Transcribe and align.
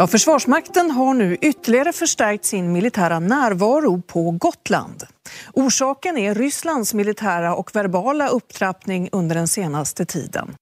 Ja, 0.00 0.06
Försvarsmakten 0.06 0.90
har 0.90 1.14
nu 1.14 1.36
ytterligare 1.42 1.92
förstärkt 1.92 2.44
sin 2.44 2.72
militära 2.72 3.18
närvaro 3.18 4.02
på 4.02 4.30
Gotland. 4.30 5.02
Orsaken 5.52 6.18
är 6.18 6.34
Rysslands 6.34 6.94
militära 6.94 7.54
och 7.54 7.70
verbala 7.74 8.28
upptrappning 8.28 9.08
under 9.12 9.34
den 9.34 9.48
senaste 9.48 10.04
tiden. 10.04 10.54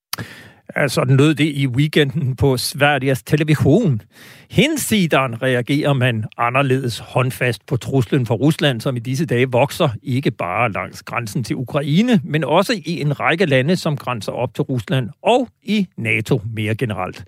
Sådan 0.89 1.17
lød 1.17 1.35
det 1.35 1.45
i 1.45 1.67
weekenden 1.67 2.37
på 2.37 2.59
Sveriges 2.59 3.23
Television. 3.23 4.03
Hensideren 4.51 5.43
reagerer 5.43 5.95
man 5.95 6.25
anderledes 6.37 6.99
håndfast 6.99 7.67
på 7.67 7.77
truslen 7.77 8.27
fra 8.27 8.35
Rusland, 8.35 8.81
som 8.81 8.97
i 8.97 9.01
disse 9.01 9.27
dage 9.27 9.51
vokser 9.51 9.91
ikke 10.03 10.31
bare 10.31 10.73
langs 10.73 11.03
grænsen 11.03 11.45
til 11.45 11.57
Ukraine, 11.57 12.21
men 12.25 12.45
også 12.45 12.73
i 12.87 13.01
en 13.01 13.21
række 13.21 13.47
lande, 13.47 13.77
som 13.77 13.97
grænser 13.97 14.33
op 14.33 14.55
til 14.55 14.63
Rusland 14.63 15.11
og 15.23 15.49
i 15.63 15.87
NATO 15.97 16.41
mere 16.55 16.75
generelt 16.75 17.25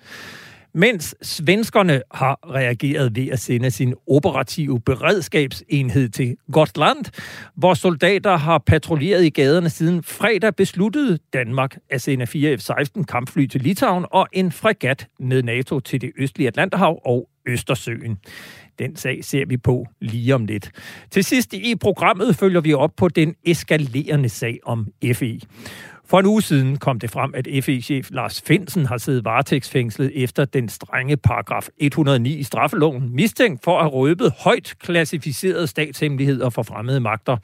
mens 0.74 1.14
svenskerne 1.22 2.02
har 2.14 2.38
reageret 2.54 3.16
ved 3.16 3.28
at 3.28 3.38
sende 3.38 3.70
sin 3.70 3.94
operative 4.06 4.80
beredskabsenhed 4.80 6.08
til 6.08 6.36
Gotland, 6.52 7.04
hvor 7.56 7.74
soldater 7.74 8.36
har 8.36 8.58
patruljeret 8.58 9.24
i 9.24 9.30
gaderne 9.30 9.70
siden 9.70 10.02
fredag 10.02 10.56
besluttede 10.56 11.18
Danmark 11.32 11.76
at 11.90 12.02
sende 12.02 12.26
4 12.26 12.56
F-16 12.56 13.04
kampfly 13.04 13.46
til 13.46 13.60
Litauen 13.60 14.06
og 14.10 14.28
en 14.32 14.52
fregat 14.52 15.06
med 15.20 15.42
NATO 15.42 15.80
til 15.80 16.00
det 16.00 16.12
østlige 16.18 16.48
Atlanterhav 16.48 17.00
og 17.04 17.28
Østersøen. 17.46 18.18
Den 18.78 18.96
sag 18.96 19.24
ser 19.24 19.46
vi 19.46 19.56
på 19.56 19.86
lige 20.00 20.34
om 20.34 20.44
lidt. 20.44 20.70
Til 21.10 21.24
sidst 21.24 21.52
i 21.52 21.74
programmet 21.80 22.36
følger 22.36 22.60
vi 22.60 22.74
op 22.74 22.90
på 22.96 23.08
den 23.08 23.34
eskalerende 23.44 24.28
sag 24.28 24.58
om 24.64 24.86
FE. 25.14 25.40
For 26.10 26.18
en 26.18 26.26
uge 26.26 26.42
siden 26.42 26.76
kom 26.76 26.98
det 26.98 27.10
frem, 27.10 27.34
at 27.34 27.64
FE-chef 27.64 28.08
Lars 28.10 28.42
Finsen 28.42 28.86
har 28.86 28.98
siddet 28.98 29.24
varetægtsfængslet 29.24 30.12
efter 30.22 30.44
den 30.44 30.68
strenge 30.68 31.16
paragraf 31.16 31.68
109 31.78 32.38
i 32.38 32.42
straffeloven, 32.42 33.14
mistænkt 33.14 33.64
for 33.64 33.80
at 33.80 33.92
røbe 33.92 34.30
højt 34.38 34.74
klassificerede 34.80 35.66
statshemmeligheder 35.66 36.50
for 36.50 36.62
fremmede 36.62 37.00
magter. 37.00 37.36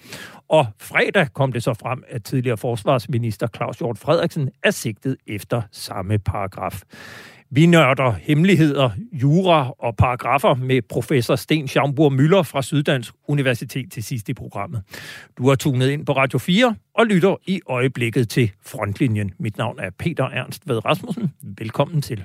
Og 0.48 0.66
fredag 0.80 1.28
kom 1.34 1.52
det 1.52 1.62
så 1.62 1.74
frem, 1.74 2.02
at 2.08 2.24
tidligere 2.24 2.56
forsvarsminister 2.56 3.46
Claus 3.56 3.78
Hjort 3.78 3.98
Frederiksen 3.98 4.50
er 4.64 4.70
sigtet 4.70 5.16
efter 5.26 5.62
samme 5.72 6.18
paragraf. 6.18 6.82
Vi 7.50 7.66
nørder 7.66 8.12
hemmeligheder, 8.12 8.90
jura 9.12 9.74
og 9.78 9.96
paragrafer 9.96 10.54
med 10.54 10.82
professor 10.82 11.36
Sten 11.36 11.68
Schaumburg 11.68 12.12
Møller 12.12 12.42
fra 12.42 12.62
Syddansk 12.62 13.14
Universitet 13.28 13.92
til 13.92 14.02
sidst 14.02 14.28
i 14.28 14.34
programmet. 14.34 14.82
Du 15.38 15.48
har 15.48 15.56
tunet 15.56 15.90
ind 15.90 16.06
på 16.06 16.12
Radio 16.12 16.38
4 16.38 16.74
og 16.94 17.06
lytter 17.06 17.36
i 17.46 17.60
øjeblikket 17.66 18.28
til 18.28 18.52
Frontlinjen. 18.66 19.32
Mit 19.38 19.58
navn 19.58 19.78
er 19.78 19.90
Peter 19.98 20.24
Ernst 20.24 20.68
Ved 20.68 20.84
Rasmussen. 20.84 21.32
Velkommen 21.42 22.02
til. 22.02 22.24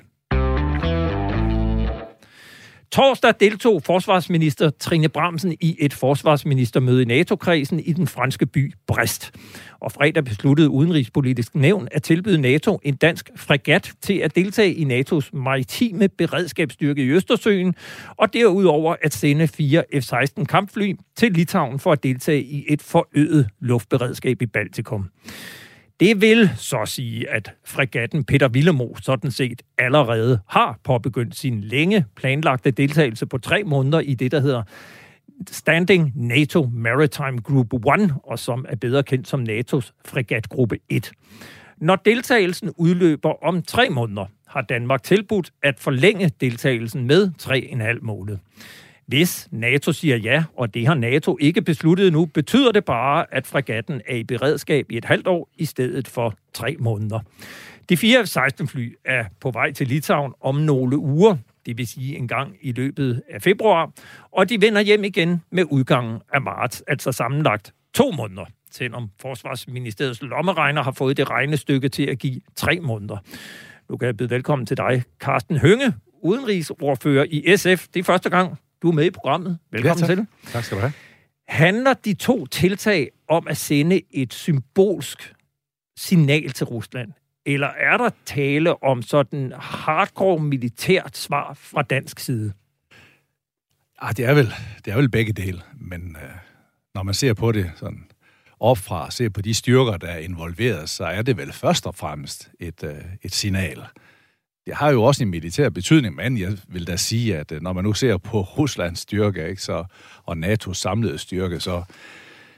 Torsdag 2.92 3.34
deltog 3.40 3.84
forsvarsminister 3.84 4.70
Trine 4.70 5.10
Bramsen 5.10 5.58
i 5.62 5.76
et 5.80 5.94
forsvarsministermøde 5.94 7.02
i 7.02 7.06
NATO-kredsen 7.06 7.80
i 7.80 7.94
den 7.94 8.08
franske 8.08 8.46
by 8.46 8.74
Brest. 8.88 9.32
Og 9.80 9.92
fredag 9.92 10.24
besluttede 10.24 10.70
Udenrigspolitisk 10.70 11.56
Nævn 11.56 11.88
at 11.92 12.04
tilbyde 12.04 12.42
NATO 12.42 12.80
en 12.84 12.96
dansk 12.96 13.30
fregat 13.36 13.92
til 14.02 14.14
at 14.14 14.36
deltage 14.36 14.74
i 14.74 14.84
NATO's 14.84 15.30
maritime 15.34 16.08
beredskabsstyrke 16.08 17.04
i 17.04 17.10
Østersøen, 17.10 17.76
og 18.18 18.34
derudover 18.34 18.96
at 19.02 19.14
sende 19.14 19.48
fire 19.48 19.84
F-16 19.94 20.46
kampfly 20.46 20.94
til 21.16 21.32
Litauen 21.32 21.80
for 21.80 21.92
at 21.92 22.04
deltage 22.04 22.44
i 22.44 22.66
et 22.68 22.82
forøget 22.82 23.48
luftberedskab 23.60 24.42
i 24.42 24.46
Baltikum. 24.46 25.10
Det 26.02 26.22
vil 26.22 26.50
så 26.58 26.86
sige, 26.86 27.30
at 27.30 27.54
fregatten 27.66 28.24
Peter 28.24 28.48
Villemo 28.48 28.88
sådan 29.02 29.32
set 29.32 29.62
allerede 29.78 30.40
har 30.48 30.80
påbegyndt 30.84 31.36
sin 31.36 31.62
længe 31.62 32.06
planlagte 32.16 32.72
deltagelse 32.72 33.26
på 33.26 33.38
tre 33.38 33.64
måneder 33.64 34.00
i 34.00 34.14
det, 34.14 34.32
der 34.32 34.40
hedder 34.40 34.64
Standing 35.52 36.12
NATO 36.16 36.70
Maritime 36.74 37.42
Group 37.42 37.74
1, 37.74 38.14
og 38.24 38.40
som 38.40 38.66
er 38.70 38.76
bedre 38.76 39.04
kendt 39.04 39.28
som 39.28 39.44
NATO's 39.44 39.92
fregatgruppe 40.06 40.78
1. 40.90 41.12
Når 41.78 41.96
deltagelsen 41.96 42.72
udløber 42.78 43.44
om 43.44 43.64
tre 43.64 43.90
måneder, 43.90 44.26
har 44.48 44.62
Danmark 44.62 45.04
tilbudt 45.04 45.52
at 45.64 45.80
forlænge 45.80 46.32
deltagelsen 46.42 47.08
med 47.08 47.32
3,5 47.42 48.00
måned. 48.02 48.38
Hvis 49.12 49.48
NATO 49.52 49.92
siger 49.92 50.18
ja, 50.18 50.44
og 50.58 50.74
det 50.74 50.88
har 50.88 50.94
NATO 50.94 51.38
ikke 51.42 51.62
besluttet 51.62 52.14
nu, 52.14 52.26
betyder 52.26 52.72
det 52.72 52.86
bare, 52.86 53.26
at 53.32 53.48
fregatten 53.48 54.02
er 54.08 54.16
i 54.16 54.24
beredskab 54.24 54.92
i 54.92 54.98
et 54.98 55.06
halvt 55.06 55.28
år 55.28 55.50
i 55.58 55.66
stedet 55.66 56.08
for 56.08 56.34
tre 56.54 56.76
måneder. 56.80 57.20
De 57.90 57.98
fire 57.98 58.26
F-16-fly 58.26 58.96
er 59.06 59.26
på 59.40 59.52
vej 59.52 59.72
til 59.72 59.88
Litauen 59.88 60.34
om 60.42 60.56
nogle 60.56 60.98
uger, 60.98 61.36
det 61.66 61.78
vil 61.78 61.88
sige 61.88 62.18
en 62.18 62.28
gang 62.28 62.56
i 62.62 62.72
løbet 62.72 63.22
af 63.30 63.42
februar, 63.42 63.92
og 64.32 64.50
de 64.50 64.62
vender 64.62 64.82
hjem 64.82 65.04
igen 65.04 65.42
med 65.50 65.64
udgangen 65.70 66.20
af 66.34 66.42
marts, 66.42 66.84
altså 66.88 67.12
sammenlagt 67.12 67.74
to 67.94 68.12
måneder, 68.12 68.46
selvom 68.72 69.10
Forsvarsministeriets 69.22 70.22
lommeregner 70.22 70.84
har 70.84 70.92
fået 70.92 71.18
det 71.18 71.30
regnestykke 71.30 71.90
til 71.90 72.10
at 72.10 72.20
give 72.20 72.42
tre 72.56 72.80
måneder. 72.80 73.18
Nu 73.90 73.98
kan 73.98 74.06
jeg 74.06 74.18
byde 74.18 74.30
velkommen 74.30 74.66
til 74.66 74.78
dig, 74.78 75.04
Carsten 75.20 75.58
Hønge, 75.58 75.94
udenrigsordfører 76.24 77.26
i 77.30 77.58
SF. 77.58 77.88
Det 77.94 78.00
er 78.00 78.04
første 78.04 78.30
gang, 78.30 78.58
du 78.82 78.90
er 78.90 78.92
med 78.92 79.06
i 79.06 79.10
programmet. 79.10 79.60
Velkommen 79.72 80.10
ja, 80.10 80.16
til. 80.16 80.28
Tak 80.52 80.64
skal 80.64 80.78
du 80.78 80.82
have. 80.82 80.94
Handler 81.48 81.94
de 81.94 82.14
to 82.14 82.46
tiltag 82.46 83.10
om 83.28 83.48
at 83.48 83.58
sende 83.58 84.02
et 84.12 84.34
symbolsk 84.34 85.34
signal 85.98 86.52
til 86.52 86.66
Rusland? 86.66 87.12
Eller 87.46 87.68
er 87.68 87.98
der 87.98 88.10
tale 88.26 88.84
om 88.84 89.02
sådan 89.02 89.54
hardcore 89.58 90.40
militært 90.40 91.18
svar 91.18 91.54
fra 91.54 91.82
dansk 91.82 92.20
side? 92.20 92.54
Ah, 94.00 94.18
det, 94.18 94.26
er 94.26 94.34
vel, 94.34 94.54
det 94.86 94.92
er 94.92 94.96
vel 94.96 95.10
begge 95.10 95.34
dele, 95.34 95.62
men 95.74 96.18
øh, 96.24 96.30
når 96.96 97.04
man 97.04 97.14
ser 97.14 97.34
på 97.34 97.52
det 97.52 97.72
sådan 97.76 98.06
opfra, 98.60 99.12
ser 99.12 99.30
på 99.30 99.42
de 99.42 99.54
styrker, 99.54 99.98
der 99.98 100.08
er 100.08 100.18
involveret, 100.18 100.90
så 100.90 101.04
er 101.04 101.22
det 101.22 101.38
vel 101.38 101.54
først 101.54 101.88
og 101.88 101.96
fremmest 101.96 102.52
et, 102.60 102.84
øh, 102.84 102.96
et 103.22 103.34
signal. 103.34 103.84
Det 104.66 104.76
har 104.76 104.92
jo 104.92 105.04
også 105.04 105.24
en 105.24 105.30
militær 105.30 105.70
betydning, 105.70 106.16
men 106.16 106.38
jeg 106.38 106.58
vil 106.68 106.88
da 106.88 106.96
sige, 106.96 107.38
at 107.38 107.52
øh, 107.52 107.62
når 107.62 107.74
man 107.74 107.84
nu 107.84 107.94
ser 107.94 108.18
på 108.18 108.42
Ruslands 108.42 109.00
styrke 109.00 109.50
ikke, 109.50 109.62
så, 109.62 109.86
og 110.24 110.38
NATO's 110.38 110.74
samlede 110.74 111.18
styrke, 111.18 111.60
så, 111.60 111.84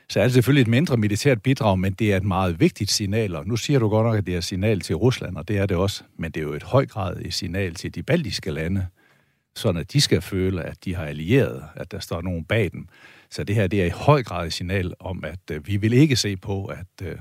så 0.10 0.20
er 0.20 0.24
det 0.24 0.34
selvfølgelig 0.34 0.62
et 0.62 0.68
mindre 0.68 0.98
militært 0.98 1.42
bidrag, 1.42 1.80
men 1.80 1.94
det 1.94 2.14
er 2.14 2.18
et 2.18 2.24
meget 2.24 2.60
vigtigt 2.60 2.92
signal, 2.92 3.36
og 3.36 3.48
nu 3.48 3.56
siger 3.56 3.80
du 3.80 3.90
godt 3.90 4.06
nok, 4.06 4.18
at 4.18 4.26
det 4.26 4.34
er 4.34 4.38
et 4.38 4.44
signal 4.44 4.82
til 4.82 4.96
Rusland, 4.96 5.38
og 5.38 5.48
det 5.48 5.58
er 5.58 5.66
det 5.66 5.78
også, 5.78 6.04
men 6.18 6.32
det 6.32 6.40
er 6.40 6.44
jo 6.44 6.54
et 6.54 6.64
høj 6.64 6.86
grad 6.86 7.18
et 7.26 7.34
signal 7.34 7.76
til 7.76 7.96
de 7.96 8.04
baltiske 8.04 8.52
lande, 8.52 8.88
sådan 9.56 9.82
at 9.82 9.94
de 9.94 10.02
skal 10.02 10.22
føle, 10.22 10.64
at 10.64 10.86
de 10.86 10.96
har 10.96 11.06
allieret, 11.06 11.64
at 11.76 11.92
der 11.92 12.00
står 12.00 12.22
nogen 12.22 12.46
bag 12.46 12.70
dem. 12.72 12.88
Så 13.30 13.44
det 13.44 13.56
her 13.56 13.68
det 13.68 13.82
er 13.82 13.86
i 13.86 13.90
høj 13.90 14.24
grad 14.24 14.48
et 14.48 14.54
signal 14.54 14.94
om, 15.00 15.24
at 15.24 15.52
øh, 15.52 15.68
vi 15.68 15.78
vil 15.78 15.94
ikke 15.94 16.16
se 16.16 16.38
på, 16.38 16.66
at 16.66 17.08
øh, 17.08 17.16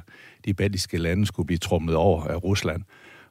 de 0.44 0.54
baltiske 0.54 0.98
lande 0.98 1.26
skulle 1.26 1.46
blive 1.46 1.58
trummet 1.58 1.94
over 1.94 2.24
af 2.24 2.44
Rusland 2.44 2.82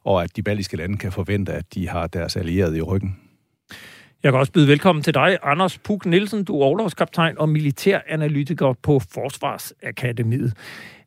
og 0.04 0.24
at 0.24 0.36
de 0.36 0.44
baltiske 0.44 0.78
lande 0.78 0.98
kan 0.98 1.12
forvente, 1.12 1.54
at 1.54 1.74
de 1.74 1.90
har 1.90 2.08
deres 2.08 2.36
allierede 2.36 2.78
i 2.78 2.82
ryggen. 2.82 3.18
Jeg 4.24 4.32
kan 4.32 4.40
også 4.40 4.52
byde 4.52 4.68
velkommen 4.68 5.04
til 5.04 5.14
dig, 5.14 5.38
Anders 5.44 5.78
Puk 5.78 6.06
Nielsen. 6.06 6.44
Du 6.44 6.60
er 6.60 6.66
overlovskaptajn 6.66 7.38
og 7.38 7.50
militæranalytiker 7.50 8.74
på 8.74 9.00
Forsvarsakademiet. 9.00 10.54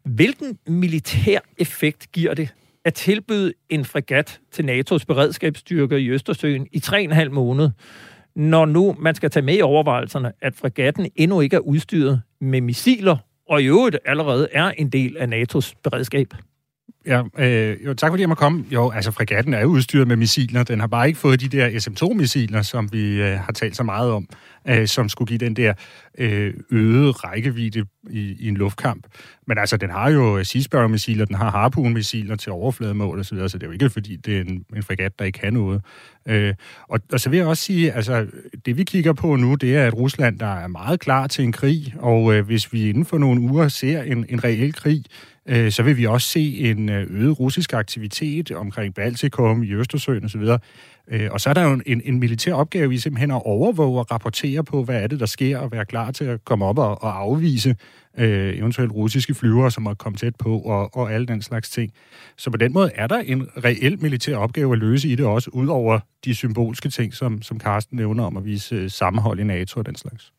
Hvilken 0.04 0.58
militær 0.66 1.38
effekt 1.58 2.12
giver 2.12 2.34
det 2.34 2.54
at 2.84 2.94
tilbyde 2.94 3.52
en 3.68 3.84
fregat 3.84 4.40
til 4.52 4.62
NATO's 4.62 5.04
beredskabsstyrker 5.04 5.96
i 5.96 6.08
Østersøen 6.08 6.66
i 6.72 6.78
3,5 6.86 7.28
måned, 7.28 7.70
når 8.36 8.66
nu 8.66 8.96
man 8.98 9.14
skal 9.14 9.30
tage 9.30 9.44
med 9.44 9.58
i 9.58 9.62
overvejelserne, 9.62 10.32
at 10.40 10.54
fregatten 10.56 11.10
endnu 11.16 11.40
ikke 11.40 11.56
er 11.56 11.60
udstyret 11.60 12.22
med 12.40 12.60
missiler, 12.60 13.16
og 13.48 13.62
i 13.62 13.66
øvrigt 13.66 13.96
allerede 14.04 14.48
er 14.52 14.70
en 14.70 14.88
del 14.88 15.16
af 15.16 15.26
NATO's 15.26 15.72
beredskab? 15.82 16.34
Ja, 17.06 17.22
øh, 17.38 17.84
jo, 17.84 17.94
tak 17.94 18.10
fordi 18.10 18.20
jeg 18.20 18.28
må 18.28 18.34
komme. 18.34 18.64
Jo, 18.70 18.90
altså 18.90 19.10
fregatten 19.10 19.54
er 19.54 19.60
jo 19.60 19.66
udstyret 19.66 20.08
med 20.08 20.16
missiler. 20.16 20.62
Den 20.62 20.80
har 20.80 20.86
bare 20.86 21.06
ikke 21.06 21.18
fået 21.18 21.40
de 21.40 21.48
der 21.48 21.80
SM-2-missiler, 21.80 22.62
som 22.62 22.92
vi 22.92 23.22
øh, 23.22 23.38
har 23.38 23.52
talt 23.52 23.76
så 23.76 23.82
meget 23.82 24.10
om, 24.10 24.28
øh, 24.68 24.88
som 24.88 25.08
skulle 25.08 25.28
give 25.28 25.38
den 25.38 25.56
der 25.56 25.74
øh, 26.18 26.54
øgede 26.70 27.10
rækkevidde 27.10 27.84
i, 28.10 28.36
i 28.40 28.48
en 28.48 28.56
luftkamp. 28.56 29.06
Men 29.46 29.58
altså, 29.58 29.76
den 29.76 29.90
har 29.90 30.10
jo 30.10 30.38
øh, 30.38 30.44
Seasparrow-missiler, 30.44 31.24
den 31.24 31.34
har 31.34 31.50
Harpoon-missiler 31.50 32.36
til 32.36 32.52
overflademål 32.52 33.20
osv., 33.20 33.38
så, 33.38 33.48
så 33.48 33.58
det 33.58 33.62
er 33.62 33.66
jo 33.66 33.72
ikke 33.72 33.90
fordi, 33.90 34.16
det 34.16 34.36
er 34.36 34.40
en, 34.40 34.64
en 34.76 34.82
fregat, 34.82 35.18
der 35.18 35.24
ikke 35.24 35.38
kan 35.38 35.52
noget. 35.52 35.82
Øh, 36.28 36.54
og, 36.88 37.00
og 37.12 37.20
så 37.20 37.30
vil 37.30 37.36
jeg 37.36 37.46
også 37.46 37.62
sige, 37.62 37.92
altså, 37.92 38.26
det 38.66 38.76
vi 38.78 38.84
kigger 38.84 39.12
på 39.12 39.36
nu, 39.36 39.54
det 39.54 39.76
er, 39.76 39.86
at 39.86 39.94
Rusland 39.94 40.38
der 40.38 40.54
er 40.54 40.68
meget 40.68 41.00
klar 41.00 41.26
til 41.26 41.44
en 41.44 41.52
krig, 41.52 41.94
og 41.98 42.34
øh, 42.34 42.46
hvis 42.46 42.72
vi 42.72 42.88
inden 42.88 43.04
for 43.04 43.18
nogle 43.18 43.40
uger 43.40 43.68
ser 43.68 44.02
en, 44.02 44.26
en 44.28 44.44
reel 44.44 44.72
krig, 44.72 45.04
øh, 45.46 45.72
så 45.72 45.82
vil 45.82 45.96
vi 45.96 46.06
også 46.06 46.28
se 46.28 46.58
en 46.58 46.88
øh, 46.88 47.06
øget 47.10 47.40
russisk 47.40 47.72
aktivitet 47.72 48.50
omkring 48.50 48.94
Baltikum, 48.94 49.62
i 49.62 49.72
Østersøen 49.72 50.24
osv., 50.24 50.42
Øh, 51.08 51.28
og 51.30 51.40
så 51.40 51.50
er 51.50 51.54
der 51.54 51.62
jo 51.62 51.80
en, 51.86 52.02
en 52.04 52.20
militær 52.20 52.54
opgave 52.54 52.94
i 52.94 52.98
simpelthen 52.98 53.30
at 53.30 53.42
overvåge 53.44 53.98
og 53.98 54.10
rapportere 54.10 54.64
på, 54.64 54.84
hvad 54.84 55.02
er 55.02 55.06
det, 55.06 55.20
der 55.20 55.26
sker, 55.26 55.58
og 55.58 55.72
være 55.72 55.84
klar 55.84 56.10
til 56.10 56.24
at 56.24 56.44
komme 56.44 56.64
op 56.64 56.78
og, 56.78 57.02
og 57.02 57.20
afvise 57.20 57.76
øh, 58.18 58.58
eventuelt 58.58 58.92
russiske 58.92 59.34
flyvere, 59.34 59.70
som 59.70 59.86
er 59.86 59.94
kommet 59.94 60.20
tæt 60.20 60.36
på, 60.36 60.58
og, 60.58 60.96
og 60.96 61.12
alle 61.12 61.26
den 61.26 61.42
slags 61.42 61.70
ting. 61.70 61.92
Så 62.36 62.50
på 62.50 62.56
den 62.56 62.72
måde 62.72 62.90
er 62.94 63.06
der 63.06 63.18
en 63.18 63.48
reel 63.64 64.02
militær 64.02 64.36
opgave 64.36 64.72
at 64.72 64.78
løse 64.78 65.08
i 65.08 65.14
det 65.14 65.26
også, 65.26 65.50
udover 65.52 66.00
de 66.24 66.34
symbolske 66.34 66.88
ting, 66.88 67.14
som, 67.14 67.42
som 67.42 67.60
Carsten 67.60 67.96
nævner 67.96 68.24
om 68.24 68.36
at 68.36 68.44
vise 68.44 68.74
øh, 68.74 68.90
sammenhold 68.90 69.40
i 69.40 69.44
NATO 69.44 69.80
og 69.80 69.86
den 69.86 69.96
slags. 69.96 70.32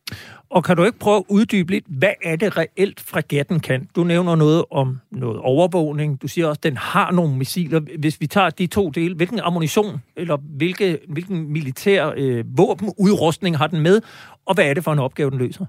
Og 0.50 0.64
kan 0.64 0.78
du 0.78 0.84
ikke 0.84 1.00
prøve 1.00 1.18
at 1.18 1.24
uddybe 1.30 1.72
lidt, 1.72 1.86
hvad 1.88 2.14
er 2.24 2.36
det 2.36 2.58
reelt 2.58 3.00
fregatten 3.00 3.60
kan? 3.60 3.90
Du 3.96 4.04
nævner 4.04 4.36
noget 4.36 4.64
om 4.72 5.00
noget 5.12 5.38
overvågning. 5.38 6.22
Du 6.22 6.28
siger 6.28 6.48
også, 6.48 6.60
at 6.60 6.64
den 6.64 6.78
har 6.78 7.12
nogle 7.12 7.38
missiler. 7.38 7.80
Hvis 8.00 8.22
vi 8.22 8.28
tager 8.28 8.50
de 8.50 8.68
to 8.68 8.90
dele, 8.90 9.16
hvilken 9.16 9.40
ammunition 9.40 10.02
eller 10.16 10.38
hvilke, 10.38 11.00
hvilken 11.10 11.54
militær 11.54 12.14
øh, 12.18 12.46
våbenudrustning 12.58 13.58
har 13.58 13.68
den 13.68 13.82
med, 13.82 14.02
og 14.46 14.54
hvad 14.56 14.66
er 14.66 14.74
det 14.74 14.84
for 14.84 14.94
en 14.94 15.00
opgave, 15.00 15.32
den 15.32 15.40
løser? 15.40 15.66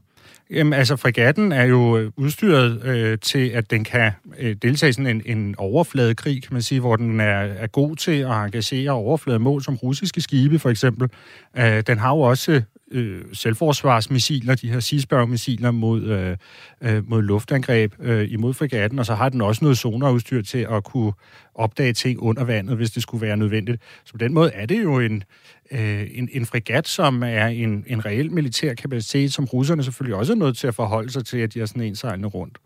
Jamen, 0.51 0.73
altså, 0.73 0.97
fregatten 0.97 1.53
er 1.53 1.65
jo 1.65 1.99
øh, 1.99 2.13
udstyret 2.17 2.85
øh, 2.85 3.19
til, 3.19 3.49
at 3.49 3.71
den 3.71 3.85
kan 3.85 4.13
øh, 4.39 4.57
deltage 4.63 4.91
i 4.91 4.93
sådan 4.93 5.07
en, 5.07 5.23
en 5.39 5.55
overfladekrig, 5.59 6.43
kan 6.43 6.53
man 6.53 6.63
sige, 6.63 6.81
hvor 6.81 6.97
den 6.97 7.21
er, 7.21 7.39
er 7.39 7.67
god 7.67 7.97
til 7.97 8.13
at 8.13 8.31
engagere 8.31 8.91
overflademål, 8.91 9.63
som 9.63 9.75
russiske 9.75 10.21
skibe 10.21 10.59
for 10.59 10.71
eksempel. 10.71 11.11
Øh, 11.59 11.83
den 11.87 11.99
har 11.99 12.11
jo 12.11 12.21
også 12.21 12.63
øh, 12.91 13.25
selvforsvarsmissiler, 13.33 14.55
de 14.55 14.71
her 14.71 14.81
Seasparrow-missiler 14.81 15.71
mod, 15.71 16.03
øh, 16.03 16.37
øh, 16.81 17.11
mod 17.11 17.23
luftangreb 17.23 17.95
øh, 18.01 18.33
imod 18.33 18.55
frigatten, 18.55 18.99
og 18.99 19.07
så 19.07 19.15
har 19.15 19.29
den 19.29 19.41
også 19.41 19.65
noget 19.65 19.79
sonarudstyr 19.79 20.43
til 20.43 20.67
at 20.71 20.85
kunne 20.85 21.13
opdage 21.55 21.93
ting 21.93 22.21
under 22.21 22.45
vandet, 22.45 22.77
hvis 22.77 22.91
det 22.91 23.03
skulle 23.03 23.27
være 23.27 23.37
nødvendigt. 23.37 23.83
Så 24.05 24.13
på 24.13 24.19
den 24.19 24.35
måde 24.35 24.51
er 24.53 24.67
det 24.67 24.83
jo 24.83 24.99
en, 24.99 25.23
øh, 25.71 26.07
en, 26.15 26.29
en 26.33 26.47
fregat, 26.47 26.89
som 26.89 27.23
er 27.23 27.47
en, 27.47 27.85
en 27.87 28.05
reel 28.07 28.33
militær 28.33 28.75
kapacitet, 28.75 29.33
som 29.33 29.45
russerne 29.45 29.83
selvfølgelig 29.83 30.17
også 30.17 30.33
er 30.33 30.37
nødt 30.37 30.57
til 30.57 30.67
at 30.67 30.75
forholde 30.75 31.13
sig 31.13 31.25
til, 31.25 31.39
at 31.39 31.55
de 31.55 31.59
har 31.59 31.67
sådan 31.67 31.83
en 31.83 31.97
sejlende 31.97 32.29
rundt. 32.29 32.59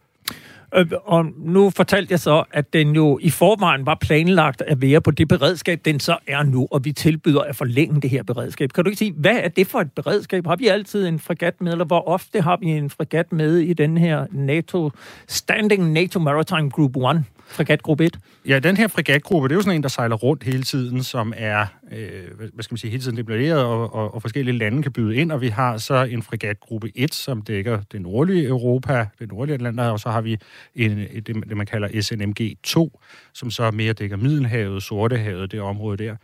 Øh, 0.74 0.86
og 1.04 1.26
nu 1.38 1.70
fortalte 1.70 2.12
jeg 2.12 2.20
så, 2.20 2.44
at 2.52 2.72
den 2.72 2.94
jo 2.94 3.18
i 3.22 3.30
forvejen 3.30 3.86
var 3.86 3.94
planlagt 4.00 4.62
at 4.62 4.82
være 4.82 5.00
på 5.00 5.10
det 5.10 5.28
beredskab, 5.28 5.80
den 5.84 6.00
så 6.00 6.16
er 6.26 6.42
nu, 6.42 6.68
og 6.70 6.84
vi 6.84 6.92
tilbyder 6.92 7.40
at 7.40 7.56
forlænge 7.56 8.00
det 8.00 8.10
her 8.10 8.22
beredskab. 8.22 8.72
Kan 8.72 8.84
du 8.84 8.90
ikke 8.90 8.98
sige, 8.98 9.12
hvad 9.12 9.36
er 9.42 9.48
det 9.48 9.66
for 9.66 9.80
et 9.80 9.92
beredskab? 9.92 10.46
Har 10.46 10.56
vi 10.56 10.68
altid 10.68 11.06
en 11.06 11.18
fregat 11.18 11.60
med, 11.60 11.72
eller 11.72 11.84
hvor 11.84 12.08
ofte 12.08 12.40
har 12.40 12.56
vi 12.56 12.66
en 12.66 12.90
fregat 12.90 13.32
med 13.32 13.56
i 13.56 13.72
den 13.72 13.98
her 13.98 14.26
NATO, 14.32 14.90
Standing 15.28 15.92
NATO 15.92 16.18
Maritime 16.18 16.70
Group 16.70 16.96
1? 16.96 17.24
Fregatgruppe 17.50 18.04
1? 18.04 18.18
Ja, 18.48 18.58
den 18.58 18.76
her 18.76 18.88
fregatgruppe, 18.88 19.48
det 19.48 19.52
er 19.52 19.56
jo 19.56 19.62
sådan 19.62 19.76
en, 19.76 19.82
der 19.82 19.88
sejler 19.88 20.16
rundt 20.16 20.42
hele 20.42 20.62
tiden, 20.62 21.02
som 21.02 21.32
er, 21.36 21.66
øh, 21.92 22.48
hvad 22.54 22.62
skal 22.62 22.72
man 22.72 22.78
sige, 22.78 22.90
hele 22.90 23.02
tiden 23.02 23.16
deployeret, 23.16 23.64
og, 23.64 23.94
og, 23.94 24.14
og 24.14 24.22
forskellige 24.22 24.58
lande 24.58 24.82
kan 24.82 24.92
byde 24.92 25.16
ind, 25.16 25.32
og 25.32 25.40
vi 25.40 25.48
har 25.48 25.78
så 25.78 26.02
en 26.02 26.22
fregatgruppe 26.22 26.92
1, 26.94 27.14
som 27.14 27.42
dækker 27.42 27.80
det 27.92 28.02
nordlige 28.02 28.46
Europa, 28.46 29.06
det 29.18 29.28
nordlige 29.28 29.54
Atlanter, 29.54 29.84
og 29.84 30.00
så 30.00 30.10
har 30.10 30.20
vi 30.20 30.38
en, 30.74 30.98
det, 30.98 31.26
det, 31.26 31.56
man 31.56 31.66
kalder 31.66 32.00
SNMG 32.00 32.56
2, 32.62 33.00
som 33.34 33.50
så 33.50 33.70
mere 33.70 33.92
dækker 33.92 34.16
Middelhavet, 34.16 34.82
Sortehavet, 34.82 35.52
det 35.52 35.60
område 35.60 36.04
der. 36.04 36.16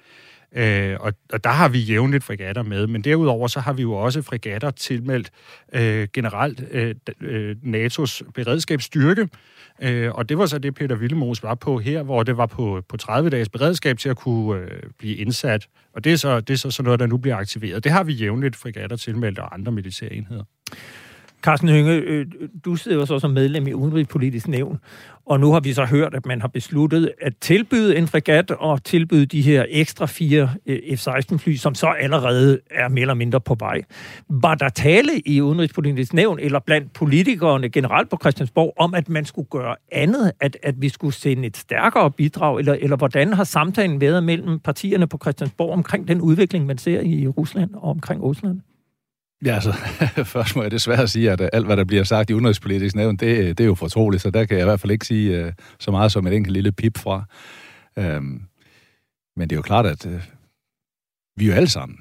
Øh, 0.57 0.97
og, 1.01 1.13
og 1.33 1.45
der 1.45 1.51
har 1.51 1.69
vi 1.69 1.79
jævnligt 1.79 2.25
fregatter 2.25 2.63
med, 2.63 2.87
men 2.87 3.05
derudover 3.05 3.49
så 3.49 3.61
har 3.61 3.73
vi 3.73 3.83
jo 3.83 3.93
også 3.93 4.23
fregatter 4.23 4.71
tilmeldt 4.71 5.31
øh, 5.73 6.09
generelt 6.13 6.65
øh, 6.71 6.95
øh 7.21 7.57
NATO's 7.65 8.31
beredskabsstyrke, 8.35 9.29
Øh, 9.83 10.13
og 10.15 10.29
det 10.29 10.39
var 10.39 10.47
så 10.47 10.59
det, 10.59 10.75
Peter 10.75 10.97
Villemos 10.97 11.43
var 11.43 11.55
på 11.55 11.79
her, 11.79 12.03
hvor 12.03 12.23
det 12.23 12.37
var 12.37 12.47
på, 12.47 12.83
på 12.89 12.97
30 12.97 13.31
dages 13.31 13.49
beredskab 13.49 13.99
til 13.99 14.09
at 14.09 14.17
kunne 14.17 14.61
øh, 14.61 14.83
blive 14.99 15.17
indsat. 15.17 15.69
Og 15.95 16.05
det 16.05 16.13
er, 16.13 16.17
så, 16.17 16.41
det 16.41 16.55
er 16.55 16.59
så 16.59 16.71
sådan 16.71 16.85
noget, 16.85 17.01
der 17.01 17.07
nu 17.07 17.17
bliver 17.17 17.37
aktiveret. 17.37 17.85
Det 17.85 17.93
har 17.93 18.05
vi 18.05 18.13
jævnligt 18.13 18.57
fregatter 18.57 18.97
tilmeldt 18.97 19.39
og 19.39 19.55
andre 19.55 19.73
militære 19.73 20.13
enheder. 20.13 20.45
Carsten 21.43 21.69
Hønge, 21.69 21.93
øh, 21.93 22.27
øh, 22.41 22.49
du 22.65 22.77
sidder 22.77 22.99
jo 22.99 23.07
så 23.07 23.19
som 23.19 23.31
medlem 23.31 23.67
i 23.67 23.73
Udenrigspolitisk 23.73 24.49
Nævn, 24.49 24.79
og 25.27 25.41
nu 25.41 25.53
har 25.53 25.61
vi 25.61 25.73
så 25.73 25.85
hørt, 25.85 26.15
at 26.15 26.27
man 26.27 26.41
har 26.41 26.49
besluttet 26.49 27.13
at 27.21 27.33
tilbyde 27.41 27.97
en 27.97 28.07
fregat 28.07 28.51
og 28.51 28.85
tilbyde 28.85 29.27
de 29.27 29.43
her 29.43 29.65
ekstra 29.69 30.07
fire 30.07 30.51
øh, 30.67 30.79
F-16-fly, 30.99 31.57
som 31.57 31.75
så 31.75 31.87
allerede 31.87 32.61
er 32.71 32.89
mere 32.89 33.01
eller 33.01 33.15
mindre 33.15 33.41
på 33.41 33.55
vej. 33.55 33.83
Var 34.29 34.55
der 34.55 34.69
tale 34.69 35.21
i 35.27 35.41
Udenrigspolitisk 35.41 36.15
Nævn 36.15 36.39
eller 36.39 36.59
blandt 36.59 36.93
politikerne 36.93 37.69
generelt 37.69 38.11
på 38.11 38.19
Christiansborg 38.21 38.75
om, 38.79 38.95
at 38.95 39.09
man 39.09 39.25
skulle 39.25 39.49
gøre 39.51 39.77
andet, 39.93 40.33
at, 40.41 40.57
at 40.63 40.75
vi 40.79 40.89
skulle 40.89 41.15
sende 41.15 41.47
et 41.47 41.57
stærkere 41.57 42.11
bidrag, 42.11 42.59
eller, 42.59 42.73
eller 42.73 42.97
hvordan 42.97 43.33
har 43.33 43.45
samtalen 43.45 44.01
været 44.01 44.25
mellem 44.25 44.59
partierne 44.59 45.07
på 45.07 45.19
Christiansborg 45.23 45.73
omkring 45.73 46.09
den 46.09 46.21
udvikling, 46.21 46.67
man 46.67 46.79
ser 46.79 47.01
i 47.01 47.29
Rusland 47.29 47.71
og 47.75 47.91
omkring 47.91 48.23
Rusland? 48.23 48.61
Ja, 49.45 49.55
altså, 49.55 49.73
først 50.35 50.57
må 50.57 50.63
jeg 50.63 50.71
desværre 50.71 51.09
sige, 51.09 51.31
at 51.31 51.41
øh, 51.41 51.49
alt, 51.53 51.67
hvad 51.67 51.77
der 51.77 51.85
bliver 51.85 52.05
sagt 52.05 52.31
i 52.31 52.35
udenrigspolitisk 52.35 52.95
nævn, 52.95 53.17
det, 53.17 53.39
øh, 53.39 53.49
det 53.49 53.61
er 53.61 53.65
jo 53.65 53.75
fortroligt, 53.75 54.23
så 54.23 54.31
der 54.31 54.45
kan 54.45 54.57
jeg 54.57 54.65
i 54.65 54.69
hvert 54.69 54.81
fald 54.81 54.93
ikke 54.93 55.07
sige 55.07 55.47
uh, 55.47 55.53
så 55.79 55.91
meget 55.91 56.13
som 56.13 56.27
et 56.27 56.33
enkelt 56.33 56.53
lille 56.53 56.73
pip 56.73 56.99
fra. 56.99 57.25
Um, 57.97 58.43
men 59.37 59.51
det 59.51 59.53
er 59.53 59.57
jo 59.57 59.63
klart, 59.63 59.87
at 59.87 60.07
uh, 60.07 60.21
vi 61.37 61.45
er 61.45 61.49
jo 61.49 61.55
alle 61.55 61.69
sammen, 61.69 61.99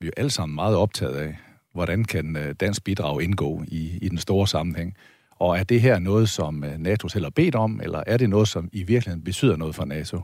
vi 0.00 0.06
er 0.06 0.08
jo 0.08 0.12
alle 0.16 0.30
sammen 0.30 0.54
meget 0.54 0.76
optaget 0.76 1.16
af, 1.16 1.38
hvordan 1.72 2.04
kan 2.04 2.36
uh, 2.36 2.52
dansk 2.60 2.84
bidrag 2.84 3.22
indgå 3.22 3.64
i, 3.68 3.98
i 4.02 4.08
den 4.08 4.18
store 4.18 4.48
sammenhæng. 4.48 4.96
Og 5.30 5.58
er 5.58 5.64
det 5.64 5.80
her 5.80 5.98
noget, 5.98 6.28
som 6.28 6.64
NATO 6.78 7.08
selv 7.08 7.24
har 7.24 7.30
bedt 7.30 7.54
om, 7.54 7.80
eller 7.82 8.02
er 8.06 8.16
det 8.16 8.30
noget, 8.30 8.48
som 8.48 8.68
i 8.72 8.82
virkeligheden 8.82 9.24
betyder 9.24 9.56
noget 9.56 9.74
for 9.74 9.84
NATO? 9.84 10.20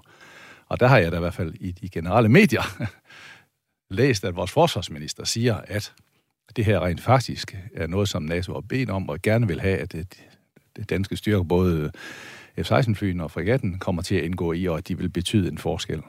Og 0.69 0.81
der 0.81 0.87
har 0.87 0.99
jeg 0.99 1.13
da 1.13 1.17
i 1.17 1.21
hvert 1.21 1.35
fald 1.35 1.55
i 1.61 1.73
de 1.73 1.89
generelle 1.89 2.29
medier 2.29 2.63
læst, 3.91 4.25
at 4.25 4.37
vores 4.37 4.51
forsvarsminister 4.51 5.25
siger, 5.25 5.55
at 5.55 5.93
det 6.57 6.65
her 6.65 6.85
rent 6.85 7.01
faktisk 7.01 7.57
er 7.75 7.87
noget, 7.87 8.09
som 8.09 8.23
NATO 8.23 8.53
har 8.53 8.61
bedt 8.61 8.91
om, 8.91 9.09
og 9.09 9.23
gerne 9.23 9.47
vil 9.47 9.61
have, 9.61 9.79
at 9.79 9.93
det, 9.93 10.07
danske 10.91 11.17
styrke, 11.17 11.45
både 11.45 11.91
F-16-flyene 12.59 13.23
og 13.23 13.31
fregatten, 13.31 13.79
kommer 13.79 14.03
til 14.03 14.15
at 14.15 14.25
indgå 14.25 14.53
i, 14.53 14.67
og 14.67 14.79
at 14.79 14.89
de 14.89 14.99
vil 14.99 15.09
betyde 15.09 15.49
en 15.49 15.59
forskel. 15.59 16.03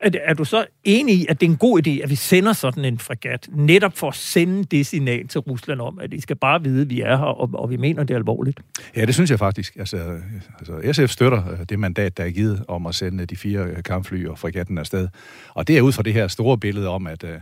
Er, 0.00 0.10
er 0.24 0.34
du 0.34 0.44
så 0.44 0.66
enig 0.84 1.14
i, 1.14 1.26
at 1.28 1.40
det 1.40 1.46
er 1.46 1.50
en 1.50 1.56
god 1.56 1.86
idé, 1.86 2.02
at 2.02 2.10
vi 2.10 2.14
sender 2.14 2.52
sådan 2.52 2.84
en 2.84 2.98
fregat, 2.98 3.48
netop 3.52 3.96
for 3.96 4.08
at 4.08 4.14
sende 4.14 4.64
det 4.64 4.86
signal 4.86 5.28
til 5.28 5.40
Rusland 5.40 5.80
om, 5.80 5.98
at 5.98 6.12
de 6.12 6.20
skal 6.20 6.36
bare 6.36 6.62
vide, 6.62 6.82
at 6.82 6.90
vi 6.90 7.00
er 7.00 7.16
her, 7.16 7.24
og, 7.24 7.50
og 7.54 7.70
vi 7.70 7.76
mener 7.76 8.04
det 8.04 8.14
er 8.14 8.18
alvorligt? 8.18 8.60
Ja, 8.96 9.04
det 9.04 9.14
synes 9.14 9.30
jeg 9.30 9.38
faktisk. 9.38 9.76
Altså, 9.76 10.20
altså 10.58 10.92
SF 10.92 11.12
støtter 11.12 11.52
øh, 11.52 11.58
det 11.68 11.78
mandat, 11.78 12.16
der 12.16 12.24
er 12.24 12.30
givet 12.30 12.64
om 12.68 12.86
at 12.86 12.94
sende 12.94 13.26
de 13.26 13.36
fire 13.36 13.82
kampfly 13.82 14.26
og 14.26 14.38
fregatten 14.38 14.78
afsted. 14.78 15.08
Og 15.54 15.68
det 15.68 15.78
er 15.78 15.82
ud 15.82 15.92
fra 15.92 16.02
det 16.02 16.12
her 16.12 16.28
store 16.28 16.58
billede 16.58 16.88
om, 16.88 17.06
at 17.06 17.24
øh, 17.24 17.38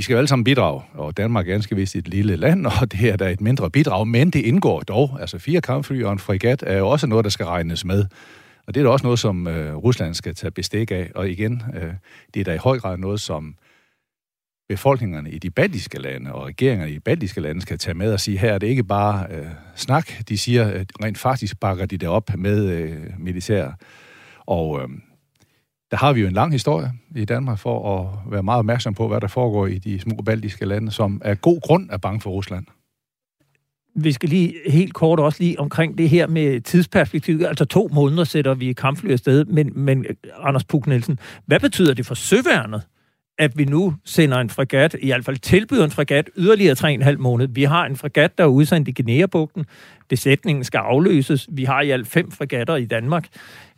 vi 0.00 0.04
skal 0.04 0.14
jo 0.14 0.18
alle 0.18 0.28
sammen 0.28 0.44
bidrage, 0.44 0.82
og 0.94 1.16
Danmark 1.16 1.48
er 1.48 1.52
ganske 1.52 1.76
vist 1.76 1.96
et 1.96 2.08
lille 2.08 2.36
land, 2.36 2.66
og 2.66 2.92
det 2.92 3.10
er 3.10 3.16
da 3.16 3.30
et 3.30 3.40
mindre 3.40 3.70
bidrag, 3.70 4.08
men 4.08 4.30
det 4.30 4.40
indgår 4.40 4.80
dog. 4.80 5.18
Altså 5.20 5.38
fire 5.38 5.60
kampfly 5.60 6.02
og 6.02 6.12
en 6.12 6.18
fregat 6.18 6.64
er 6.66 6.78
jo 6.78 6.88
også 6.88 7.06
noget, 7.06 7.24
der 7.24 7.30
skal 7.30 7.46
regnes 7.46 7.84
med. 7.84 8.04
Og 8.66 8.74
det 8.74 8.80
er 8.80 8.84
da 8.84 8.90
også 8.90 9.06
noget, 9.06 9.18
som 9.18 9.46
øh, 9.46 9.76
Rusland 9.76 10.14
skal 10.14 10.34
tage 10.34 10.50
bestik 10.50 10.90
af. 10.90 11.10
Og 11.14 11.30
igen, 11.30 11.62
øh, 11.74 11.92
det 12.34 12.40
er 12.40 12.44
da 12.44 12.54
i 12.54 12.56
høj 12.56 12.78
grad 12.78 12.96
noget, 12.96 13.20
som 13.20 13.54
befolkningerne 14.68 15.30
i 15.30 15.38
de 15.38 15.50
baltiske 15.50 15.98
lande 15.98 16.32
og 16.32 16.46
regeringerne 16.46 16.90
i 16.90 16.94
de 16.94 17.00
baltiske 17.00 17.40
lande 17.40 17.60
skal 17.60 17.78
tage 17.78 17.94
med 17.94 18.12
og 18.12 18.20
sige, 18.20 18.38
her 18.38 18.52
er 18.52 18.58
det 18.58 18.66
ikke 18.66 18.84
bare 18.84 19.26
øh, 19.30 19.46
snak. 19.74 20.28
De 20.28 20.38
siger, 20.38 20.64
at 20.68 20.86
rent 21.04 21.18
faktisk 21.18 21.60
bakker 21.60 21.86
de 21.86 21.98
det 21.98 22.08
op 22.08 22.30
med 22.36 22.68
øh, 22.68 22.96
militær. 23.18 23.70
Og 24.46 24.82
øh, 24.82 24.88
der 25.90 25.96
har 25.96 26.12
vi 26.12 26.20
jo 26.20 26.26
en 26.26 26.32
lang 26.32 26.52
historie 26.52 26.92
i 27.16 27.24
Danmark 27.24 27.58
for 27.58 27.98
at 27.98 28.32
være 28.32 28.42
meget 28.42 28.58
opmærksom 28.58 28.94
på, 28.94 29.08
hvad 29.08 29.20
der 29.20 29.26
foregår 29.26 29.66
i 29.66 29.78
de 29.78 30.00
små 30.00 30.14
baltiske 30.26 30.64
lande, 30.64 30.90
som 30.90 31.22
af 31.24 31.40
god 31.40 31.60
grund 31.60 31.90
er 31.90 31.96
bange 31.96 32.20
for 32.20 32.30
Rusland. 32.30 32.66
Vi 33.94 34.12
skal 34.12 34.28
lige 34.28 34.54
helt 34.66 34.94
kort 34.94 35.20
også 35.20 35.42
lige 35.42 35.60
omkring 35.60 35.98
det 35.98 36.08
her 36.08 36.26
med 36.26 36.60
tidsperspektivet. 36.60 37.46
Altså 37.46 37.64
to 37.64 37.88
måneder 37.92 38.24
sætter 38.24 38.54
vi 38.54 38.72
kampfly 38.72 39.10
afsted, 39.10 39.44
men, 39.44 39.72
men 39.74 40.06
Anders 40.42 40.64
Puk 40.64 40.86
Nielsen, 40.86 41.18
hvad 41.46 41.60
betyder 41.60 41.94
det 41.94 42.06
for 42.06 42.14
søværnet, 42.14 42.82
at 43.40 43.58
vi 43.58 43.64
nu 43.64 43.94
sender 44.04 44.38
en 44.38 44.50
fregat, 44.50 44.96
i 45.00 45.06
hvert 45.06 45.24
fald 45.24 45.36
tilbyder 45.36 45.84
en 45.84 45.90
fregat 45.90 46.30
yderligere 46.36 46.76
3,5 47.10 47.16
måned. 47.18 47.48
Vi 47.48 47.64
har 47.64 47.86
en 47.86 47.96
fregat, 47.96 48.38
der 48.38 48.44
er 48.44 48.48
udsendt 48.48 48.88
i 48.88 48.92
Guinea-bugten. 48.92 49.66
Besætningen 50.08 50.64
skal 50.64 50.78
afløses. 50.78 51.48
Vi 51.52 51.64
har 51.64 51.80
i 51.80 51.90
alt 51.90 52.08
fem 52.08 52.30
fregatter 52.30 52.76
i 52.76 52.84
Danmark 52.84 53.26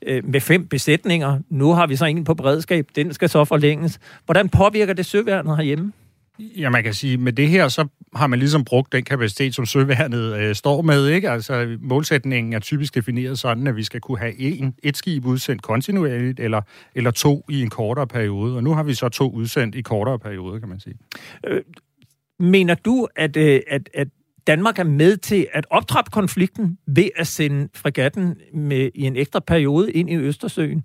øh, 0.06 0.24
med 0.24 0.40
fem 0.40 0.66
besætninger. 0.66 1.38
Nu 1.48 1.72
har 1.72 1.86
vi 1.86 1.96
så 1.96 2.04
en 2.04 2.24
på 2.24 2.34
beredskab. 2.34 2.86
Den 2.96 3.12
skal 3.14 3.28
så 3.28 3.44
forlænges. 3.44 4.00
Hvordan 4.24 4.48
påvirker 4.48 4.92
det 4.92 5.06
søværnet 5.06 5.56
herhjemme? 5.56 5.92
Ja, 6.38 6.70
man 6.70 6.82
kan 6.82 6.94
sige, 6.94 7.16
med 7.16 7.32
det 7.32 7.48
her, 7.48 7.68
så 7.68 7.88
har 8.16 8.26
man 8.26 8.38
ligesom 8.38 8.64
brugt 8.64 8.92
den 8.92 9.04
kapacitet, 9.04 9.54
som 9.54 9.66
søværnet 9.66 10.36
øh, 10.36 10.54
står 10.54 10.82
med. 10.82 11.08
Ikke? 11.08 11.30
Altså, 11.30 11.76
målsætningen 11.80 12.52
er 12.52 12.58
typisk 12.58 12.94
defineret 12.94 13.38
sådan, 13.38 13.66
at 13.66 13.76
vi 13.76 13.84
skal 13.84 14.00
kunne 14.00 14.18
have 14.18 14.38
en, 14.38 14.74
et 14.82 14.96
skib 14.96 15.26
udsendt 15.26 15.62
kontinuerligt, 15.62 16.40
eller, 16.40 16.60
eller 16.94 17.10
to 17.10 17.44
i 17.48 17.62
en 17.62 17.70
kortere 17.70 18.06
periode. 18.06 18.56
Og 18.56 18.64
nu 18.64 18.74
har 18.74 18.82
vi 18.82 18.94
så 18.94 19.08
to 19.08 19.30
udsendt 19.30 19.74
i 19.74 19.80
kortere 19.80 20.18
periode, 20.18 20.60
kan 20.60 20.68
man 20.68 20.80
sige. 20.80 20.94
Øh, 21.46 21.62
mener 22.38 22.74
du, 22.74 23.08
at, 23.16 23.36
øh, 23.36 23.60
at, 23.68 23.88
at 23.94 24.08
Danmark 24.46 24.78
er 24.78 24.84
med 24.84 25.16
til 25.16 25.46
at 25.52 25.66
optrappe 25.70 26.10
konflikten 26.10 26.78
ved 26.86 27.08
at 27.16 27.26
sende 27.26 27.68
fregatten 27.74 28.36
med, 28.54 28.90
i 28.94 29.02
en 29.02 29.16
ekstra 29.16 29.40
periode 29.40 29.92
ind 29.92 30.10
i 30.10 30.16
Østersøen? 30.16 30.84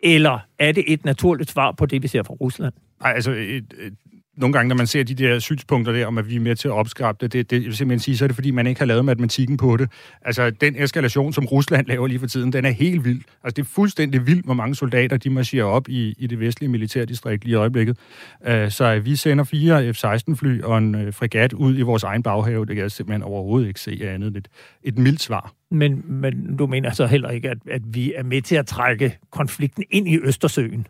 Eller 0.00 0.38
er 0.58 0.72
det 0.72 0.84
et 0.86 1.04
naturligt 1.04 1.50
svar 1.50 1.72
på 1.72 1.86
det, 1.86 2.02
vi 2.02 2.08
ser 2.08 2.22
fra 2.22 2.34
Rusland? 2.34 2.74
Nej, 3.00 3.12
altså 3.12 3.30
et, 3.30 3.74
et, 3.78 3.94
nogle 4.36 4.52
gange, 4.52 4.68
når 4.68 4.76
man 4.76 4.86
ser 4.86 5.02
de 5.02 5.14
der 5.14 5.38
synspunkter 5.38 5.92
der, 5.92 6.06
om 6.06 6.18
at 6.18 6.30
vi 6.30 6.36
er 6.36 6.40
med 6.40 6.56
til 6.56 6.68
at 6.68 6.72
opskrabe 6.72 7.18
det, 7.20 7.32
det, 7.32 7.50
det 7.50 7.56
jeg 7.56 7.64
vil 7.64 7.76
simpelthen 7.76 8.00
sige, 8.00 8.16
så 8.16 8.24
er 8.24 8.26
det 8.26 8.34
fordi, 8.34 8.50
man 8.50 8.66
ikke 8.66 8.80
har 8.80 8.86
lavet 8.86 9.04
matematikken 9.04 9.56
på 9.56 9.76
det. 9.76 9.90
Altså, 10.22 10.50
den 10.50 10.82
eskalation, 10.82 11.32
som 11.32 11.44
Rusland 11.46 11.86
laver 11.92 12.06
lige 12.06 12.18
for 12.18 12.26
tiden, 12.26 12.52
den 12.52 12.64
er 12.64 12.70
helt 12.70 13.04
vild. 13.04 13.20
Altså, 13.44 13.54
det 13.56 13.62
er 13.62 13.66
fuldstændig 13.74 14.26
vildt, 14.26 14.44
hvor 14.44 14.54
mange 14.54 14.74
soldater, 14.74 15.16
de 15.16 15.30
marcherer 15.30 15.64
op 15.64 15.88
i, 15.88 16.14
i 16.18 16.26
det 16.26 16.40
vestlige 16.40 16.70
militærdistrikt 16.70 17.44
lige 17.44 17.52
i 17.52 17.56
øjeblikket. 17.56 17.98
Uh, 18.40 18.68
så 18.68 19.00
vi 19.04 19.16
sender 19.16 19.44
fire 19.44 19.92
F-16-fly 19.92 20.62
og 20.62 20.78
en 20.78 20.94
uh, 20.94 21.14
fregat 21.14 21.52
ud 21.52 21.78
i 21.78 21.82
vores 21.82 22.02
egen 22.02 22.22
baghave. 22.22 22.66
Det 22.66 22.76
kan 22.76 22.82
jeg 22.82 22.90
simpelthen 22.90 23.22
overhovedet 23.22 23.68
ikke 23.68 23.80
se 23.80 24.00
andet 24.02 24.28
end 24.28 24.36
et, 24.36 24.48
et 24.82 24.98
mildt 24.98 25.22
svar. 25.22 25.52
Men, 25.70 26.02
men 26.06 26.56
du 26.56 26.66
mener 26.66 26.90
så 26.90 27.06
heller 27.06 27.30
ikke, 27.30 27.50
at, 27.50 27.58
at 27.70 27.82
vi 27.84 28.12
er 28.16 28.22
med 28.22 28.42
til 28.42 28.56
at 28.56 28.66
trække 28.66 29.18
konflikten 29.30 29.84
ind 29.90 30.08
i 30.08 30.18
Østersøen? 30.18 30.86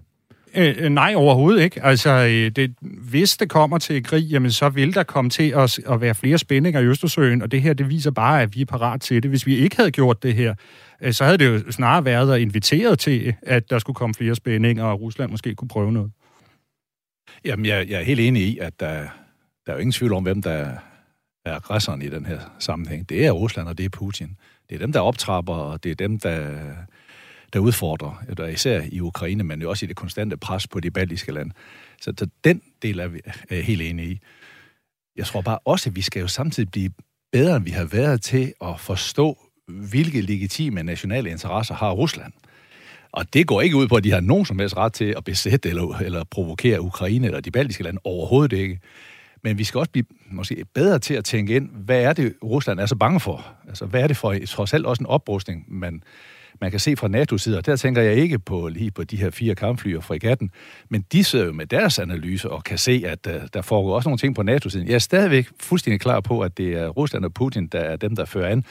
Øh, 0.56 0.74
øh, 0.78 0.88
nej, 0.88 1.14
overhovedet 1.16 1.62
ikke. 1.62 1.84
Altså, 1.84 2.10
øh, 2.10 2.50
det, 2.50 2.74
hvis 2.80 3.36
det 3.36 3.50
kommer 3.50 3.78
til 3.78 4.04
krig, 4.04 4.24
jamen, 4.24 4.50
så 4.50 4.68
vil 4.68 4.94
der 4.94 5.02
komme 5.02 5.30
til 5.30 5.50
at, 5.50 5.78
at 5.78 6.00
være 6.00 6.14
flere 6.14 6.38
spændinger 6.38 6.80
i 6.80 6.84
Østersøen, 6.84 7.42
og 7.42 7.52
det 7.52 7.62
her, 7.62 7.72
det 7.72 7.88
viser 7.88 8.10
bare, 8.10 8.42
at 8.42 8.54
vi 8.54 8.60
er 8.60 8.64
parat 8.64 9.00
til 9.00 9.22
det. 9.22 9.30
Hvis 9.30 9.46
vi 9.46 9.56
ikke 9.56 9.76
havde 9.76 9.90
gjort 9.90 10.22
det 10.22 10.34
her, 10.34 10.54
øh, 11.00 11.12
så 11.12 11.24
havde 11.24 11.38
det 11.38 11.46
jo 11.46 11.72
snarere 11.72 12.04
været 12.04 12.34
at 12.34 12.40
inviteret 12.40 12.98
til, 12.98 13.34
at 13.42 13.70
der 13.70 13.78
skulle 13.78 13.94
komme 13.94 14.14
flere 14.14 14.34
spændinger, 14.34 14.84
og 14.84 15.00
Rusland 15.00 15.30
måske 15.30 15.54
kunne 15.54 15.68
prøve 15.68 15.92
noget. 15.92 16.10
Jamen, 17.44 17.66
jeg, 17.66 17.88
jeg 17.88 18.00
er 18.00 18.04
helt 18.04 18.20
enig 18.20 18.42
i, 18.42 18.58
at 18.58 18.80
der, 18.80 18.94
der 19.66 19.72
er 19.72 19.72
jo 19.72 19.78
ingen 19.78 19.92
tvivl 19.92 20.12
om, 20.12 20.22
hvem 20.22 20.42
der 20.42 20.70
er 21.44 21.54
aggressoren 21.54 22.02
i 22.02 22.08
den 22.08 22.26
her 22.26 22.40
sammenhæng. 22.58 23.08
Det 23.08 23.26
er 23.26 23.30
Rusland, 23.30 23.68
og 23.68 23.78
det 23.78 23.84
er 23.84 23.88
Putin. 23.88 24.36
Det 24.68 24.74
er 24.74 24.78
dem, 24.78 24.92
der 24.92 25.00
optrapper, 25.00 25.54
og 25.54 25.84
det 25.84 25.90
er 25.90 25.94
dem, 25.94 26.18
der 26.18 26.58
der 27.52 27.58
udfordrer, 27.58 28.22
der 28.36 28.46
især 28.46 28.82
i 28.92 29.00
Ukraine, 29.00 29.44
men 29.44 29.62
jo 29.62 29.70
også 29.70 29.86
i 29.86 29.88
det 29.88 29.96
konstante 29.96 30.36
pres 30.36 30.66
på 30.66 30.80
de 30.80 30.90
baltiske 30.90 31.32
lande. 31.32 31.54
Så, 32.00 32.12
så 32.18 32.28
den 32.44 32.62
del 32.82 32.98
er 32.98 33.08
vi 33.08 33.20
er 33.50 33.62
helt 33.62 33.82
enige 33.82 34.10
i. 34.10 34.20
Jeg 35.16 35.26
tror 35.26 35.40
bare 35.40 35.58
også, 35.64 35.90
at 35.90 35.96
vi 35.96 36.02
skal 36.02 36.20
jo 36.20 36.28
samtidig 36.28 36.70
blive 36.70 36.90
bedre, 37.32 37.56
end 37.56 37.64
vi 37.64 37.70
har 37.70 37.84
været 37.84 38.22
til 38.22 38.52
at 38.60 38.80
forstå, 38.80 39.38
hvilke 39.68 40.20
legitime 40.20 40.82
nationale 40.82 41.30
interesser 41.30 41.74
har 41.74 41.90
Rusland. 41.90 42.32
Og 43.12 43.34
det 43.34 43.46
går 43.46 43.60
ikke 43.60 43.76
ud 43.76 43.88
på, 43.88 43.96
at 43.96 44.04
de 44.04 44.10
har 44.10 44.20
nogen 44.20 44.44
som 44.44 44.58
helst 44.58 44.76
ret 44.76 44.92
til 44.92 45.14
at 45.16 45.24
besætte 45.24 45.68
eller, 45.68 45.98
eller 45.98 46.24
provokere 46.24 46.80
Ukraine 46.80 47.26
eller 47.26 47.40
de 47.40 47.50
baltiske 47.50 47.82
lande. 47.82 48.00
Overhovedet 48.04 48.56
ikke. 48.56 48.80
Men 49.42 49.58
vi 49.58 49.64
skal 49.64 49.78
også 49.78 49.90
blive 49.90 50.04
måske 50.30 50.64
bedre 50.74 50.98
til 50.98 51.14
at 51.14 51.24
tænke 51.24 51.56
ind, 51.56 51.70
hvad 51.70 52.02
er 52.02 52.12
det, 52.12 52.34
Rusland 52.44 52.80
er 52.80 52.86
så 52.86 52.96
bange 52.96 53.20
for? 53.20 53.46
Altså, 53.68 53.86
hvad 53.86 54.02
er 54.02 54.06
det 54.06 54.16
for 54.16 54.34
trods 54.46 54.74
alt 54.74 54.86
også 54.86 55.02
en 55.02 55.06
oprustning, 55.06 55.64
man, 55.68 56.02
man 56.60 56.70
kan 56.70 56.80
se 56.80 56.96
fra 56.96 57.08
NATO-side, 57.08 57.58
og 57.58 57.66
der 57.66 57.76
tænker 57.76 58.02
jeg 58.02 58.14
ikke 58.14 58.38
på 58.38 58.68
lige 58.68 58.90
på 58.90 59.04
de 59.04 59.16
her 59.16 59.30
fire 59.30 59.54
kampfly 59.54 59.96
og 59.96 60.04
fregatten, 60.04 60.50
men 60.88 61.04
de 61.12 61.24
sidder 61.24 61.44
jo 61.46 61.52
med 61.52 61.66
deres 61.66 61.98
analyse 61.98 62.50
og 62.50 62.64
kan 62.64 62.78
se, 62.78 63.02
at 63.06 63.26
uh, 63.26 63.32
der 63.54 63.62
foregår 63.62 63.94
også 63.94 64.08
nogle 64.08 64.18
ting 64.18 64.34
på 64.34 64.42
NATO-siden. 64.42 64.88
Jeg 64.88 64.94
er 64.94 64.98
stadigvæk 64.98 65.48
fuldstændig 65.60 66.00
klar 66.00 66.20
på, 66.20 66.40
at 66.40 66.58
det 66.58 66.72
er 66.72 66.88
Rusland 66.88 67.24
og 67.24 67.34
Putin, 67.34 67.66
der 67.66 67.78
er 67.78 67.96
dem, 67.96 68.16
der 68.16 68.24
fører 68.24 68.48
an, 68.48 68.64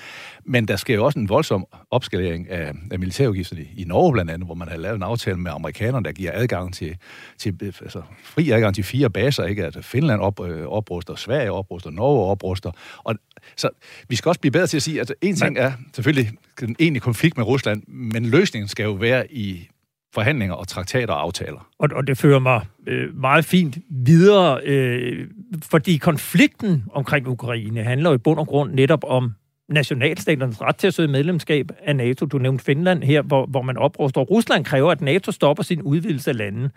men 0.48 0.68
der 0.68 0.76
sker 0.76 0.96
jo 0.96 1.06
også 1.06 1.20
en 1.20 1.30
voldsom 1.30 1.66
opskalering 1.92 2.50
af, 2.50 2.74
af 2.92 3.00
militærudgifterne 3.00 3.66
i 3.76 3.84
Norge 3.84 4.14
blandt 4.14 4.32
andet, 4.32 4.48
hvor 4.48 4.56
man 4.56 4.68
har 4.68 4.78
lavet 4.78 4.96
en 4.96 5.04
aftale 5.04 5.38
med 5.38 5.52
amerikanerne, 5.52 6.06
der 6.06 6.12
giver 6.12 6.32
adgang 6.34 6.74
til, 6.74 6.98
til 7.38 7.56
altså, 7.62 8.02
fri 8.24 8.52
adgang 8.52 8.76
til 8.76 8.84
fire 8.84 9.10
baser, 9.10 9.44
ikke? 9.44 9.66
At 9.66 9.78
Finland 9.82 10.22
op, 10.22 10.48
øh, 10.48 10.68
opruster, 10.68 11.16
Sverige 11.16 11.52
opruster, 11.52 11.90
Norge 11.90 12.32
opruster, 12.32 12.72
og 12.98 13.16
så 13.56 13.70
vi 14.10 14.16
skal 14.16 14.30
også 14.30 14.42
blive 14.42 14.52
bedre 14.52 14.68
til 14.68 14.78
at 14.78 14.84
sige, 14.84 15.02
at 15.02 15.14
en 15.22 15.36
ting 15.36 15.58
er 15.58 15.72
selvfølgelig 15.94 16.32
en 16.64 16.76
egentlig 16.80 17.02
konflikt 17.02 17.38
med 17.38 17.46
Rusland, 17.46 17.84
men 17.88 18.26
løsningen 18.26 18.68
skal 18.68 18.84
jo 18.84 18.92
være 18.92 19.32
i 19.32 19.68
forhandlinger 20.14 20.56
og 20.56 20.68
traktater 20.68 21.14
og 21.14 21.22
aftaler. 21.22 21.68
Og, 21.80 21.90
og 21.96 22.08
det 22.08 22.18
fører 22.18 22.40
mig 22.40 22.66
øh, 22.88 23.18
meget 23.18 23.46
fint 23.46 23.78
videre, 23.90 24.62
øh, 24.66 25.28
fordi 25.64 25.98
konflikten 25.98 26.84
omkring 26.94 27.28
Ukraine 27.28 27.84
handler 27.84 28.10
jo 28.10 28.16
i 28.16 28.18
bund 28.18 28.40
og 28.40 28.48
grund 28.48 28.74
netop 28.74 29.04
om 29.04 29.32
nationalstaternes 29.70 30.62
ret 30.62 30.76
til 30.76 30.88
at 30.88 30.94
søge 30.94 31.08
medlemskab 31.08 31.72
af 31.84 31.96
NATO. 31.96 32.26
Du 32.26 32.38
nævnte 32.38 32.64
Finland 32.64 33.04
her, 33.04 33.22
hvor, 33.22 33.46
hvor 33.46 33.62
man 33.62 33.78
opruster. 33.78 34.22
Rusland 34.22 34.66
kræver, 34.66 34.92
at 34.92 35.02
NATO 35.02 35.32
stopper 35.32 35.64
sin 35.64 35.82
udvidelse 35.82 36.30
af 36.30 36.38
landet. 36.38 36.72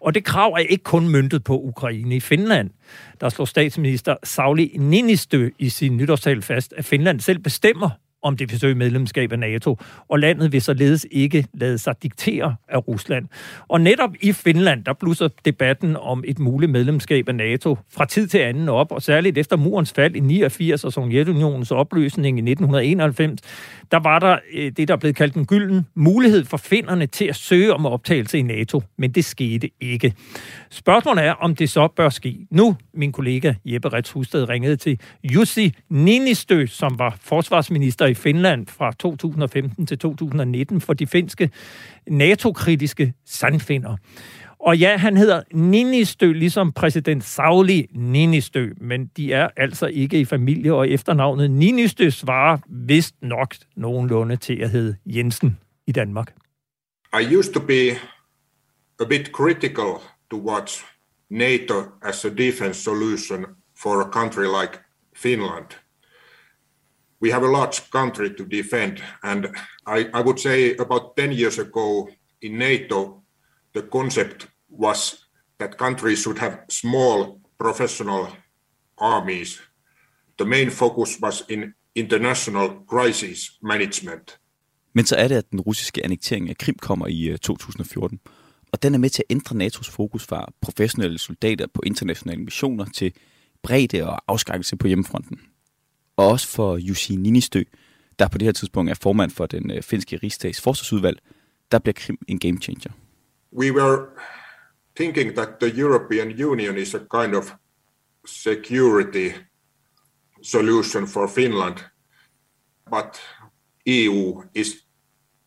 Og 0.00 0.14
det 0.14 0.24
krav 0.24 0.52
er 0.52 0.58
ikke 0.58 0.84
kun 0.84 1.08
myndet 1.08 1.44
på 1.44 1.60
Ukraine. 1.60 2.16
I 2.16 2.20
Finland, 2.20 2.70
der 3.20 3.28
slår 3.28 3.44
statsminister 3.44 4.16
Sauli 4.24 4.76
Niinistö 4.78 5.50
i 5.58 5.68
sin 5.68 5.96
nytårstal 5.96 6.42
fast, 6.42 6.74
at 6.76 6.84
Finland 6.84 7.20
selv 7.20 7.38
bestemmer, 7.38 7.90
om 8.24 8.36
det 8.36 8.50
vil 8.50 8.60
søge 8.60 8.74
medlemskab 8.74 9.32
af 9.32 9.38
NATO, 9.38 9.78
og 10.08 10.18
landet 10.18 10.52
vil 10.52 10.62
således 10.62 11.06
ikke 11.10 11.46
lade 11.54 11.78
sig 11.78 11.94
diktere 12.02 12.56
af 12.68 12.88
Rusland. 12.88 13.28
Og 13.68 13.80
netop 13.80 14.10
i 14.20 14.32
Finland, 14.32 14.84
der 14.84 14.92
blusser 14.92 15.28
debatten 15.44 15.96
om 15.96 16.24
et 16.26 16.38
muligt 16.38 16.72
medlemskab 16.72 17.28
af 17.28 17.34
NATO 17.34 17.78
fra 17.92 18.04
tid 18.04 18.26
til 18.26 18.38
anden 18.38 18.68
op, 18.68 18.92
og 18.92 19.02
særligt 19.02 19.38
efter 19.38 19.56
murens 19.56 19.92
fald 19.92 20.16
i 20.16 20.20
89 20.20 20.84
og 20.84 20.92
Sovjetunionens 20.92 21.70
opløsning 21.70 22.38
i 22.38 22.50
1991, 22.50 23.40
der 23.90 23.98
var 23.98 24.18
der 24.18 24.38
øh, 24.54 24.72
det, 24.76 24.88
der 24.88 24.96
blev 24.96 25.14
kaldt 25.14 25.34
en 25.34 25.46
gylden 25.46 25.86
mulighed 25.94 26.44
for 26.44 26.56
finderne 26.56 27.06
til 27.06 27.24
at 27.24 27.36
søge 27.36 27.74
om 27.74 27.86
optagelse 27.86 28.38
i 28.38 28.42
NATO, 28.42 28.82
men 28.98 29.10
det 29.10 29.24
skete 29.24 29.70
ikke. 29.80 30.14
Spørgsmålet 30.70 31.24
er, 31.24 31.32
om 31.32 31.56
det 31.56 31.70
så 31.70 31.88
bør 31.88 32.08
ske. 32.08 32.46
Nu, 32.50 32.76
min 32.94 33.12
kollega 33.12 33.54
Jeppe 33.64 33.88
Rets 33.88 34.10
Husted 34.10 34.48
ringede 34.48 34.76
til 34.76 35.00
Jussi 35.24 35.74
Ninistø, 35.88 36.66
som 36.66 36.98
var 36.98 37.16
forsvarsminister 37.20 38.06
i 38.06 38.13
i 38.14 38.22
Finland 38.22 38.66
fra 38.66 38.92
2015 38.98 39.86
til 39.86 39.98
2019 39.98 40.80
for 40.80 40.92
de 40.92 41.06
finske 41.06 41.50
NATO-kritiske 42.06 43.12
sandfinder. 43.26 43.96
Og 44.58 44.78
ja, 44.78 44.96
han 44.96 45.16
hedder 45.16 45.42
Ninistø, 45.52 46.32
ligesom 46.32 46.72
præsident 46.72 47.24
Sauli 47.24 47.86
Ninistø, 47.94 48.68
men 48.80 49.06
de 49.16 49.32
er 49.32 49.48
altså 49.56 49.86
ikke 49.86 50.20
i 50.20 50.24
familie, 50.24 50.74
og 50.74 50.88
efternavnet 50.88 51.50
Ninistø 51.50 52.10
svarer 52.10 52.58
vist 52.68 53.14
nok 53.22 53.54
nogenlunde 53.76 54.36
til 54.36 54.62
at 54.62 54.70
hedde 54.70 54.96
Jensen 55.06 55.58
i 55.86 55.92
Danmark. 55.92 56.34
I 57.20 57.36
used 57.36 57.54
to 57.54 57.60
be 57.60 57.90
a 59.00 59.04
bit 59.08 59.26
critical 59.26 59.92
towards 60.30 60.84
NATO 61.30 61.74
as 62.02 62.24
a 62.24 62.28
defense 62.28 62.82
solution 62.82 63.46
for 63.82 64.00
a 64.00 64.10
country 64.10 64.44
like 64.62 64.78
Finland. 65.16 65.83
We 67.24 67.32
have 67.32 67.46
a 67.46 67.50
large 67.60 67.90
country 67.90 68.34
to 68.34 68.44
defend, 68.44 69.02
and 69.22 69.46
I, 69.86 69.98
I 70.18 70.20
would 70.22 70.38
say 70.38 70.76
about 70.76 71.16
10 71.16 71.32
years 71.32 71.58
ago 71.58 72.08
in 72.42 72.58
NATO, 72.58 73.22
the 73.74 73.82
concept 73.82 74.48
was 74.68 75.26
that 75.58 75.78
countries 75.78 76.18
should 76.18 76.38
have 76.38 76.58
small 76.68 77.40
professional 77.58 78.28
armies. 78.98 79.60
The 80.38 80.44
main 80.44 80.70
focus 80.70 81.18
was 81.22 81.42
in 81.48 81.74
international 81.94 82.68
crisis 82.86 83.58
management. 83.62 84.38
Men 84.92 85.06
så 85.06 85.16
er 85.16 85.28
det, 85.28 85.36
at 85.36 85.50
den 85.50 85.60
russiske 85.60 86.04
annektering 86.04 86.50
af 86.50 86.58
Krim 86.58 86.76
kommer 86.78 87.06
i 87.06 87.28
øh, 87.28 87.38
2014. 87.38 88.20
Og 88.72 88.82
den 88.82 88.94
er 88.94 88.98
med 88.98 89.10
til 89.10 89.24
at 89.28 89.32
ændre 89.34 89.66
NATO's 89.66 89.90
fokus 89.90 90.26
fra 90.26 90.52
professionelle 90.60 91.18
soldater 91.18 91.66
på 91.74 91.82
internationale 91.86 92.42
missioner 92.42 92.84
til 92.84 93.12
bredde 93.62 94.06
og 94.08 94.22
afskrækkelse 94.28 94.76
på 94.76 94.86
hjemmefronten. 94.86 95.40
Og 96.16 96.28
også 96.28 96.48
for 96.48 96.76
Jussi 96.76 97.16
Ninistø, 97.16 97.62
der 98.18 98.28
på 98.28 98.38
det 98.38 98.46
her 98.46 98.52
tidspunkt 98.52 98.90
er 98.90 98.94
formand 99.02 99.30
for 99.30 99.46
den 99.46 99.70
øh, 99.70 99.82
finske 99.82 100.16
rigsdags 100.16 100.60
forsvarsudvalg, 100.60 101.18
der 101.72 101.78
bliver 101.78 101.92
Krim 101.92 102.18
en 102.28 102.38
game 102.38 102.58
changer. 102.60 102.90
We 103.52 103.72
were 103.72 104.06
thinking 104.96 105.34
that 105.34 105.48
the 105.60 105.80
European 105.80 106.44
Union 106.44 106.78
is 106.78 106.94
a 106.94 106.98
kind 106.98 107.34
of 107.34 107.52
security 108.26 109.28
solution 110.42 111.06
for 111.06 111.26
Finland, 111.26 111.76
but 112.90 113.20
EU 113.86 114.42
is 114.54 114.68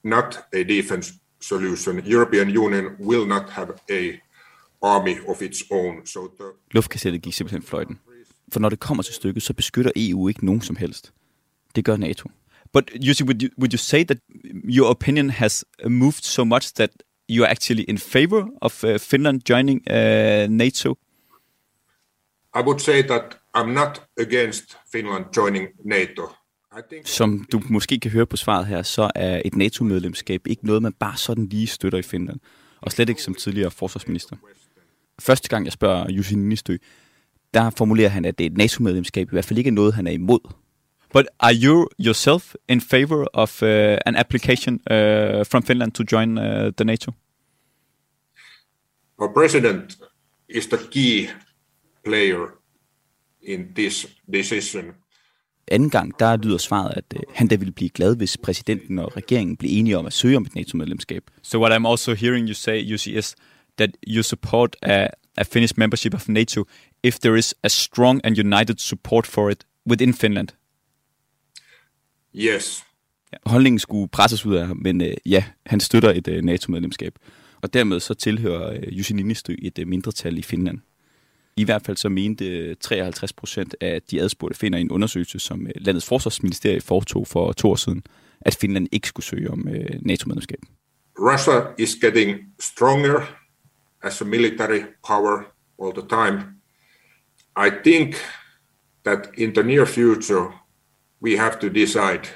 not 0.04 0.40
a 0.54 0.64
defense 0.64 1.14
solution. 1.42 2.00
European 2.06 2.58
Union 2.58 2.86
will 3.00 3.28
not 3.28 3.50
have 3.50 3.70
a 3.92 4.20
army 4.82 5.16
of 5.28 5.42
its 5.42 5.64
own. 5.72 6.06
So 6.06 6.28
the... 6.40 6.44
Luftkassettet 6.72 7.22
gik 7.22 7.34
simpelthen 7.34 7.62
fløjten. 7.62 8.00
For 8.52 8.60
når 8.60 8.70
det 8.70 8.80
kommer 8.80 9.04
til 9.04 9.14
stykket, 9.14 9.44
så 9.44 9.54
beskytter 9.54 9.92
EU 9.96 10.28
ikke 10.28 10.46
nogen 10.46 10.62
som 10.62 10.76
helst. 10.76 11.14
Det 11.76 11.86
gør 11.86 11.98
NATO. 11.98 12.30
But 12.74 12.92
Jussi, 13.02 13.24
would 13.24 13.44
you, 13.44 13.50
would 13.58 13.74
you 13.74 13.78
say 13.78 14.04
that 14.04 14.18
your 14.64 14.90
opinion 14.90 15.30
has 15.30 15.66
moved 15.88 16.24
so 16.24 16.44
much 16.44 16.74
that 16.74 16.90
you 17.30 17.44
are 17.44 17.52
actually 17.52 17.86
in 17.88 17.98
favor 17.98 18.48
of 18.62 18.84
uh, 18.84 19.00
Finland 19.00 19.42
joining 19.50 19.82
uh, 19.90 20.48
NATO? 20.50 20.98
I 22.56 22.62
would 22.62 22.80
say 22.80 23.02
that 23.02 23.38
I'm 23.56 23.74
not 23.74 24.02
against 24.18 24.78
Finland 24.92 25.26
joining 25.38 25.68
NATO. 25.86 26.22
Som 27.06 27.46
du 27.52 27.62
måske 27.70 28.00
kan 28.00 28.12
høre 28.12 28.26
på 28.26 28.38
svaret 28.38 28.66
her, 28.66 28.82
så 28.82 29.12
er 29.16 29.42
et 29.46 29.56
NATO-medlemskab 29.56 30.48
ikke 30.48 30.66
noget, 30.66 30.82
man 30.82 30.94
bare 30.94 31.18
sådan 31.18 31.46
lige 31.46 31.68
støtter 31.68 32.00
i 32.00 32.02
Finland. 32.02 32.40
Og 32.82 32.92
slet 32.92 33.10
ikke 33.10 33.22
som 33.22 33.34
tidligere 33.34 33.72
forsvarsminister. 33.72 34.36
Første 35.20 35.50
gang 35.50 35.66
jeg 35.66 35.74
spørger 35.74 36.12
Jussi 36.12 36.36
Niinistö, 36.36 36.78
der 37.58 37.70
formulerer 37.70 38.10
han, 38.10 38.26
at 38.26 38.38
det 38.38 38.46
er 38.46 38.50
et 38.50 38.58
NATO-medlemskab 38.58 39.28
i 39.28 39.32
hvert 39.32 39.46
fald 39.46 39.58
ikke 39.58 39.68
er 39.68 39.72
noget, 39.72 39.94
han 39.94 40.08
er 40.08 40.12
imod. 40.12 40.40
But 41.14 41.26
are 41.40 41.54
you 41.64 41.88
yourself 42.00 42.56
in 42.68 42.82
favor 42.82 43.28
of 43.34 43.62
uh, 43.62 43.68
an 44.06 44.16
application 44.16 44.74
uh, 44.76 45.46
from 45.52 45.64
Finland 45.64 45.92
to 45.92 46.04
join 46.12 46.38
uh, 46.38 46.44
the 46.78 46.86
NATO? 46.86 47.12
Our 49.20 49.34
president 49.34 49.98
is 50.50 50.68
the 50.68 50.78
key 50.92 51.28
player 52.06 52.44
in 53.42 53.60
this 53.76 54.08
decision. 54.34 54.86
Anden 55.68 55.90
gang, 55.90 56.20
der 56.20 56.38
lyder 56.38 56.58
svaret, 56.58 56.94
at 56.98 57.14
uh, 57.16 57.22
han 57.36 57.48
da 57.48 57.56
ville 57.56 57.74
blive 57.74 57.90
glad, 57.90 58.16
hvis 58.16 58.38
præsidenten 58.38 59.00
og 59.00 59.18
regeringen 59.18 59.58
blev 59.58 59.72
enige 59.74 59.98
om 59.98 60.06
at 60.06 60.14
søge 60.14 60.38
om 60.38 60.44
et 60.44 60.56
NATO-medlemskab. 60.56 61.24
So 61.42 61.60
what 61.60 61.82
I'm 61.82 61.88
also 61.88 62.14
hearing 62.14 62.48
you 62.48 62.54
say, 62.54 62.82
Jussi, 62.82 63.18
is 63.18 63.36
that 63.78 63.90
you 64.08 64.24
support 64.24 64.76
a, 64.82 65.08
a 65.38 65.44
Finnish 65.44 65.74
membership 65.78 66.14
of 66.14 66.30
NATO 66.30 66.66
if 67.04 67.20
there 67.20 67.38
is 67.38 67.56
a 67.64 67.70
strong 67.70 68.22
and 68.24 68.38
united 68.38 68.80
support 68.80 69.28
for 69.28 69.50
it 69.50 69.66
within 69.90 70.14
Finland. 70.14 70.50
Yes. 72.36 72.84
Ja, 73.34 73.38
holdningen 73.46 73.80
skulle 73.80 74.08
presses 74.08 74.46
ud 74.46 74.56
af 74.56 74.76
men 74.76 75.02
uh, 75.02 75.08
ja, 75.26 75.44
han 75.66 75.80
støtter 75.80 76.12
et 76.12 76.28
uh, 76.28 76.36
NATO-medlemskab. 76.36 77.14
Og 77.62 77.74
dermed 77.74 78.00
så 78.00 78.14
tilhører 78.14 78.78
uh, 78.78 78.98
Jussi 78.98 79.14
Niinistö 79.14 79.56
et 79.62 79.80
uh, 79.80 79.88
mindretal 79.88 80.38
i 80.38 80.42
Finland. 80.42 80.80
I 81.58 81.64
hvert 81.64 81.86
fald 81.86 81.98
så 81.98 82.10
mente 82.10 82.76
53 82.76 83.34
procent 83.34 83.76
af 83.82 84.02
de 84.02 84.22
adspurgte 84.22 84.58
finder 84.58 84.78
i 84.78 84.82
en 84.82 84.92
undersøgelse, 84.92 85.40
som 85.40 85.68
landets 85.76 86.06
forsvarsministerie 86.06 86.82
foretog 86.82 87.28
for 87.28 87.52
to 87.52 87.70
år 87.70 87.76
siden, 87.76 88.04
at 88.42 88.56
Finland 88.56 88.88
ikke 88.92 89.08
skulle 89.08 89.26
søge 89.26 89.52
om 89.52 89.68
NATO-medlemskab. 90.02 90.60
Russia 91.20 91.62
is 91.78 91.96
getting 91.96 92.38
stronger 92.60 93.47
as 94.04 94.22
a 94.22 94.26
military 94.26 94.82
power 95.08 95.46
all 95.82 95.94
the 95.94 96.08
time. 96.08 96.40
I 97.58 97.70
think 97.84 98.16
that 99.04 99.20
in 99.38 99.54
the 99.54 99.64
near 99.64 99.86
future 99.86 100.48
we 101.22 101.38
have 101.38 101.60
to 101.60 101.70
decide 101.70 102.28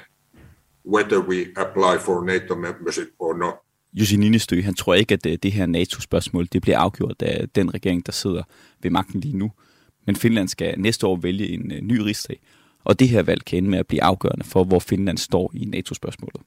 whether 0.84 1.20
we 1.20 1.52
apply 1.56 1.98
for 1.98 2.24
NATO 2.24 2.54
membership 2.54 3.08
or 3.18 3.36
not. 3.36 3.54
Jussi 3.94 4.16
Ninistø, 4.16 4.62
han 4.62 4.74
tror 4.74 4.94
ikke, 4.94 5.14
at 5.14 5.26
øh, 5.26 5.38
det 5.42 5.52
her 5.52 5.66
NATO-spørgsmål 5.66 6.48
det 6.52 6.62
bliver 6.62 6.78
afgjort 6.78 7.22
af 7.22 7.48
den 7.48 7.74
regering, 7.74 8.06
der 8.06 8.12
sidder 8.12 8.42
ved 8.82 8.90
magten 8.90 9.20
lige 9.20 9.36
nu. 9.36 9.50
Men 10.06 10.16
Finland 10.16 10.48
skal 10.48 10.80
næste 10.80 11.06
år 11.06 11.16
vælge 11.16 11.48
en 11.48 11.72
øh, 11.72 11.80
ny 11.80 11.98
rigsdag, 11.98 12.40
og 12.84 12.98
det 12.98 13.08
her 13.08 13.22
valg 13.22 13.44
kan 13.44 13.58
ende 13.58 13.70
med 13.70 13.78
at 13.78 13.86
blive 13.86 14.02
afgørende 14.02 14.44
for, 14.44 14.64
hvor 14.64 14.78
Finland 14.78 15.18
står 15.18 15.50
i 15.54 15.64
NATO-spørgsmålet. 15.64 16.42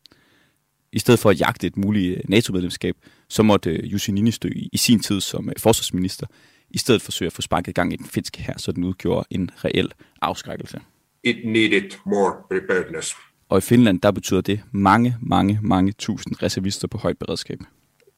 I 0.95 0.99
stedet 0.99 1.19
for 1.19 1.29
at 1.29 1.39
jagte 1.39 1.67
et 1.67 1.77
muligt 1.77 2.17
øh, 2.17 2.23
NATO-medlemskab, 2.29 2.95
så 3.27 3.43
måtte 3.43 3.85
Jussi 3.85 4.11
Niinistö 4.11 4.49
i 4.73 4.77
sin 4.77 4.99
tid 4.99 5.21
som 5.21 5.49
forsvarsminister 5.57 6.27
i 6.69 6.77
stedet 6.77 7.01
forsøge 7.01 7.27
at 7.27 7.33
få 7.33 7.41
sparket 7.41 7.75
gang 7.75 7.93
i 7.93 7.95
den 7.95 8.05
finske 8.05 8.41
her, 8.41 8.53
så 8.57 8.71
den 8.71 8.83
udgjorde 8.83 9.27
en 9.29 9.49
reel 9.55 9.91
afskrækkelse. 10.21 10.79
It 11.23 11.35
needed 11.45 11.91
more 12.05 12.33
preparedness. 12.49 13.15
Og 13.49 13.57
i 13.57 13.61
Finland, 13.61 14.01
der 14.01 14.11
betyder 14.11 14.41
det 14.41 14.61
mange, 14.71 15.17
mange, 15.21 15.59
mange 15.61 15.91
tusind 15.91 16.43
reservister 16.43 16.87
på 16.87 16.97
højt 16.97 17.17
beredskab. 17.17 17.59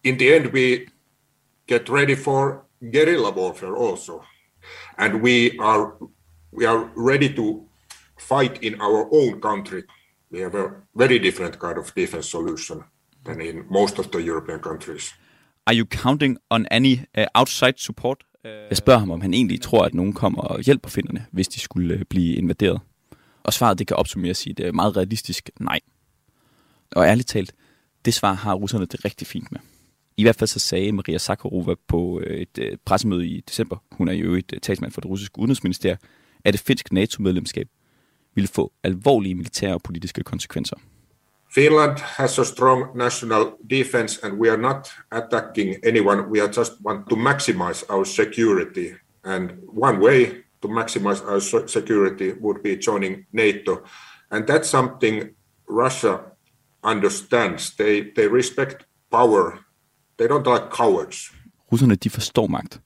In 0.03 0.19
the 0.19 0.35
end, 0.35 0.47
we 0.47 0.79
get 1.67 1.89
ready 1.89 2.17
for 2.17 2.67
guerrilla 2.93 3.29
warfare 3.37 3.89
also. 3.89 4.21
And 4.97 5.13
we 5.13 5.51
are, 5.59 5.91
we 6.53 6.67
are 6.67 6.89
ready 6.95 7.35
to 7.35 7.69
fight 8.19 8.63
in 8.63 8.81
our 8.81 9.13
own 9.13 9.41
country. 9.41 9.81
We 10.33 10.39
have 10.39 10.55
a 10.55 10.67
very 10.95 11.17
different 11.23 11.59
kind 11.59 11.77
of 11.77 11.91
defense 11.95 12.29
solution 12.29 12.83
than 13.25 13.41
in 13.41 13.55
most 13.71 13.99
of 13.99 14.05
the 14.05 14.19
European 14.27 14.59
countries. 14.59 15.15
Are 15.65 15.75
you 15.75 15.85
counting 15.85 16.37
on 16.49 16.65
any 16.71 16.99
uh, 17.17 17.23
outside 17.35 17.73
support? 17.77 18.23
Jeg 18.43 18.77
spørger 18.77 18.99
ham, 18.99 19.11
om 19.11 19.21
han 19.21 19.33
egentlig 19.33 19.61
tror, 19.61 19.85
at 19.85 19.93
nogen 19.93 20.13
kommer 20.13 20.41
og 20.41 20.61
hjælper 20.61 20.89
finderne, 20.89 21.25
hvis 21.31 21.47
de 21.47 21.59
skulle 21.59 21.95
uh, 21.95 22.01
blive 22.09 22.35
invaderet. 22.35 22.79
Og 23.43 23.53
svaret 23.53 23.79
det 23.79 23.87
kan 23.87 23.97
opsummeres 23.97 24.45
i 24.45 24.49
et 24.49 24.75
meget 24.75 24.97
realistisk 24.97 25.49
nej. 25.59 25.79
Og 26.91 27.05
ærligt 27.05 27.27
talt, 27.27 27.53
det 28.05 28.13
svar 28.13 28.33
har 28.33 28.53
russerne 28.53 28.85
det 28.85 29.05
rigtig 29.05 29.27
fint 29.27 29.51
med. 29.51 29.59
I 30.17 30.23
hvert 30.23 30.35
fald 30.35 30.47
så 30.47 30.59
sagde 30.59 30.91
Maria 30.91 31.17
Zakharova 31.17 31.75
på 31.87 32.19
øh, 32.19 32.37
et 32.37 32.57
øh, 32.59 32.77
pressemøde 32.85 33.27
i 33.27 33.41
december, 33.41 33.77
hun 33.91 34.07
er 34.07 34.13
jo 34.13 34.33
et 34.33 34.53
øh, 34.53 34.59
talsmand 34.59 34.91
for 34.91 35.01
det 35.01 35.09
russiske 35.09 35.39
udenrigsministerium, 35.39 35.97
at 36.45 36.53
det 36.53 36.61
finske 36.61 36.93
NATO-medlemskab 36.93 37.67
ville 38.37 38.47
få 38.47 38.71
alvorlige 38.83 39.35
militære 39.35 39.73
og 39.73 39.81
politiske 39.83 40.23
konsekvenser. 40.23 40.75
Finland 41.55 41.97
has 41.99 42.39
a 42.39 42.43
strong 42.43 42.97
national 42.97 43.43
defense 43.69 44.19
and 44.23 44.33
we 44.41 44.51
are 44.51 44.61
not 44.61 44.81
attacking 45.11 45.75
anyone. 45.83 46.21
We 46.33 46.41
are 46.43 46.51
just 46.59 46.71
want 46.85 47.09
to 47.09 47.15
maximize 47.15 47.79
our 47.89 48.05
security. 48.05 48.87
And 49.23 49.43
one 49.67 49.97
way 50.05 50.19
to 50.61 50.67
maximize 50.67 51.21
our 51.31 51.67
security 51.67 52.29
would 52.41 52.59
be 52.63 52.75
joining 52.87 53.15
NATO. 53.31 53.73
And 54.31 54.47
that's 54.47 54.69
something 54.69 55.15
Russia 55.69 56.15
understands. 56.83 57.75
They, 57.75 58.11
they 58.15 58.27
respect 58.27 58.85
power. 59.11 59.59
They 60.17 60.27
don't 60.27 60.47
like 60.53 60.65
cowards. 60.71 61.31
Russerne, 61.71 61.95
de 61.95 62.09
forstår 62.09 62.47
magt. 62.47 62.81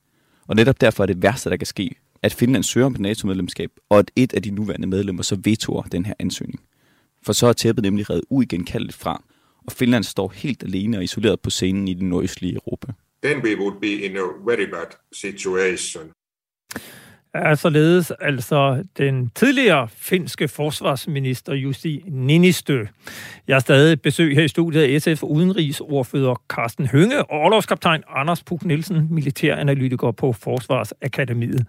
Og 0.47 0.56
netop 0.56 0.82
derfor 0.82 1.04
er 1.04 1.08
det 1.08 1.21
værste, 1.23 1.49
der 1.49 1.58
kan 1.58 1.67
ske, 1.67 1.95
at 2.23 2.34
Finland 2.34 2.63
søger 2.63 2.86
om 2.86 2.95
NATO-medlemskab, 2.99 3.71
og 3.89 3.99
at 3.99 4.12
et 4.15 4.34
af 4.34 4.41
de 4.41 4.51
nuværende 4.51 4.88
medlemmer 4.88 5.23
så 5.23 5.38
vetoer 5.43 5.81
den 5.81 6.05
her 6.05 6.13
ansøgning. 6.19 6.62
For 7.23 7.34
så 7.34 7.47
er 7.47 7.53
tæppet 7.53 7.84
nemlig 7.84 8.10
reddet 8.10 8.25
uigenkaldeligt 8.29 8.97
fra, 8.97 9.23
og 9.65 9.71
Finland 9.71 10.03
står 10.03 10.29
helt 10.36 10.63
alene 10.63 10.97
og 10.97 11.03
isoleret 11.03 11.39
på 11.39 11.49
scenen 11.49 11.88
i 11.88 11.93
den 11.93 12.10
nordøstlige 12.10 12.53
Europa. 12.53 12.91
Then 13.23 13.38
we 13.43 13.57
would 13.60 13.81
be 13.81 13.93
in 13.93 14.17
a 14.17 14.21
very 14.45 14.69
bad 14.69 14.88
situation 15.12 16.12
er 17.34 17.56
således 17.56 18.12
altså 18.20 18.84
den 18.98 19.32
tidligere 19.36 19.88
finske 19.96 20.48
forsvarsminister 20.48 21.54
Justi 21.54 22.04
Ninistø. 22.08 22.84
Jeg 23.48 23.56
har 23.56 23.60
stadig 23.60 24.02
besøg 24.02 24.36
her 24.36 24.44
i 24.44 24.48
studiet 24.48 24.82
af 24.82 25.02
SF 25.02 25.24
udenrigsordfører 25.24 26.36
Carsten 26.50 26.88
Hønge 26.88 27.24
og 27.24 27.39
overlovskaptajn 27.39 28.04
Anders 28.10 28.44
Puk 28.44 28.65
Nielsen, 28.65 29.08
militæranalytiker 29.10 30.12
på 30.12 30.34
Forsvarsakademiet. 30.34 31.65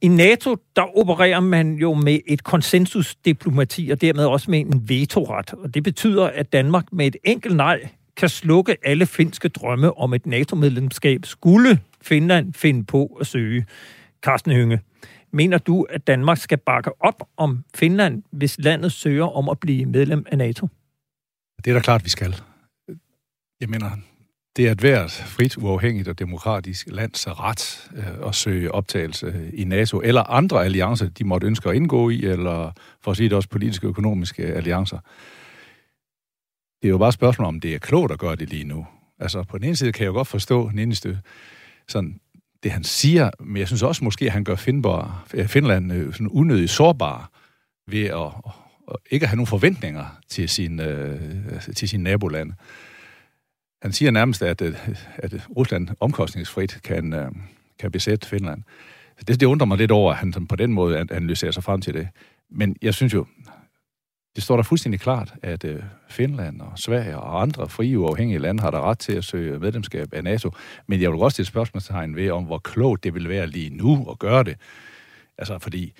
I 0.00 0.08
NATO, 0.08 0.56
der 0.76 0.98
opererer 0.98 1.40
man 1.40 1.74
jo 1.74 1.94
med 1.94 2.18
et 2.26 2.44
konsensusdiplomati 2.44 3.90
og 3.90 4.00
dermed 4.00 4.24
også 4.24 4.50
med 4.50 4.60
en 4.60 4.88
vetoret. 4.88 5.52
Og 5.52 5.74
det 5.74 5.82
betyder, 5.82 6.24
at 6.24 6.52
Danmark 6.52 6.92
med 6.92 7.06
et 7.06 7.16
enkelt 7.24 7.56
nej 7.56 7.88
kan 8.16 8.28
slukke 8.28 8.76
alle 8.84 9.06
finske 9.06 9.48
drømme 9.48 9.98
om 9.98 10.14
et 10.14 10.26
NATO-medlemskab, 10.26 11.20
skulle 11.24 11.78
Finland 12.02 12.54
finde 12.54 12.84
på 12.84 13.16
at 13.20 13.26
søge. 13.26 13.66
Carsten 14.26 14.52
Hynge, 14.52 14.80
mener 15.32 15.58
du, 15.58 15.82
at 15.82 16.06
Danmark 16.06 16.38
skal 16.38 16.58
bakke 16.58 17.02
op 17.02 17.28
om 17.36 17.64
Finland, 17.74 18.22
hvis 18.32 18.58
landet 18.58 18.92
søger 18.92 19.36
om 19.36 19.48
at 19.48 19.60
blive 19.60 19.86
medlem 19.86 20.26
af 20.32 20.38
NATO? 20.38 20.68
Det 21.64 21.70
er 21.70 21.74
da 21.74 21.80
klart, 21.80 22.04
vi 22.04 22.10
skal. 22.10 22.34
Jeg 23.60 23.68
mener, 23.68 23.90
det 24.56 24.66
er 24.66 24.72
et 24.72 24.80
hvert 24.80 25.10
frit, 25.10 25.56
uafhængigt 25.56 26.08
og 26.08 26.18
demokratisk 26.18 26.86
lands 26.90 27.28
ret 27.28 27.90
øh, 27.96 28.28
at 28.28 28.34
søge 28.34 28.72
optagelse 28.72 29.50
i 29.52 29.64
NATO, 29.64 30.00
eller 30.00 30.22
andre 30.22 30.64
alliancer, 30.64 31.08
de 31.08 31.24
måtte 31.24 31.46
ønske 31.46 31.68
at 31.68 31.76
indgå 31.76 32.10
i, 32.10 32.24
eller 32.24 32.72
for 33.00 33.10
at 33.10 33.16
sige 33.16 33.28
det 33.28 33.36
også 33.36 33.48
politiske 33.48 33.86
og 33.86 33.88
økonomiske 33.88 34.42
alliancer. 34.42 34.98
Det 36.82 36.88
er 36.88 36.90
jo 36.90 36.98
bare 36.98 37.08
et 37.08 37.14
spørgsmål, 37.14 37.46
om 37.48 37.60
det 37.60 37.74
er 37.74 37.78
klogt 37.78 38.12
at 38.12 38.18
gøre 38.18 38.36
det 38.36 38.50
lige 38.50 38.64
nu. 38.64 38.86
Altså, 39.18 39.42
på 39.42 39.58
den 39.58 39.66
ene 39.66 39.76
side 39.76 39.92
kan 39.92 40.02
jeg 40.02 40.08
jo 40.08 40.12
godt 40.12 40.28
forstå 40.28 40.70
Ninistø, 40.74 41.14
sådan 41.88 42.20
det, 42.66 42.72
han 42.72 42.84
siger, 42.84 43.30
men 43.40 43.56
jeg 43.56 43.66
synes 43.66 43.82
også 43.82 44.04
måske, 44.04 44.24
at 44.24 44.32
han 44.32 44.44
gør 44.44 44.54
Finborg, 44.54 45.10
øh, 45.34 45.48
Finland 45.48 45.92
øh, 45.92 46.12
sådan 46.12 46.28
unødigt 46.28 46.70
sårbar 46.70 47.30
ved 47.88 48.04
at, 48.04 48.32
at 48.88 48.96
ikke 49.10 49.24
at 49.24 49.28
have 49.28 49.36
nogen 49.36 49.46
forventninger 49.46 50.18
til 50.28 50.48
sin, 50.48 50.80
øh, 50.80 51.20
til 51.76 51.88
sin 51.88 52.02
naboland. 52.02 52.52
Han 53.82 53.92
siger 53.92 54.10
nærmest, 54.10 54.42
at, 54.42 54.62
øh, 54.62 54.74
at 55.16 55.48
Rusland 55.56 55.88
omkostningsfrit 56.00 56.80
kan, 56.84 57.12
øh, 57.12 57.30
kan 57.78 57.90
besætte 57.90 58.28
Finland. 58.28 58.62
Det, 59.28 59.40
det 59.40 59.46
undrer 59.46 59.66
mig 59.66 59.78
lidt 59.78 59.90
over, 59.90 60.12
at 60.12 60.18
han 60.18 60.46
på 60.46 60.56
den 60.56 60.72
måde 60.72 60.98
analyserer 60.98 61.52
sig 61.52 61.64
frem 61.64 61.80
til 61.80 61.94
det. 61.94 62.08
Men 62.50 62.76
jeg 62.82 62.94
synes 62.94 63.14
jo, 63.14 63.26
det 64.36 64.44
står 64.44 64.56
der 64.56 64.62
fuldstændig 64.62 65.00
klart, 65.00 65.34
at 65.42 65.64
øh, 65.64 65.82
Finland 66.08 66.60
og 66.60 66.72
Sverige 66.76 67.18
og 67.18 67.42
andre 67.42 67.68
frie 67.68 67.98
uafhængige 67.98 68.38
lande 68.38 68.62
har 68.62 68.70
der 68.70 68.80
ret 68.80 68.98
til 68.98 69.12
at 69.12 69.24
søge 69.24 69.58
medlemskab 69.58 70.08
af 70.12 70.24
NATO. 70.24 70.50
Men 70.86 71.00
jeg 71.00 71.10
vil 71.12 71.20
også 71.20 71.34
stille 71.34 71.46
spørgsmålstegn 71.48 72.16
ved, 72.16 72.30
om 72.30 72.44
hvor 72.44 72.58
klogt 72.58 73.04
det 73.04 73.14
vil 73.14 73.28
være 73.28 73.46
lige 73.46 73.70
nu 73.70 74.06
at 74.10 74.18
gøre 74.18 74.44
det. 74.44 74.56
Altså 75.38 75.58
fordi 75.58 75.92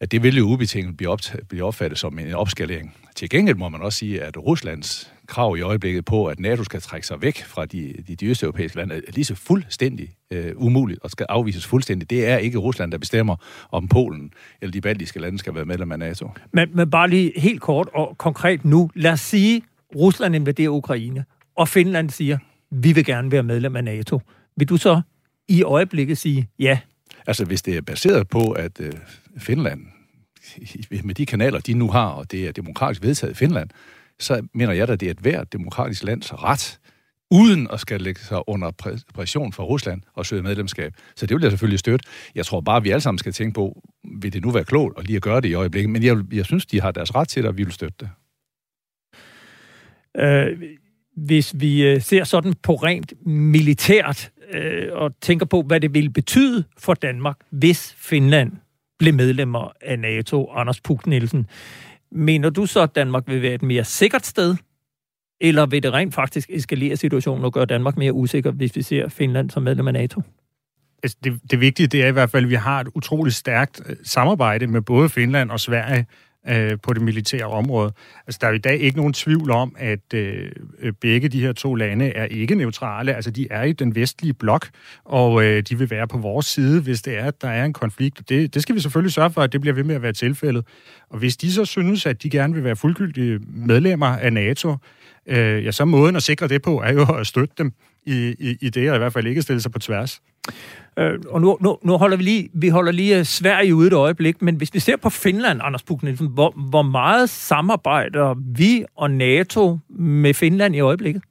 at 0.00 0.12
det 0.12 0.22
vil 0.22 0.36
jo 0.36 0.44
ubetinget 0.44 0.96
blive, 0.96 1.12
opt- 1.12 1.36
blive 1.48 1.64
opfattet 1.64 1.98
som 1.98 2.18
en 2.18 2.34
opskalering. 2.34 2.96
Til 3.16 3.30
gengæld 3.30 3.56
må 3.56 3.68
man 3.68 3.82
også 3.82 3.98
sige, 3.98 4.22
at 4.22 4.36
Ruslands 4.36 5.12
krav 5.30 5.56
i 5.56 5.60
øjeblikket 5.60 6.04
på, 6.04 6.26
at 6.26 6.40
NATO 6.40 6.64
skal 6.64 6.80
trække 6.80 7.06
sig 7.06 7.22
væk 7.22 7.44
fra 7.44 7.66
de, 7.66 7.94
de, 8.08 8.16
de 8.16 8.26
østeuropæiske 8.26 8.76
lande, 8.76 8.94
er 8.94 9.12
lige 9.12 9.24
så 9.24 9.34
fuldstændig 9.34 10.08
øh, 10.30 10.52
umuligt 10.56 11.00
og 11.02 11.10
skal 11.10 11.26
afvises 11.28 11.66
fuldstændig. 11.66 12.10
Det 12.10 12.26
er 12.26 12.36
ikke 12.36 12.58
Rusland, 12.58 12.92
der 12.92 12.98
bestemmer, 12.98 13.36
om 13.70 13.88
Polen 13.88 14.32
eller 14.60 14.72
de 14.72 14.80
baltiske 14.80 15.20
lande 15.20 15.38
skal 15.38 15.54
være 15.54 15.64
medlem 15.64 15.92
af 15.92 15.98
NATO. 15.98 16.30
Men, 16.52 16.68
men 16.74 16.90
bare 16.90 17.10
lige 17.10 17.32
helt 17.36 17.60
kort 17.60 17.88
og 17.94 18.18
konkret 18.18 18.64
nu. 18.64 18.90
Lad 18.94 19.12
os 19.12 19.20
sige, 19.20 19.62
Rusland 19.96 20.34
invaderer 20.34 20.70
Ukraine, 20.70 21.24
og 21.56 21.68
Finland 21.68 22.10
siger, 22.10 22.38
vi 22.70 22.92
vil 22.92 23.04
gerne 23.04 23.32
være 23.32 23.42
medlem 23.42 23.76
af 23.76 23.84
NATO. 23.84 24.20
Vil 24.56 24.68
du 24.68 24.76
så 24.76 25.00
i 25.48 25.62
øjeblikket 25.62 26.18
sige 26.18 26.48
ja? 26.58 26.78
Altså, 27.26 27.44
hvis 27.44 27.62
det 27.62 27.76
er 27.76 27.80
baseret 27.80 28.28
på, 28.28 28.50
at 28.50 28.80
øh, 28.80 28.92
Finland, 29.38 29.80
med 31.04 31.14
de 31.14 31.26
kanaler, 31.26 31.60
de 31.60 31.74
nu 31.74 31.90
har, 31.90 32.08
og 32.08 32.30
det 32.30 32.48
er 32.48 32.52
demokratisk 32.52 33.02
vedtaget 33.02 33.30
i 33.32 33.34
Finland, 33.34 33.70
så 34.20 34.46
mener 34.54 34.72
jeg 34.72 34.88
da, 34.88 34.96
det 34.96 35.06
er 35.06 35.10
et 35.10 35.18
hvert 35.18 35.52
demokratisk 35.52 36.04
lands 36.04 36.32
ret 36.32 36.80
uden 37.30 37.68
at 37.72 37.80
skal 37.80 38.00
lægge 38.00 38.20
sig 38.20 38.48
under 38.48 38.70
pression 39.14 39.52
fra 39.52 39.64
Rusland 39.64 40.02
og 40.14 40.26
søge 40.26 40.42
medlemskab. 40.42 40.94
Så 41.16 41.26
det 41.26 41.34
vil 41.34 41.42
jeg 41.42 41.50
selvfølgelig 41.52 41.78
støtte. 41.78 42.06
Jeg 42.34 42.46
tror 42.46 42.60
bare, 42.60 42.76
at 42.76 42.84
vi 42.84 42.90
alle 42.90 43.00
sammen 43.00 43.18
skal 43.18 43.32
tænke 43.32 43.54
på, 43.54 43.82
vil 44.20 44.32
det 44.32 44.42
nu 44.42 44.50
være 44.50 44.64
klogt 44.64 44.98
at 44.98 45.06
lige 45.06 45.16
at 45.16 45.22
gøre 45.22 45.40
det 45.40 45.48
i 45.48 45.54
øjeblikket? 45.54 45.90
Men 45.90 46.02
jeg, 46.02 46.16
jeg 46.32 46.44
synes, 46.44 46.66
de 46.66 46.80
har 46.80 46.90
deres 46.90 47.14
ret 47.14 47.28
til 47.28 47.42
det, 47.42 47.48
og 47.48 47.58
vi 47.58 47.64
vil 47.64 47.72
støtte 47.72 47.96
det. 48.00 48.10
Øh, 50.16 50.62
hvis 51.16 51.54
vi 51.56 51.86
øh, 51.86 52.00
ser 52.00 52.24
sådan 52.24 52.54
på 52.62 52.74
rent 52.74 53.12
militært 53.26 54.30
øh, 54.52 54.88
og 54.92 55.20
tænker 55.20 55.46
på, 55.46 55.62
hvad 55.62 55.80
det 55.80 55.94
ville 55.94 56.10
betyde 56.10 56.64
for 56.78 56.94
Danmark, 56.94 57.36
hvis 57.50 57.94
Finland 57.98 58.52
blev 58.98 59.14
medlemmer 59.14 59.72
af 59.80 59.98
NATO, 59.98 60.50
Anders 60.50 60.80
Puk 60.80 61.06
Nielsen. 61.06 61.46
Mener 62.12 62.50
du 62.50 62.66
så, 62.66 62.80
at 62.80 62.94
Danmark 62.94 63.28
vil 63.28 63.42
være 63.42 63.54
et 63.54 63.62
mere 63.62 63.84
sikkert 63.84 64.26
sted, 64.26 64.56
eller 65.40 65.66
vil 65.66 65.82
det 65.82 65.92
rent 65.92 66.14
faktisk 66.14 66.50
eskalere 66.50 66.96
situationen 66.96 67.44
og 67.44 67.52
gøre 67.52 67.66
Danmark 67.66 67.96
mere 67.96 68.12
usikker, 68.12 68.50
hvis 68.50 68.76
vi 68.76 68.82
ser 68.82 69.08
Finland 69.08 69.50
som 69.50 69.62
medlem 69.62 69.88
af 69.88 69.92
NATO? 69.92 70.22
Altså, 71.02 71.16
det, 71.24 71.40
det 71.50 71.60
vigtige 71.60 71.86
det 71.86 72.02
er 72.02 72.08
i 72.08 72.12
hvert 72.12 72.30
fald, 72.30 72.44
at 72.44 72.50
vi 72.50 72.54
har 72.54 72.80
et 72.80 72.88
utroligt 72.94 73.36
stærkt 73.36 73.80
øh, 73.86 73.96
samarbejde 74.04 74.66
med 74.66 74.82
både 74.82 75.08
Finland 75.08 75.50
og 75.50 75.60
Sverige 75.60 76.06
øh, 76.48 76.78
på 76.82 76.92
det 76.92 77.02
militære 77.02 77.44
område. 77.44 77.92
Altså, 78.26 78.38
der 78.40 78.48
er 78.48 78.52
i 78.52 78.58
dag 78.58 78.78
ikke 78.78 78.96
nogen 78.96 79.12
tvivl 79.12 79.50
om, 79.50 79.76
at 79.78 80.14
øh, 80.14 80.52
øh, 80.78 80.92
begge 80.92 81.28
de 81.28 81.40
her 81.40 81.52
to 81.52 81.74
lande 81.74 82.08
er 82.08 82.24
ikke 82.24 82.54
neutrale. 82.54 83.14
Altså, 83.14 83.30
de 83.30 83.46
er 83.50 83.62
i 83.62 83.72
den 83.72 83.94
vestlige 83.94 84.34
blok, 84.34 84.68
og 85.04 85.44
øh, 85.44 85.62
de 85.62 85.78
vil 85.78 85.90
være 85.90 86.08
på 86.08 86.18
vores 86.18 86.46
side, 86.46 86.82
hvis 86.82 87.02
det 87.02 87.18
er, 87.18 87.24
at 87.24 87.42
der 87.42 87.48
er 87.48 87.64
en 87.64 87.72
konflikt. 87.72 88.28
Det, 88.28 88.54
det 88.54 88.62
skal 88.62 88.74
vi 88.74 88.80
selvfølgelig 88.80 89.12
sørge 89.12 89.30
for, 89.30 89.42
at 89.42 89.52
det 89.52 89.60
bliver 89.60 89.74
ved 89.74 89.84
med 89.84 89.94
at 89.94 90.02
være 90.02 90.12
tilfældet. 90.12 90.66
Og 91.10 91.18
hvis 91.18 91.36
de 91.36 91.52
så 91.52 91.64
synes, 91.64 92.06
at 92.06 92.22
de 92.22 92.30
gerne 92.30 92.54
vil 92.54 92.64
være 92.64 92.76
fuldgyldige 92.76 93.40
medlemmer 93.48 94.06
af 94.06 94.32
NATO, 94.32 94.76
øh, 95.26 95.64
ja, 95.64 95.70
så 95.70 95.84
måden 95.84 96.16
at 96.16 96.22
sikre 96.22 96.48
det 96.48 96.62
på 96.62 96.82
er 96.82 96.92
jo 96.92 97.02
at 97.02 97.26
støtte 97.26 97.54
dem 97.58 97.72
i, 98.06 98.34
i, 98.38 98.56
i 98.60 98.70
det, 98.70 98.90
og 98.90 98.96
i 98.96 98.98
hvert 98.98 99.12
fald 99.12 99.26
ikke 99.26 99.42
stille 99.42 99.60
sig 99.60 99.72
på 99.72 99.78
tværs. 99.78 100.22
Øh, 100.98 101.18
og 101.28 101.40
nu, 101.40 101.58
nu, 101.60 101.78
nu 101.82 101.96
holder 101.96 102.16
vi 102.16 102.22
lige, 102.22 102.48
vi 102.54 102.68
holder 102.68 102.92
lige 102.92 103.18
øh, 103.18 103.24
Sverige 103.24 103.74
ude 103.74 103.86
et 103.86 103.92
øjeblik, 103.92 104.42
men 104.42 104.56
hvis 104.56 104.74
vi 104.74 104.78
ser 104.78 104.96
på 104.96 105.10
Finland, 105.10 105.60
Anders 105.62 105.82
Puk 105.82 106.02
Nielsen, 106.02 106.26
hvor, 106.26 106.50
hvor 106.70 106.82
meget 106.82 107.30
samarbejder 107.30 108.34
vi 108.56 108.84
og 108.96 109.10
NATO 109.10 109.78
med 109.88 110.34
Finland 110.34 110.76
i 110.76 110.80
øjeblikket? 110.80 111.22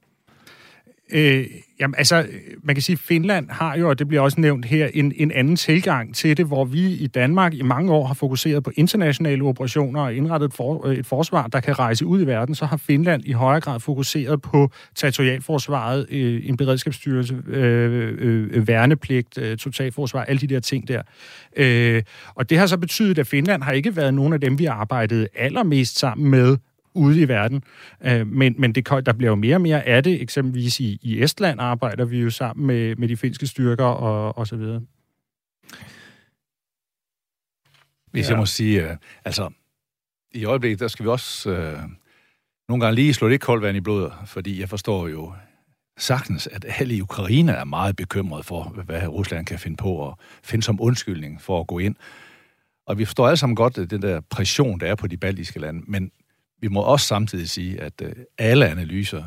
Øh, 1.12 1.46
jamen, 1.80 1.94
altså, 1.98 2.26
man 2.62 2.74
kan 2.74 2.82
sige, 2.82 2.94
at 2.94 3.00
Finland 3.00 3.50
har 3.50 3.76
jo, 3.76 3.88
og 3.88 3.98
det 3.98 4.08
bliver 4.08 4.22
også 4.22 4.40
nævnt 4.40 4.64
her, 4.64 4.88
en, 4.94 5.12
en 5.16 5.32
anden 5.32 5.56
tilgang 5.56 6.14
til 6.14 6.36
det, 6.36 6.46
hvor 6.46 6.64
vi 6.64 6.92
i 6.92 7.06
Danmark 7.06 7.54
i 7.54 7.62
mange 7.62 7.92
år 7.92 8.06
har 8.06 8.14
fokuseret 8.14 8.62
på 8.62 8.70
internationale 8.76 9.44
operationer 9.44 10.00
og 10.00 10.14
indrettet 10.14 10.52
for, 10.52 10.86
øh, 10.86 10.96
et 10.96 11.06
forsvar, 11.06 11.46
der 11.46 11.60
kan 11.60 11.78
rejse 11.78 12.06
ud 12.06 12.22
i 12.22 12.26
verden, 12.26 12.54
så 12.54 12.66
har 12.66 12.76
Finland 12.76 13.22
i 13.24 13.32
højere 13.32 13.60
grad 13.60 13.80
fokuseret 13.80 14.42
på 14.42 14.70
territorialforsvaret, 14.94 16.06
øh, 16.10 16.48
en 16.48 16.56
beredskabsstyrelse, 16.56 17.42
øh, 17.46 18.14
øh, 18.20 18.48
øh, 18.52 18.68
værnepligt, 18.68 19.38
øh, 19.38 19.56
totalforsvar, 19.56 20.24
alle 20.24 20.40
de 20.40 20.46
der 20.46 20.60
ting 20.60 20.88
der. 20.88 21.02
Øh, 21.56 22.02
og 22.34 22.50
det 22.50 22.58
har 22.58 22.66
så 22.66 22.78
betydet, 22.78 23.18
at 23.18 23.26
Finland 23.26 23.62
har 23.62 23.72
ikke 23.72 23.96
været 23.96 24.14
nogen 24.14 24.32
af 24.32 24.40
dem, 24.40 24.58
vi 24.58 24.64
har 24.64 24.74
arbejdet 24.74 25.28
allermest 25.34 25.98
sammen 25.98 26.30
med 26.30 26.56
ude 26.94 27.20
i 27.20 27.28
verden. 27.28 27.62
Øh, 28.04 28.26
men 28.26 28.54
men 28.58 28.72
det, 28.72 28.88
der 28.88 29.12
bliver 29.12 29.30
jo 29.30 29.36
mere 29.36 29.56
og 29.56 29.60
mere 29.60 29.86
af 29.86 30.02
det. 30.02 30.22
Eksempelvis 30.22 30.80
i, 30.80 30.98
i 31.02 31.22
Estland 31.22 31.60
arbejder 31.60 32.04
vi 32.04 32.20
jo 32.20 32.30
sammen 32.30 32.66
med, 32.66 32.96
med 32.96 33.08
de 33.08 33.16
finske 33.16 33.46
styrker 33.46 33.84
og, 33.84 34.38
og 34.38 34.46
så 34.46 34.56
videre. 34.56 34.82
Hvis 38.10 38.26
ja. 38.26 38.30
jeg 38.30 38.38
må 38.38 38.46
sige, 38.46 38.90
øh, 38.90 38.96
altså, 39.24 39.50
i 40.32 40.44
øjeblikket, 40.44 40.80
der 40.80 40.88
skal 40.88 41.04
vi 41.04 41.08
også 41.08 41.50
øh, 41.50 41.78
nogle 42.68 42.84
gange 42.84 42.94
lige 42.94 43.14
slå 43.14 43.28
lidt 43.28 43.42
koldt 43.42 43.62
vand 43.62 43.76
i 43.76 43.80
blodet, 43.80 44.12
fordi 44.26 44.60
jeg 44.60 44.68
forstår 44.68 45.08
jo 45.08 45.32
sagtens, 45.98 46.46
at 46.46 46.64
alle 46.78 46.94
i 46.94 47.00
Ukraine 47.00 47.52
er 47.52 47.64
meget 47.64 47.96
bekymrede 47.96 48.42
for, 48.42 48.62
hvad 48.62 49.08
Rusland 49.08 49.46
kan 49.46 49.58
finde 49.58 49.76
på 49.76 50.08
at 50.08 50.14
finde 50.42 50.62
som 50.62 50.80
undskyldning 50.80 51.42
for 51.42 51.60
at 51.60 51.66
gå 51.66 51.78
ind. 51.78 51.96
Og 52.86 52.98
vi 52.98 53.04
forstår 53.04 53.26
alle 53.26 53.36
sammen 53.36 53.56
godt 53.56 53.76
den 53.90 54.02
der 54.02 54.20
pression, 54.20 54.80
der 54.80 54.86
er 54.86 54.94
på 54.94 55.06
de 55.06 55.16
baltiske 55.16 55.58
lande, 55.58 55.82
men 55.86 56.10
vi 56.60 56.68
må 56.68 56.80
også 56.80 57.06
samtidig 57.06 57.50
sige, 57.50 57.80
at 57.80 58.02
øh, 58.02 58.12
alle 58.38 58.68
analyser, 58.68 59.22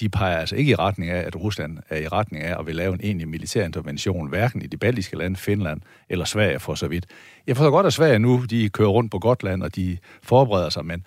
de 0.00 0.08
peger 0.08 0.36
altså 0.36 0.56
ikke 0.56 0.70
i 0.70 0.74
retning 0.74 1.10
af, 1.10 1.26
at 1.26 1.36
Rusland 1.36 1.78
er 1.88 1.96
i 1.96 2.08
retning 2.08 2.44
af 2.44 2.60
at 2.60 2.66
vil 2.66 2.76
lave 2.76 2.94
en 2.94 3.00
egentlig 3.02 3.28
militær 3.28 3.64
intervention, 3.64 4.28
hverken 4.28 4.62
i 4.62 4.66
de 4.66 4.76
baltiske 4.76 5.16
lande, 5.16 5.36
Finland 5.36 5.80
eller 6.08 6.24
Sverige 6.24 6.60
for 6.60 6.74
så 6.74 6.88
vidt. 6.88 7.06
Jeg 7.46 7.56
forstår 7.56 7.70
godt, 7.70 7.86
at 7.86 7.92
Sverige 7.92 8.18
nu, 8.18 8.44
de 8.50 8.68
kører 8.68 8.88
rundt 8.88 9.10
på 9.10 9.18
Gotland, 9.18 9.62
og 9.62 9.76
de 9.76 9.98
forbereder 10.22 10.68
sig, 10.68 10.84
men, 10.84 11.04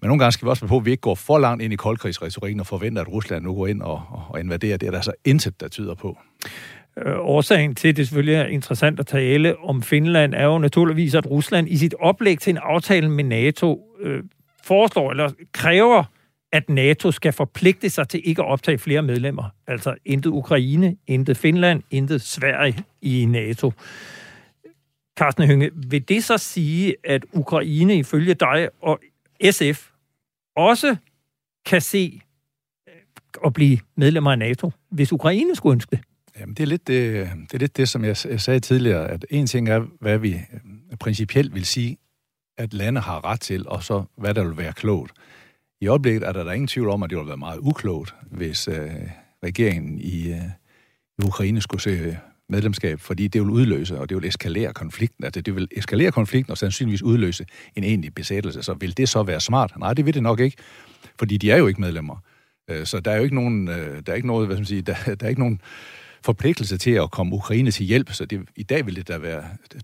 men 0.00 0.08
nogle 0.08 0.18
gange 0.18 0.32
skal 0.32 0.46
vi 0.46 0.50
også 0.50 0.66
på, 0.66 0.76
at 0.76 0.84
vi 0.84 0.90
ikke 0.90 1.00
går 1.00 1.14
for 1.14 1.38
langt 1.38 1.62
ind 1.62 1.72
i 1.72 1.76
koldkrigsretorikken 1.76 2.60
og 2.60 2.66
forventer, 2.66 3.02
at 3.02 3.08
Rusland 3.08 3.44
nu 3.44 3.54
går 3.54 3.66
ind 3.66 3.82
og, 3.82 4.02
og, 4.28 4.40
invaderer. 4.40 4.76
Det 4.76 4.86
er 4.86 4.90
der 4.90 4.98
altså 4.98 5.12
intet, 5.24 5.60
der 5.60 5.68
tyder 5.68 5.94
på. 5.94 6.18
Øh, 6.98 7.18
årsagen 7.18 7.74
til, 7.74 7.88
at 7.88 7.96
det 7.96 8.06
selvfølgelig 8.06 8.34
er 8.34 8.46
interessant 8.46 9.00
at 9.00 9.06
tale 9.06 9.58
om 9.58 9.82
Finland, 9.82 10.34
er 10.34 10.44
jo 10.44 10.58
naturligvis, 10.58 11.14
at 11.14 11.26
Rusland 11.26 11.68
i 11.68 11.76
sit 11.76 11.94
oplæg 12.00 12.38
til 12.38 12.50
en 12.50 12.58
aftale 12.62 13.08
med 13.08 13.24
NATO 13.24 13.80
øh, 14.00 14.22
foreslår 14.62 15.10
eller 15.10 15.30
kræver, 15.52 16.04
at 16.52 16.68
NATO 16.68 17.10
skal 17.10 17.32
forpligte 17.32 17.90
sig 17.90 18.08
til 18.08 18.20
ikke 18.24 18.42
at 18.42 18.48
optage 18.48 18.78
flere 18.78 19.02
medlemmer. 19.02 19.44
Altså 19.66 19.94
intet 20.04 20.30
Ukraine, 20.30 20.96
intet 21.06 21.36
Finland, 21.36 21.82
intet 21.90 22.22
Sverige 22.22 22.84
i 23.02 23.26
NATO. 23.26 23.72
Carsten 25.18 25.46
Hønge, 25.46 25.70
vil 25.74 26.08
det 26.08 26.24
så 26.24 26.38
sige, 26.38 26.94
at 27.04 27.24
Ukraine 27.32 27.96
ifølge 27.96 28.34
dig 28.34 28.68
og 28.82 29.00
SF 29.50 29.90
også 30.56 30.96
kan 31.66 31.80
se 31.80 32.20
øh, 32.88 32.94
at 33.46 33.52
blive 33.52 33.78
medlemmer 33.96 34.32
af 34.32 34.38
NATO, 34.38 34.70
hvis 34.90 35.12
Ukraine 35.12 35.56
skulle 35.56 35.72
ønske 35.72 35.90
det? 35.90 36.00
Jamen, 36.40 36.54
det 36.54 36.62
er 36.62 36.66
lidt 36.66 36.86
det, 36.86 37.02
øh, 37.02 37.28
det, 37.42 37.54
er 37.54 37.58
lidt 37.58 37.76
det 37.76 37.88
som 37.88 38.04
jeg, 38.04 38.16
jeg 38.28 38.40
sagde 38.40 38.60
tidligere, 38.60 39.10
at 39.10 39.26
en 39.30 39.46
ting 39.46 39.68
er, 39.68 39.86
hvad 40.00 40.18
vi 40.18 40.32
øh, 40.32 40.96
principielt 41.00 41.54
vil 41.54 41.64
sige 41.64 41.96
at 42.62 42.74
lande 42.74 43.00
har 43.00 43.24
ret 43.24 43.40
til, 43.40 43.68
og 43.68 43.82
så 43.82 44.04
hvad 44.16 44.34
der 44.34 44.44
vil 44.44 44.56
være 44.56 44.72
klogt. 44.72 45.12
I 45.80 45.86
øjeblikket 45.86 46.22
er 46.22 46.32
der, 46.32 46.44
der 46.44 46.52
ingen 46.52 46.68
tvivl 46.68 46.88
om, 46.88 47.02
at 47.02 47.10
det 47.10 47.18
vil 47.18 47.26
være 47.26 47.36
meget 47.36 47.58
uklogt, 47.58 48.14
hvis 48.30 48.68
øh, 48.68 48.90
regeringen 49.44 50.00
i, 50.00 50.30
øh, 50.30 50.42
i 51.18 51.22
Ukraine 51.24 51.60
skulle 51.60 51.82
se 51.82 51.90
øh, 51.90 52.14
medlemskab, 52.48 53.00
fordi 53.00 53.28
det 53.28 53.40
vil 53.40 53.50
udløse, 53.50 53.98
og 53.98 54.08
det 54.08 54.16
vil 54.16 54.28
eskalere 54.28 54.72
konflikten. 54.72 55.24
Altså, 55.24 55.40
det 55.40 55.54
vil 55.56 55.68
eskalere 55.76 56.12
konflikten 56.12 56.50
og 56.50 56.58
sandsynligvis 56.58 57.02
udløse 57.02 57.46
en 57.76 57.84
egentlig 57.84 58.14
besættelse. 58.14 58.62
Så 58.62 58.74
vil 58.74 58.96
det 58.96 59.08
så 59.08 59.22
være 59.22 59.40
smart? 59.40 59.72
Nej, 59.78 59.94
det 59.94 60.06
vil 60.06 60.14
det 60.14 60.22
nok 60.22 60.40
ikke, 60.40 60.56
fordi 61.18 61.36
de 61.36 61.50
er 61.50 61.56
jo 61.56 61.66
ikke 61.66 61.80
medlemmer. 61.80 62.16
Øh, 62.70 62.86
så 62.86 63.00
der 63.00 63.10
er 63.10 63.16
jo 63.16 63.22
ikke 63.22 63.34
nogen, 63.34 63.68
øh, 63.68 64.02
der 64.06 64.12
er 64.12 64.16
ikke 64.16 64.28
noget, 64.28 64.46
hvad 64.46 64.56
skal 64.56 64.60
man 64.60 64.66
sige, 64.66 64.82
der, 64.82 64.94
der 65.20 65.26
er 65.26 65.28
ikke 65.28 65.40
nogen 65.40 65.60
forpligtelse 66.24 66.78
til 66.78 66.90
at 66.90 67.10
komme 67.10 67.34
Ukraine 67.34 67.70
til 67.70 67.86
hjælp, 67.86 68.12
så 68.12 68.24
det, 68.24 68.40
i 68.56 68.62
dag 68.62 68.86
vil 68.86 68.96
det 68.96 69.08
da 69.08 69.18
være 69.18 69.42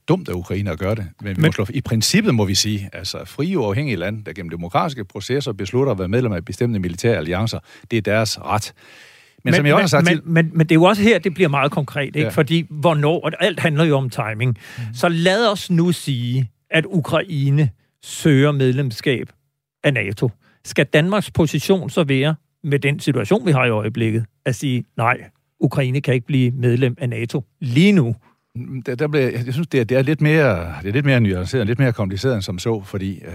dumt 0.08 0.28
af 0.28 0.32
Ukraine 0.32 0.70
at 0.70 0.78
gøre 0.78 0.94
det. 0.94 1.06
Men, 1.22 1.36
vi 1.36 1.40
Men... 1.40 1.48
Må 1.48 1.52
slå, 1.52 1.66
i 1.70 1.80
princippet 1.80 2.34
må 2.34 2.44
vi 2.44 2.54
sige, 2.54 2.90
altså 2.92 3.24
frie 3.24 3.58
uafhængige 3.58 3.96
lande, 3.96 4.24
der 4.24 4.32
gennem 4.32 4.50
demokratiske 4.50 5.04
processer 5.04 5.52
beslutter 5.52 5.92
at 5.92 5.98
være 5.98 6.08
medlem 6.08 6.32
af 6.32 6.44
bestemte 6.44 6.78
militære 6.78 7.16
alliancer, 7.16 7.58
det 7.90 7.96
er 7.96 8.00
deres 8.00 8.40
ret. 8.40 8.72
Men, 9.44 9.50
men, 9.50 9.54
som 9.54 9.66
jeg 9.66 9.74
også 9.74 9.82
har 9.82 10.02
sagt 10.02 10.04
men, 10.04 10.22
til... 10.22 10.30
men, 10.30 10.50
men 10.52 10.66
det 10.66 10.72
er 10.72 10.74
jo 10.74 10.84
også 10.84 11.02
her, 11.02 11.18
det 11.18 11.34
bliver 11.34 11.48
meget 11.48 11.72
konkret, 11.72 12.06
ikke? 12.06 12.20
Ja. 12.20 12.28
fordi 12.28 12.66
hvornår, 12.70 13.20
og 13.20 13.32
alt 13.40 13.60
handler 13.60 13.84
jo 13.84 13.96
om 13.96 14.10
timing. 14.10 14.58
Mm. 14.78 14.94
Så 14.94 15.08
lad 15.08 15.52
os 15.52 15.70
nu 15.70 15.92
sige, 15.92 16.50
at 16.70 16.84
Ukraine 16.86 17.70
søger 18.02 18.52
medlemskab 18.52 19.30
af 19.84 19.94
NATO. 19.94 20.30
Skal 20.64 20.86
Danmarks 20.86 21.30
position 21.30 21.90
så 21.90 22.04
være, 22.04 22.34
med 22.64 22.78
den 22.78 23.00
situation, 23.00 23.46
vi 23.46 23.52
har 23.52 23.64
i 23.64 23.70
øjeblikket, 23.70 24.24
at 24.44 24.54
sige, 24.54 24.84
nej, 24.96 25.16
Ukraine 25.60 26.00
kan 26.00 26.14
ikke 26.14 26.26
blive 26.26 26.50
medlem 26.50 26.96
af 26.98 27.08
NATO 27.08 27.44
lige 27.60 27.92
nu. 27.92 28.16
Mm, 28.54 28.82
der, 28.82 28.94
der 28.94 29.08
blev, 29.08 29.20
jeg 29.20 29.52
synes, 29.52 29.68
det 29.68 29.80
er, 29.80 29.84
det 29.84 29.96
er 29.96 30.02
lidt 30.02 30.20
mere, 30.20 30.74
det 30.82 30.88
er 30.88 30.92
lidt 30.92 31.06
mere 31.06 31.20
nuanceret, 31.20 31.66
lidt 31.66 31.78
mere 31.78 31.92
kompliceret 31.92 32.34
end 32.34 32.42
som 32.42 32.58
så, 32.58 32.82
fordi 32.84 33.22
øh, 33.24 33.32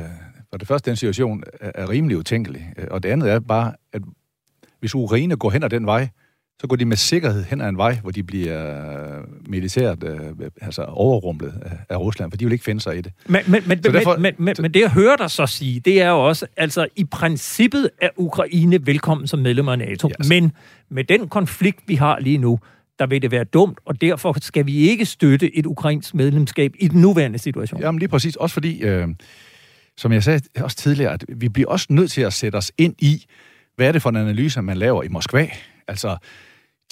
for 0.50 0.58
det 0.58 0.68
første, 0.68 0.90
den 0.90 0.98
situation 0.98 1.44
er, 1.60 1.72
er 1.76 1.90
rimelig 1.90 2.18
utænkelig, 2.18 2.74
øh, 2.78 2.88
og 2.92 3.04
det 3.04 3.10
andet 3.10 3.32
er 3.32 3.40
bare, 3.40 3.74
at 3.94 4.02
hvis 4.80 4.96
Ukraine 4.96 5.36
går 5.36 5.50
hen 5.50 5.64
ad 5.64 5.70
den 5.70 5.86
vej, 5.86 6.10
så 6.64 6.68
går 6.68 6.76
de 6.76 6.86
med 6.86 6.98
sikkerhed 6.98 7.44
hen 7.44 7.62
ad 7.62 7.70
en 7.70 7.78
vej, 7.78 7.96
hvor 8.02 8.12
de 8.12 8.24
bliver 8.24 9.18
øh, 9.18 9.24
militært 9.48 10.04
øh, 10.04 10.20
altså 10.62 10.84
overrumplet 10.84 11.54
af, 11.66 11.78
af 11.90 11.98
Rusland, 11.98 12.32
for 12.32 12.38
de 12.38 12.46
vil 12.46 12.52
ikke 12.52 12.66
finde 12.66 12.82
sig 12.82 12.98
i 12.98 13.02
det. 13.02 13.12
Men, 13.26 13.42
men, 13.48 13.64
men, 13.66 13.84
derfor, 13.84 14.18
men, 14.18 14.36
men, 14.38 14.56
men 14.60 14.74
det, 14.74 14.80
jeg 14.80 14.92
hører 14.92 15.16
dig 15.16 15.32
så 15.32 15.46
sige, 15.46 15.80
det 15.80 16.02
er 16.02 16.10
jo 16.10 16.28
også, 16.28 16.46
altså 16.58 16.88
i 16.96 17.04
princippet 17.04 17.90
er 18.02 18.10
Ukraine 18.18 18.86
velkommen 18.86 19.28
som 19.28 19.40
medlem 19.40 19.68
af 19.68 19.78
NATO, 19.78 20.10
yes. 20.10 20.30
men 20.30 20.52
med 20.90 21.04
den 21.04 21.28
konflikt, 21.28 21.80
vi 21.88 21.96
har 21.96 22.20
lige 22.20 22.38
nu, 22.38 22.60
der 23.00 23.06
vil 23.06 23.22
det 23.22 23.32
være 23.32 23.44
dumt, 23.44 23.80
og 23.86 24.02
derfor 24.02 24.36
skal 24.42 24.66
vi 24.66 24.78
ikke 24.78 25.06
støtte 25.06 25.58
et 25.58 25.66
ukrainsk 25.66 26.14
medlemskab 26.14 26.74
i 26.80 26.88
den 26.88 27.02
nuværende 27.02 27.40
situation. 27.40 27.82
Jamen 27.82 28.00
lige 28.00 28.10
præcis, 28.10 28.36
også 28.36 28.54
fordi, 28.54 28.82
øh, 28.82 29.08
som 29.98 30.12
jeg 30.12 30.24
sagde 30.24 30.42
også 30.60 30.78
tidligere, 30.78 31.14
at 31.14 31.26
vi 31.30 31.50
bliver 31.50 31.70
også 31.70 31.88
nødt 31.90 32.12
til 32.12 32.22
at 32.22 32.34
sætte 32.34 32.56
os 32.56 32.72
ind 32.78 32.96
i, 33.00 33.26
hvad 33.76 33.88
er 33.88 33.92
det 33.92 34.02
for 34.02 34.10
en 34.10 34.16
analyse, 34.16 34.62
man 34.62 34.78
laver 34.78 35.04
i 35.04 35.08
Moskva? 35.08 35.48
Altså, 35.88 36.18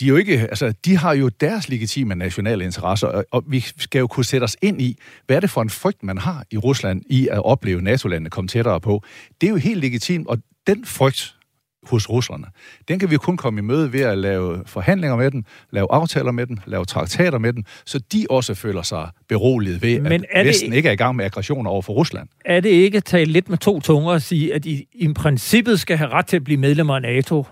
de, 0.01 0.05
er 0.05 0.09
jo 0.09 0.15
ikke, 0.15 0.39
altså, 0.39 0.73
de 0.85 0.97
har 0.97 1.13
jo 1.13 1.29
deres 1.29 1.69
legitime 1.69 2.15
nationale 2.15 2.63
interesser, 2.63 3.07
og, 3.07 3.25
og 3.31 3.43
vi 3.47 3.59
skal 3.77 3.99
jo 3.99 4.07
kunne 4.07 4.25
sætte 4.25 4.43
os 4.43 4.57
ind 4.61 4.81
i, 4.81 4.97
hvad 5.25 5.35
er 5.35 5.39
det 5.39 5.49
for 5.49 5.61
en 5.61 5.69
frygt, 5.69 6.03
man 6.03 6.17
har 6.17 6.45
i 6.51 6.57
Rusland 6.57 7.01
i 7.09 7.27
at 7.27 7.45
opleve 7.45 7.81
NATO-landene 7.81 8.29
komme 8.29 8.47
tættere 8.47 8.81
på. 8.81 9.03
Det 9.41 9.47
er 9.47 9.51
jo 9.51 9.57
helt 9.57 9.81
legitimt, 9.81 10.27
og 10.27 10.37
den 10.67 10.85
frygt 10.85 11.35
hos 11.83 12.09
russerne. 12.09 12.45
Den 12.87 12.99
kan 12.99 13.11
vi 13.11 13.17
kun 13.17 13.37
komme 13.37 13.59
i 13.59 13.61
møde 13.61 13.93
ved 13.93 14.01
at 14.01 14.17
lave 14.17 14.63
forhandlinger 14.65 15.17
med 15.17 15.31
den, 15.31 15.45
lave 15.71 15.87
aftaler 15.89 16.31
med 16.31 16.45
den, 16.45 16.59
lave 16.65 16.85
traktater 16.85 17.37
med 17.37 17.53
den, 17.53 17.65
så 17.85 17.99
de 17.99 18.25
også 18.29 18.53
føler 18.53 18.81
sig 18.81 19.09
beroliget 19.29 19.81
ved, 19.81 19.99
Men 19.99 20.25
at 20.31 20.45
Vesten 20.45 20.71
det, 20.71 20.77
ikke 20.77 20.89
er 20.89 20.93
i 20.93 20.95
gang 20.95 21.15
med 21.15 21.25
aggressioner 21.25 21.69
over 21.69 21.81
for 21.81 21.93
Rusland. 21.93 22.27
Er 22.45 22.59
det 22.59 22.69
ikke 22.69 22.97
at 22.97 23.03
tale 23.03 23.31
lidt 23.31 23.49
med 23.49 23.57
to 23.57 23.79
tunger 23.79 24.11
og 24.11 24.21
sige, 24.21 24.53
at 24.53 24.63
de 24.63 24.85
i 24.93 25.13
princippet 25.13 25.79
skal 25.79 25.97
have 25.97 26.09
ret 26.09 26.25
til 26.27 26.35
at 26.35 26.43
blive 26.43 26.59
medlemmer 26.59 26.95
af 26.95 27.01
NATO, 27.01 27.45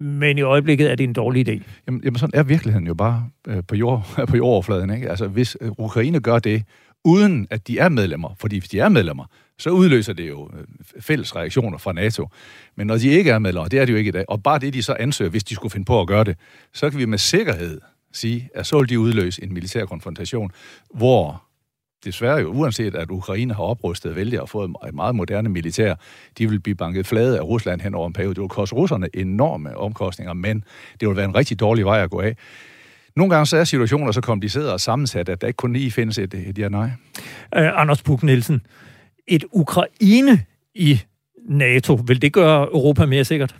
men 0.00 0.38
i 0.38 0.42
øjeblikket 0.42 0.90
er 0.90 0.94
det 0.94 1.04
en 1.04 1.12
dårlig 1.12 1.48
idé? 1.48 1.62
Jamen, 1.86 2.00
jamen 2.04 2.18
sådan 2.18 2.40
er 2.40 2.42
virkeligheden 2.42 2.86
jo 2.86 2.94
bare 2.94 3.30
øh, 3.48 3.62
på, 3.68 3.76
jord, 3.76 4.06
på 4.30 4.36
jordoverfladen. 4.36 4.90
Ikke? 4.90 5.10
Altså, 5.10 5.26
hvis 5.28 5.56
øh, 5.60 5.70
Ukraine 5.78 6.20
gør 6.20 6.38
det, 6.38 6.62
uden 7.04 7.46
at 7.50 7.68
de 7.68 7.78
er 7.78 7.88
medlemmer, 7.88 8.34
fordi 8.38 8.58
hvis 8.58 8.68
de 8.68 8.80
er 8.80 8.88
medlemmer, 8.88 9.24
så 9.58 9.70
udløser 9.70 10.12
det 10.12 10.28
jo 10.28 10.50
øh, 10.58 10.64
fælles 11.00 11.36
reaktioner 11.36 11.78
fra 11.78 11.92
NATO. 11.92 12.28
Men 12.76 12.86
når 12.86 12.96
de 12.96 13.08
ikke 13.08 13.30
er 13.30 13.38
medlemmer, 13.38 13.68
det 13.68 13.78
er 13.78 13.84
de 13.84 13.92
jo 13.92 13.98
ikke 13.98 14.08
i 14.08 14.12
dag, 14.12 14.24
og 14.28 14.42
bare 14.42 14.58
det, 14.58 14.74
de 14.74 14.82
så 14.82 14.96
ansøger, 15.00 15.30
hvis 15.30 15.44
de 15.44 15.54
skulle 15.54 15.72
finde 15.72 15.84
på 15.84 16.00
at 16.00 16.06
gøre 16.06 16.24
det, 16.24 16.36
så 16.72 16.90
kan 16.90 16.98
vi 16.98 17.04
med 17.04 17.18
sikkerhed 17.18 17.80
sige, 18.12 18.48
at 18.54 18.66
så 18.66 18.78
vil 18.78 18.88
de 18.88 19.00
udløse 19.00 19.44
en 19.44 19.54
militær 19.54 19.84
konfrontation, 19.84 20.50
hvor 20.94 21.43
desværre 22.04 22.36
jo, 22.36 22.48
uanset 22.48 22.94
at 22.94 23.10
Ukraine 23.10 23.54
har 23.54 23.62
oprustet 23.62 24.16
vældig 24.16 24.40
og 24.40 24.48
fået 24.48 24.70
et 24.88 24.94
meget 24.94 25.14
moderne 25.14 25.48
militær, 25.48 25.94
de 26.38 26.50
vil 26.50 26.60
blive 26.60 26.74
banket 26.74 27.06
flade 27.06 27.38
af 27.38 27.42
Rusland 27.42 27.80
hen 27.80 27.94
over 27.94 28.06
en 28.06 28.12
periode. 28.12 28.34
Det 28.34 28.40
vil 28.40 28.48
koste 28.48 28.74
russerne 28.74 29.08
enorme 29.14 29.76
omkostninger, 29.76 30.32
men 30.32 30.64
det 31.00 31.08
vil 31.08 31.16
være 31.16 31.24
en 31.24 31.34
rigtig 31.34 31.60
dårlig 31.60 31.84
vej 31.84 32.02
at 32.02 32.10
gå 32.10 32.20
af. 32.20 32.36
Nogle 33.16 33.34
gange 33.34 33.46
så 33.46 33.56
er 33.56 33.64
situationer 33.64 34.12
så 34.12 34.20
komplicerede 34.20 34.72
og 34.72 34.80
sammensat, 34.80 35.28
at 35.28 35.40
der 35.40 35.46
ikke 35.46 35.56
kun 35.56 35.72
lige 35.72 35.90
findes 35.90 36.18
et, 36.18 36.34
et 36.34 36.58
ja-nej. 36.58 36.90
Uh, 37.56 37.62
øh, 37.62 37.80
Anders 37.80 38.02
Puk 38.02 38.22
Nielsen, 38.22 38.62
et 39.28 39.44
Ukraine 39.52 40.44
i 40.74 41.00
NATO, 41.48 41.94
vil 42.06 42.22
det 42.22 42.32
gøre 42.32 42.62
Europa 42.62 43.06
mere 43.06 43.24
sikkert? 43.24 43.56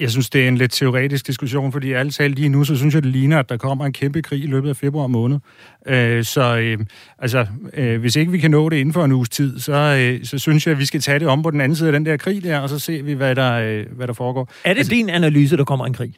Jeg 0.00 0.10
synes, 0.10 0.30
det 0.30 0.44
er 0.44 0.48
en 0.48 0.56
lidt 0.56 0.72
teoretisk 0.72 1.26
diskussion, 1.26 1.72
fordi 1.72 1.92
alt 1.92 2.14
talt 2.14 2.34
lige 2.34 2.48
nu, 2.48 2.64
så 2.64 2.76
synes 2.76 2.94
jeg, 2.94 3.02
det 3.02 3.12
ligner, 3.12 3.38
at 3.38 3.48
der 3.48 3.56
kommer 3.56 3.86
en 3.86 3.92
kæmpe 3.92 4.22
krig 4.22 4.42
i 4.42 4.46
løbet 4.46 4.68
af 4.68 4.76
februar 4.76 5.06
måned. 5.06 5.38
Øh, 5.86 6.24
så 6.24 6.58
øh, 6.58 6.78
altså, 7.18 7.46
øh, 7.74 8.00
hvis 8.00 8.16
ikke 8.16 8.32
vi 8.32 8.38
kan 8.38 8.50
nå 8.50 8.68
det 8.68 8.76
inden 8.76 8.92
for 8.92 9.04
en 9.04 9.12
uges 9.12 9.28
tid, 9.28 9.60
så, 9.60 10.18
så 10.22 10.38
synes 10.38 10.66
jeg, 10.66 10.72
at 10.72 10.78
vi 10.78 10.86
skal 10.86 11.00
tage 11.00 11.18
det 11.18 11.28
om 11.28 11.42
på 11.42 11.50
den 11.50 11.60
anden 11.60 11.76
side 11.76 11.88
af 11.88 11.92
den 11.92 12.06
der 12.06 12.16
krig 12.16 12.42
der, 12.42 12.58
og 12.58 12.68
så 12.68 12.78
ser 12.78 13.02
vi, 13.02 13.12
hvad 13.12 13.34
der, 13.34 13.84
hvad 13.92 14.06
der 14.06 14.12
foregår. 14.12 14.50
Er 14.64 14.72
det 14.72 14.78
altså, 14.78 14.90
din 14.90 15.10
analyse, 15.10 15.56
der 15.56 15.64
kommer 15.64 15.86
en 15.86 15.94
krig? 15.94 16.14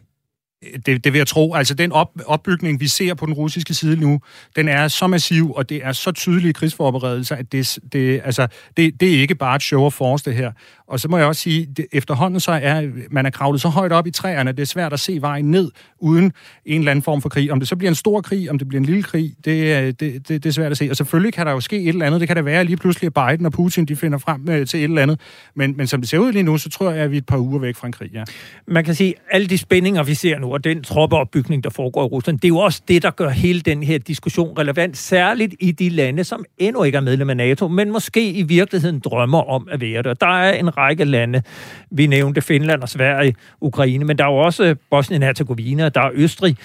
Det, 0.86 1.04
det 1.04 1.12
vil 1.12 1.18
jeg 1.18 1.26
tro. 1.26 1.54
Altså 1.54 1.74
den 1.74 1.92
op, 1.92 2.10
opbygning, 2.26 2.80
vi 2.80 2.88
ser 2.88 3.14
på 3.14 3.26
den 3.26 3.34
russiske 3.34 3.74
side 3.74 4.00
nu, 4.00 4.20
den 4.56 4.68
er 4.68 4.88
så 4.88 5.06
massiv, 5.06 5.52
og 5.52 5.68
det 5.68 5.84
er 5.84 5.92
så 5.92 6.12
tydelige 6.12 6.52
krigsforberedelser, 6.52 7.36
at 7.36 7.52
det, 7.52 7.78
det, 7.92 8.20
altså, 8.24 8.46
det, 8.76 9.00
det 9.00 9.14
er 9.14 9.20
ikke 9.20 9.34
bare 9.34 9.56
et 9.56 9.62
show 9.62 9.82
of 9.82 9.92
force, 9.92 10.24
det 10.24 10.34
her. 10.34 10.52
Og 10.88 11.00
så 11.00 11.08
må 11.08 11.18
jeg 11.18 11.26
også 11.26 11.42
sige, 11.42 11.66
det, 11.76 11.86
efterhånden 11.92 12.40
så 12.40 12.52
er 12.52 12.90
man 13.10 13.26
er 13.26 13.30
kravlet 13.30 13.60
så 13.60 13.68
højt 13.68 13.92
op 13.92 14.06
i 14.06 14.10
træerne, 14.10 14.52
det 14.52 14.60
er 14.60 14.66
svært 14.66 14.92
at 14.92 15.00
se 15.00 15.18
vejen 15.20 15.50
ned 15.50 15.70
uden 15.98 16.32
en 16.64 16.80
eller 16.80 16.90
anden 16.90 17.02
form 17.02 17.22
for 17.22 17.28
krig. 17.28 17.52
Om 17.52 17.60
det 17.60 17.68
så 17.68 17.76
bliver 17.76 17.90
en 17.90 17.94
stor 17.94 18.20
krig, 18.20 18.50
om 18.50 18.58
det 18.58 18.68
bliver 18.68 18.80
en 18.80 18.86
lille 18.86 19.02
krig, 19.02 19.34
det, 19.44 19.76
øh, 19.76 19.86
det, 19.86 20.00
det, 20.00 20.28
det 20.28 20.46
er 20.46 20.50
svært 20.50 20.70
at 20.70 20.78
se. 20.78 20.90
Og 20.90 20.96
selvfølgelig 20.96 21.32
kan 21.32 21.46
der 21.46 21.52
jo 21.52 21.60
ske 21.60 21.80
et 21.80 21.88
eller 21.88 22.06
andet. 22.06 22.20
Det 22.20 22.28
kan 22.28 22.36
da 22.36 22.42
være 22.42 22.64
lige 22.64 22.76
pludselig, 22.76 23.06
at 23.16 23.28
Biden 23.28 23.46
og 23.46 23.52
Putin 23.52 23.84
de 23.84 23.96
finder 23.96 24.18
frem 24.18 24.48
øh, 24.48 24.66
til 24.66 24.80
et 24.80 24.84
eller 24.84 25.02
andet. 25.02 25.20
Men, 25.54 25.76
men 25.76 25.86
som 25.86 26.00
det 26.00 26.10
ser 26.10 26.18
ud 26.18 26.32
lige 26.32 26.42
nu, 26.42 26.58
så 26.58 26.70
tror 26.70 26.90
jeg, 26.90 27.04
at 27.04 27.10
vi 27.10 27.16
er 27.16 27.20
et 27.20 27.26
par 27.26 27.38
uger 27.38 27.58
væk 27.58 27.76
fra 27.76 27.86
en 27.86 27.92
krig, 27.92 28.10
ja. 28.14 28.24
Man 28.66 28.84
kan 28.84 28.94
sige, 28.94 29.14
alle 29.30 29.46
de 29.46 29.58
spændinger, 29.58 30.02
vi 30.02 30.14
ser 30.14 30.38
nu, 30.48 30.54
og 30.54 30.64
den 30.64 30.82
troppeopbygning, 30.82 31.64
der 31.64 31.70
foregår 31.70 32.02
i 32.02 32.06
Rusland, 32.06 32.38
det 32.38 32.44
er 32.44 32.48
jo 32.48 32.58
også 32.58 32.82
det, 32.88 33.02
der 33.02 33.10
gør 33.10 33.28
hele 33.28 33.60
den 33.60 33.82
her 33.82 33.98
diskussion 33.98 34.58
relevant, 34.58 34.96
særligt 34.96 35.54
i 35.60 35.72
de 35.72 35.88
lande, 35.88 36.24
som 36.24 36.44
endnu 36.58 36.82
ikke 36.82 36.96
er 36.96 37.00
medlem 37.00 37.30
af 37.30 37.36
NATO, 37.36 37.68
men 37.68 37.92
måske 37.92 38.32
i 38.32 38.42
virkeligheden 38.42 39.00
drømmer 39.00 39.42
om 39.50 39.68
at 39.70 39.80
være 39.80 40.02
det. 40.02 40.20
Der 40.20 40.40
er 40.40 40.52
en 40.52 40.76
række 40.76 41.04
lande, 41.04 41.42
vi 41.90 42.06
nævnte 42.06 42.40
Finland 42.40 42.82
og 42.82 42.88
Sverige, 42.88 43.34
Ukraine, 43.60 44.04
men 44.04 44.18
der 44.18 44.24
er 44.24 44.28
jo 44.28 44.36
også 44.36 44.76
Bosnien-Herzegovina, 44.90 45.88
der 45.88 46.00
er 46.00 46.10
Østrig. 46.14 46.56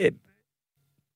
Øh, 0.00 0.10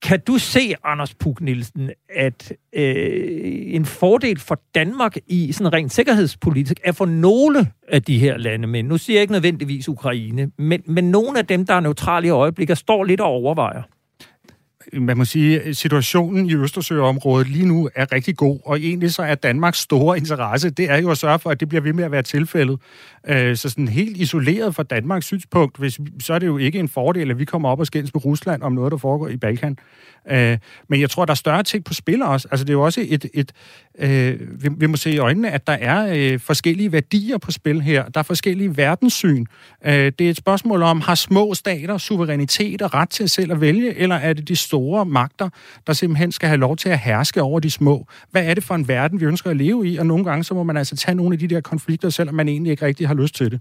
kan 0.03 0.21
du 0.21 0.39
se, 0.39 0.75
Anders 0.85 1.15
Puk 1.15 1.41
Nielsen, 1.41 1.91
at 2.15 2.53
øh, 2.73 3.75
en 3.75 3.85
fordel 3.85 4.39
for 4.39 4.61
Danmark 4.75 5.17
i 5.27 5.53
sådan 5.53 5.73
rent 5.73 5.93
sikkerhedspolitik 5.93 6.81
er 6.85 6.93
for 6.93 7.07
nogle 7.07 7.67
af 7.89 8.03
de 8.03 8.19
her 8.19 8.37
lande, 8.37 8.69
men 8.69 8.85
nu 8.85 8.99
siger 8.99 9.17
jeg 9.17 9.23
ikke 9.23 9.33
nødvendigvis 9.33 9.89
Ukraine, 9.89 10.51
men, 10.59 10.83
men 10.87 11.11
nogle 11.11 11.39
af 11.39 11.47
dem, 11.47 11.67
der 11.67 11.75
er 11.75 11.81
neutrale 11.81 12.27
i 12.27 12.31
øjeblikket, 12.31 12.79
står 12.79 13.05
lidt 13.05 13.21
og 13.21 13.27
overvejer? 13.27 13.83
Man 14.93 15.17
må 15.17 15.25
sige, 15.25 15.75
situationen 15.75 16.51
i 16.51 16.55
Østersøområdet 16.55 17.49
lige 17.49 17.67
nu 17.67 17.91
er 17.95 18.13
rigtig 18.13 18.37
god, 18.37 18.59
og 18.65 18.79
egentlig 18.81 19.15
så 19.15 19.23
er 19.23 19.35
Danmarks 19.35 19.79
store 19.79 20.19
interesse, 20.19 20.71
det 20.71 20.91
er 20.91 20.97
jo 20.97 21.11
at 21.11 21.19
sørge 21.19 21.39
for, 21.39 21.51
at 21.51 21.61
det 21.61 21.69
bliver 21.69 21.83
ved 21.83 21.93
med 21.93 22.05
at 22.05 22.13
være 22.13 22.23
tilfældet. 22.23 22.81
Øh, 23.29 23.57
så 23.57 23.69
sådan 23.69 23.89
helt 23.89 24.17
isoleret 24.17 24.75
fra 24.75 24.83
Danmarks 24.83 25.27
synspunkt, 25.27 25.79
hvis, 25.79 26.01
så 26.21 26.35
er 26.35 26.39
det 26.39 26.47
jo 26.47 26.59
ikke 26.59 26.79
en 26.79 26.89
fordel, 26.89 27.31
at 27.31 27.39
vi 27.39 27.45
kommer 27.45 27.69
op 27.69 27.81
og 27.81 27.87
skændes 27.87 28.15
med 28.15 28.25
Rusland 28.25 28.63
om 28.63 28.73
noget, 28.73 28.93
der 28.93 28.99
foregår 28.99 29.29
i 29.29 29.37
Balkan. 29.37 29.79
Øh, 30.31 30.59
men 30.89 31.01
jeg 31.01 31.11
tror, 31.11 31.25
der 31.25 31.31
er 31.31 31.35
større 31.35 31.63
ting 31.63 31.85
på 31.85 31.95
spil 31.95 32.23
også. 32.23 32.49
Altså 32.51 32.65
det 32.65 32.71
er 32.71 32.75
jo 32.75 32.83
også 32.83 33.07
et, 33.09 33.27
et 33.35 33.53
øh, 33.99 34.63
vi, 34.63 34.69
vi 34.77 34.87
må 34.87 34.97
se 34.97 35.11
i 35.11 35.19
øjnene, 35.19 35.51
at 35.51 35.67
der 35.67 35.73
er 35.73 36.15
øh, 36.17 36.41
forskellige 36.41 36.93
værdier 36.93 37.39
på 37.39 37.51
spil 37.51 37.81
her. 37.81 38.09
Der 38.09 38.21
er 38.21 38.23
forskellige 38.23 38.77
verdenssyn. 38.77 39.45
Øh, 39.87 39.93
det 39.93 40.21
er 40.21 40.31
et 40.31 40.37
spørgsmål 40.37 40.83
om, 40.83 41.01
har 41.01 41.15
små 41.15 41.55
stater 41.55 41.99
suverænitet 41.99 42.83
og 42.83 42.95
ret 42.95 43.11
til 43.11 43.29
selv 43.29 43.53
at 43.53 43.61
vælge, 43.61 43.95
eller 43.95 44.17
er 44.17 44.33
det 44.33 44.49
de 44.49 44.57
store 44.57 45.05
magter, 45.05 45.49
der 45.87 45.93
simpelthen 45.93 46.33
skal 46.33 46.49
have 46.49 46.61
lov 46.61 46.77
til 46.77 46.89
at 46.89 46.99
herske 46.99 47.43
over 47.43 47.61
de 47.61 47.71
små? 47.71 48.07
Hvad 48.31 48.45
er 48.45 48.55
det 48.55 48.65
for 48.65 48.75
en 48.75 48.89
verden, 48.89 49.21
vi 49.21 49.25
ønsker 49.25 49.51
at 49.51 49.57
leve 49.57 49.89
i? 49.89 49.97
Og 49.97 50.07
nogle 50.07 50.25
gange, 50.25 50.45
så 50.45 50.55
må 50.55 50.63
man 50.63 50.77
altså 50.77 50.97
tage 50.97 51.15
nogle 51.15 51.33
af 51.33 51.39
de 51.39 51.49
der 51.49 51.61
konflikter, 51.61 52.09
selvom 52.09 52.35
man 52.35 52.49
egentlig 52.49 52.71
ikke 52.71 52.87
rigtig 52.87 53.09
har 53.09 53.15
lyst 53.15 53.35
til 53.35 53.51
det. 53.51 53.61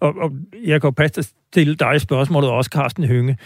Og, 0.00 0.14
og 0.16 0.30
jeg 0.64 0.80
kan 0.80 0.88
jo 0.88 0.90
passe 0.90 1.24
til 1.52 1.80
dig 1.80 2.00
spørgsmålet 2.00 2.50
også, 2.50 2.70
Carsten 2.72 3.04
Hønge. 3.04 3.36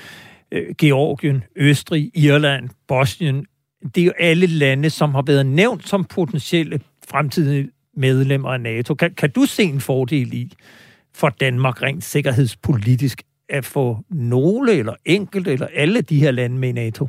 Øh, 0.53 0.75
Georgien, 0.79 1.45
Østrig, 1.57 2.11
Irland, 2.15 2.69
Bosnien, 2.89 3.47
det 3.95 4.01
er 4.01 4.05
jo 4.05 4.13
alle 4.19 4.47
lande, 4.47 4.91
som 4.91 5.15
har 5.15 5.23
været 5.23 5.47
nævnt 5.47 5.89
som 5.89 6.05
potentielle 6.05 6.81
fremtidige 7.09 7.71
medlemmer 7.97 8.49
af 8.53 8.61
NATO. 8.61 8.95
Kan, 8.95 9.15
kan 9.15 9.31
du 9.31 9.45
se 9.45 9.63
en 9.63 9.81
fordel 9.81 10.35
i 10.35 10.53
for 11.15 11.29
Danmark 11.29 11.83
rent 11.83 12.05
sikkerhedspolitisk 12.05 13.23
at 13.49 13.65
få 13.65 13.99
nogle 14.11 14.73
eller 14.73 14.95
enkelte 15.05 15.53
eller 15.53 15.67
alle 15.75 16.01
de 16.01 16.21
her 16.21 16.31
lande 16.31 16.59
med 16.59 16.69
i 16.69 16.73
NATO? 16.73 17.09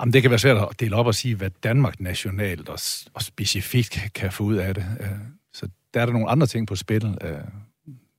Jamen, 0.00 0.12
det 0.12 0.22
kan 0.22 0.30
være 0.30 0.38
svært 0.38 0.56
at 0.56 0.80
dele 0.80 0.96
op 0.96 1.06
og 1.06 1.14
sige, 1.14 1.34
hvad 1.34 1.50
Danmark 1.62 2.00
nationalt 2.00 2.68
og, 2.68 2.78
og 3.14 3.22
specifikt 3.22 3.98
kan 4.14 4.32
få 4.32 4.44
ud 4.44 4.54
af 4.54 4.74
det. 4.74 4.86
Øh, 5.00 5.06
så 5.52 5.68
der 5.94 6.00
er 6.00 6.06
der 6.06 6.12
nogle 6.12 6.30
andre 6.30 6.46
ting 6.46 6.66
på 6.66 6.76
spil, 6.76 7.18
øh, 7.22 7.30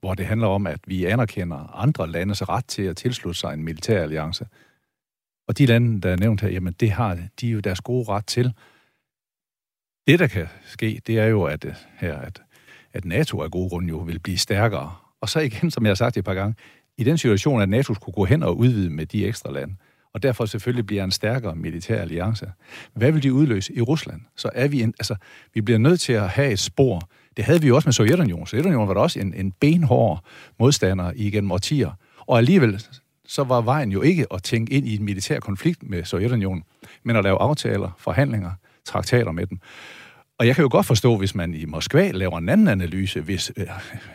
hvor 0.06 0.14
det 0.14 0.26
handler 0.26 0.46
om, 0.46 0.66
at 0.66 0.80
vi 0.86 1.04
anerkender 1.04 1.76
andre 1.76 2.10
landes 2.10 2.48
ret 2.48 2.64
til 2.64 2.82
at 2.82 2.96
tilslutte 2.96 3.40
sig 3.40 3.54
en 3.54 3.64
militær 3.64 4.02
alliance. 4.02 4.46
Og 5.48 5.58
de 5.58 5.66
lande, 5.66 6.00
der 6.00 6.10
er 6.10 6.16
nævnt 6.16 6.40
her, 6.40 6.48
jamen 6.48 6.74
det 6.80 6.90
har 6.90 7.18
de 7.40 7.48
jo 7.48 7.60
deres 7.60 7.80
gode 7.80 8.08
ret 8.08 8.26
til. 8.26 8.52
Det, 10.06 10.18
der 10.18 10.26
kan 10.26 10.46
ske, 10.66 11.00
det 11.06 11.18
er 11.18 11.26
jo, 11.26 11.44
at, 11.44 11.64
øh, 11.64 11.74
her, 11.98 12.18
at, 12.18 12.42
at 12.92 13.04
NATO 13.04 13.42
af 13.42 13.50
gode 13.50 13.68
grunde 13.68 13.88
jo 13.88 13.98
vil 13.98 14.18
blive 14.18 14.38
stærkere. 14.38 14.94
Og 15.20 15.28
så 15.28 15.40
igen, 15.40 15.70
som 15.70 15.84
jeg 15.84 15.90
har 15.90 15.94
sagt 15.94 16.16
et 16.16 16.24
par 16.24 16.34
gange, 16.34 16.54
i 16.98 17.04
den 17.04 17.18
situation, 17.18 17.62
at 17.62 17.68
NATO 17.68 17.94
skulle 17.94 18.14
gå 18.14 18.24
hen 18.24 18.42
og 18.42 18.58
udvide 18.58 18.90
med 18.90 19.06
de 19.06 19.26
ekstra 19.26 19.52
lande, 19.52 19.74
og 20.14 20.22
derfor 20.22 20.46
selvfølgelig 20.46 20.86
bliver 20.86 21.04
en 21.04 21.10
stærkere 21.10 21.56
militær 21.56 22.00
alliance. 22.00 22.52
Hvad 22.94 23.12
vil 23.12 23.22
de 23.22 23.32
udløse 23.32 23.74
i 23.74 23.80
Rusland? 23.80 24.20
Så 24.36 24.50
er 24.54 24.68
vi 24.68 24.82
en, 24.82 24.94
altså, 24.98 25.16
vi 25.54 25.60
bliver 25.60 25.78
nødt 25.78 26.00
til 26.00 26.12
at 26.12 26.28
have 26.28 26.50
et 26.50 26.58
spor. 26.58 27.08
Det 27.36 27.44
havde 27.44 27.60
vi 27.60 27.68
jo 27.68 27.76
også 27.76 27.88
med 27.88 27.92
Sovjetunionen. 27.92 28.46
Sovjetunionen 28.46 28.88
var 28.88 28.94
da 28.94 29.00
også 29.00 29.20
en, 29.20 29.34
en 29.34 29.52
benhård 29.52 30.24
modstander 30.58 31.12
igennem 31.16 31.52
årtier. 31.52 31.90
Og 32.26 32.38
alligevel 32.38 32.82
så 33.26 33.44
var 33.44 33.60
vejen 33.60 33.92
jo 33.92 34.02
ikke 34.02 34.26
at 34.34 34.42
tænke 34.42 34.72
ind 34.72 34.88
i 34.88 34.96
en 34.96 35.04
militær 35.04 35.40
konflikt 35.40 35.82
med 35.82 36.04
Sovjetunionen, 36.04 36.62
men 37.02 37.16
at 37.16 37.24
lave 37.24 37.38
aftaler, 37.38 37.90
forhandlinger, 37.98 38.50
traktater 38.84 39.32
med 39.32 39.46
dem. 39.46 39.58
Og 40.38 40.46
jeg 40.46 40.54
kan 40.54 40.62
jo 40.62 40.68
godt 40.72 40.86
forstå, 40.86 41.16
hvis 41.16 41.34
man 41.34 41.54
i 41.54 41.64
Moskva 41.64 42.10
laver 42.10 42.38
en 42.38 42.48
anden 42.48 42.68
analyse, 42.68 43.20
hvis 43.20 43.52
øh, 43.56 43.66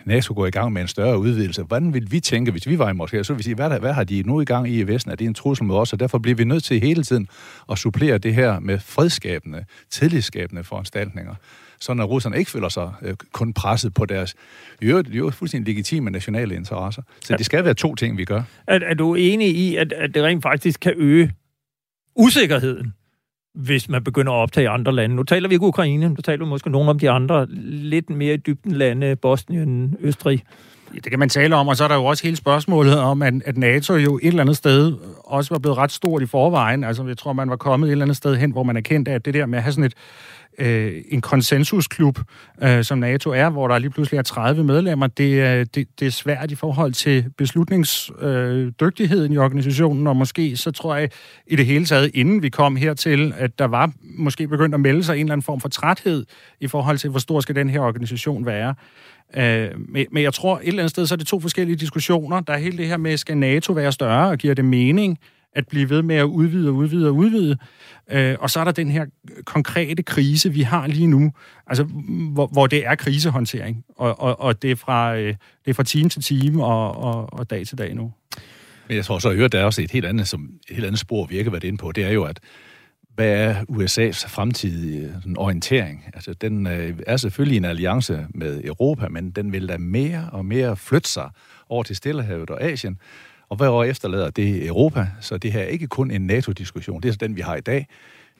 NATO 0.06 0.34
går 0.34 0.46
i 0.46 0.50
gang 0.50 0.74
med 0.74 0.82
en 0.82 0.88
større 0.88 1.20
udvidelse. 1.20 1.64
Hvordan 1.64 1.94
vil 1.94 2.12
vi 2.12 2.20
tænke, 2.20 2.52
hvis 2.52 2.68
vi 2.68 2.80
var 2.80 2.90
i 2.90 2.94
Moskva? 2.94 3.24
Så 3.24 3.34
vil 3.34 3.38
vi 3.38 3.44
sige, 3.44 3.56
hvad, 3.56 3.70
der, 3.70 3.80
hvad 3.80 3.94
har 3.94 4.04
de 4.04 4.24
nu 4.26 4.42
i 4.42 4.46
gang 4.46 4.70
i 4.70 4.80
i 4.80 4.88
Vesten? 4.88 5.12
Er 5.12 5.16
det 5.16 5.28
en 5.28 5.34
trussel 5.34 5.66
mod 5.66 5.78
os? 5.78 5.94
Og 5.94 6.00
derfor 6.00 6.18
bliver 6.18 6.36
vi 6.36 6.44
nødt 6.44 6.64
til 6.64 6.80
hele 6.80 7.04
tiden 7.04 7.28
at 7.72 7.78
supplere 7.78 8.18
det 8.18 8.34
her 8.34 8.60
med 8.60 8.80
fredskabende, 8.80 9.66
tillidsskabende 9.90 10.64
foranstaltninger 10.64 11.36
så 11.82 11.94
når 11.94 12.04
russerne 12.04 12.38
ikke 12.38 12.52
føler 12.52 12.70
sig 12.70 12.92
øh, 13.02 13.14
kun 13.32 13.54
presset 13.54 13.94
på 13.94 14.06
deres 14.06 14.36
jo, 14.82 15.04
jo 15.10 15.30
fuldstændig 15.30 15.74
legitime 15.74 16.10
nationale 16.10 16.56
interesser. 16.56 17.02
Så 17.22 17.34
ja. 17.34 17.38
det 17.38 17.46
skal 17.46 17.66
være 17.66 17.74
to 17.74 17.96
ting, 17.96 18.18
vi 18.18 18.26
gør. 18.26 18.42
Er, 18.68 18.80
er 18.84 18.94
du 18.94 19.16
enig 19.16 19.56
i, 19.56 19.76
at, 19.76 19.94
at 19.94 20.16
det 20.16 20.24
rent 20.24 20.44
faktisk 20.44 20.80
kan 20.80 20.94
øge 20.98 21.32
usikkerheden, 22.16 22.94
hvis 23.56 23.90
man 23.90 24.04
begynder 24.04 24.34
at 24.34 24.38
optage 24.38 24.70
andre 24.70 24.92
lande? 24.92 25.16
Nu 25.16 25.24
taler 25.24 25.48
vi 25.48 25.56
ikke 25.56 25.66
Ukraine, 25.66 26.10
nu 26.10 26.16
taler 26.16 26.46
vi 26.46 26.50
måske 26.50 26.70
nogle 26.70 26.90
om 26.90 27.00
de 27.00 27.10
andre 27.10 27.48
lidt 27.66 28.10
mere 28.10 28.34
i 28.34 28.38
dybden 28.38 28.72
lande, 28.72 29.16
Bosnien, 29.16 29.98
Østrig. 30.00 30.44
Ja, 30.94 31.00
det 31.00 31.10
kan 31.10 31.20
man 31.20 31.30
tale 31.30 31.56
om, 31.56 31.68
og 31.68 31.78
så 31.78 31.84
er 31.84 31.88
der 31.88 31.96
jo 31.96 32.06
også 32.06 32.24
hele 32.24 32.36
spørgsmålet 32.36 33.00
om, 33.00 33.22
at, 33.22 33.34
at 33.46 33.58
NATO 33.58 33.96
jo 33.96 34.18
et 34.18 34.28
eller 34.28 34.42
andet 34.42 34.58
sted 34.58 34.94
også 35.24 35.54
var 35.54 35.60
blevet 35.60 35.78
ret 35.78 35.92
stort 35.92 36.22
i 36.22 36.26
forvejen. 36.26 36.84
Altså, 36.84 37.08
jeg 37.08 37.18
tror, 37.18 37.34
man 37.34 37.50
var 37.50 37.56
kommet 37.56 37.88
et 37.88 37.92
eller 37.92 38.06
andet 38.06 38.18
sted 38.18 38.36
hen, 38.36 38.52
hvor 38.52 38.64
man 38.64 38.78
erkendte, 38.78 39.12
at 39.12 39.26
det 39.26 39.34
der 39.34 39.46
med 39.46 39.58
at 39.58 39.64
have 39.64 39.74
sådan 39.74 39.84
et, 39.84 39.94
øh, 40.62 41.02
en 41.10 41.22
konsensusklub, 41.22 42.20
øh, 42.64 42.84
som 42.84 42.98
NATO 42.98 43.30
er, 43.30 43.50
hvor 43.50 43.68
der 43.68 43.80
lige 43.80 43.90
pludselig 43.90 44.18
er 44.18 44.22
30 44.22 44.64
medlemmer, 44.64 45.08
det, 45.08 45.32
øh, 45.34 45.66
det, 45.76 45.88
det 46.00 46.08
er 46.08 46.12
svært 46.12 46.52
i 46.52 46.56
forhold 46.56 46.94
til 46.94 47.26
beslutningsdygtigheden 47.38 49.32
øh, 49.32 49.36
i 49.36 49.38
organisationen, 49.38 50.08
og 50.08 50.16
måske 50.16 50.58
så 50.58 50.72
tror 50.72 50.96
jeg 50.96 51.10
i 51.48 51.56
det 51.56 51.66
hele 51.66 51.86
taget, 51.86 52.12
inden 52.14 52.42
vi 52.42 52.50
kom 52.50 52.76
hertil, 52.76 53.34
at 53.38 53.60
der 53.60 53.66
var 53.66 53.92
måske 54.04 54.48
begyndt 54.48 54.76
at 54.76 54.82
melde 54.82 55.04
sig 55.04 55.14
en 55.14 55.20
eller 55.20 55.34
anden 55.34 55.44
form 55.44 55.62
for 55.62 55.70
træthed 55.70 56.26
i 56.60 56.68
forhold 56.68 56.98
til, 56.98 57.10
hvor 57.10 57.20
stor 57.20 57.40
skal 57.40 57.56
den 57.56 57.70
her 57.70 57.80
organisation 57.80 58.46
være. 58.46 58.76
Øh, 59.36 59.70
men, 59.90 60.06
men 60.12 60.24
jeg 60.24 60.34
tror 60.34 60.58
et 60.58 60.68
eller 60.68 60.84
andet 60.84 60.92
sted, 60.92 61.06
så 61.06 61.16
er 61.16 61.18
det 61.18 61.28
to 61.28 61.40
forskellige 61.40 61.76
diskussioner. 61.76 62.40
Der 62.40 62.54
er 62.54 62.58
hele 62.58 62.78
det 62.78 62.88
her 62.88 62.98
med, 62.98 63.18
skal 63.18 63.38
NATO 63.38 63.74
være 63.74 63.92
større, 63.92 64.30
og 64.30 64.38
giver 64.38 64.54
det 64.54 64.66
mening 64.66 65.20
at 65.54 65.68
blive 65.68 65.90
ved 65.90 66.02
med 66.02 66.16
at 66.16 66.24
udvide 66.24 66.70
og 66.70 66.76
udvide 66.76 67.08
og 67.08 67.16
udvide. 67.16 67.58
Øh, 68.12 68.36
og 68.40 68.50
så 68.50 68.60
er 68.60 68.64
der 68.64 68.72
den 68.72 68.92
her 68.92 69.06
konkrete 69.46 70.04
krise, 70.04 70.54
vi 70.54 70.62
har 70.62 70.88
lige 70.88 71.08
nu, 71.08 71.32
altså, 71.68 71.84
hvor, 72.34 72.48
hvor 72.48 72.68
det 72.68 72.86
er 72.86 72.96
krisehåndtering, 72.96 73.84
og, 73.96 74.20
og, 74.20 74.40
og 74.40 74.62
det, 74.62 74.72
er 74.72 74.76
fra, 74.76 75.16
øh, 75.18 75.36
det 75.66 75.72
er 75.72 75.74
fra 75.74 75.84
time 75.84 76.10
til 76.10 76.22
time 76.22 76.66
og, 76.66 76.98
og, 76.98 77.34
og 77.34 77.50
dag 77.50 77.68
til 77.68 77.78
dag 77.78 77.96
nu. 77.96 78.12
Men 78.88 78.98
jeg 78.98 79.06
tror 79.06 79.20
så, 79.20 79.30
at 79.30 79.52
der 79.52 79.60
er 79.60 79.66
også 79.66 79.82
et 79.82 79.92
helt 79.92 80.06
andet, 80.06 80.28
som, 80.28 80.50
et 80.70 80.76
helt 80.76 80.86
andet 80.86 81.00
spor, 81.00 81.26
vi 81.26 81.38
ikke 81.38 81.50
har 81.50 81.52
været 81.52 81.64
inde 81.64 81.78
på. 81.78 81.92
Det 81.92 82.04
er 82.04 82.12
jo, 82.12 82.24
at 82.24 82.40
hvad 83.16 83.30
er 83.30 83.56
USA's 83.56 84.28
fremtidige 84.28 85.14
sådan, 85.22 85.38
orientering? 85.38 86.06
Altså, 86.14 86.34
den 86.34 86.68
øh, 86.68 87.00
er 87.08 87.18
selvfølgelig 87.18 87.58
en 87.58 87.66
alliance 87.66 88.28
med 88.30 88.64
Europa, 88.64 89.08
men 89.08 89.32
den 89.32 89.52
vil 89.52 89.70
da 89.70 89.78
mere 89.78 90.30
og 90.32 90.46
mere 90.46 90.78
flytte 90.78 91.10
sig 91.10 91.30
over 91.70 91.84
til 91.84 91.96
Stillehavet 91.96 92.50
og 92.50 92.64
Asien. 92.64 93.00
Og 93.52 93.58
hver 93.58 93.70
år 93.70 93.84
efterlader 93.84 94.30
det 94.30 94.68
Europa, 94.68 95.08
så 95.22 95.38
det 95.38 95.52
her 95.52 95.60
er 95.60 95.66
ikke 95.66 95.88
kun 95.88 96.12
en 96.12 96.22
NATO-diskussion, 96.22 97.02
det 97.02 97.10
er 97.10 97.28
den, 97.28 97.36
vi 97.36 97.42
har 97.42 97.56
i 97.56 97.62
dag. 97.62 97.88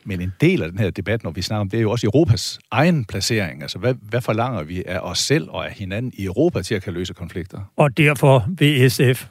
Men 0.06 0.22
en 0.22 0.34
del 0.42 0.64
af 0.64 0.70
den 0.70 0.80
her 0.80 0.90
debat, 0.90 1.24
når 1.24 1.32
vi 1.32 1.42
snakker 1.42 1.62
om, 1.62 1.70
det 1.70 1.78
er 1.78 1.82
jo 1.82 1.92
også 1.92 2.08
Europas 2.08 2.60
egen 2.72 3.06
placering. 3.06 3.62
Altså, 3.62 3.80
hvad, 3.80 3.96
hvad 4.02 4.22
forlanger 4.22 4.64
vi 4.64 4.84
af 4.86 5.00
os 5.00 5.20
selv 5.20 5.50
og 5.50 5.66
af 5.66 5.72
hinanden 5.72 6.12
i 6.16 6.26
Europa 6.26 6.62
til 6.62 6.76
at 6.76 6.84
kan 6.84 6.94
løse 6.94 7.14
konflikter? 7.14 7.60
Og 7.76 7.98
derfor 7.98 8.46
vil 8.58 8.92
SF 8.92 9.26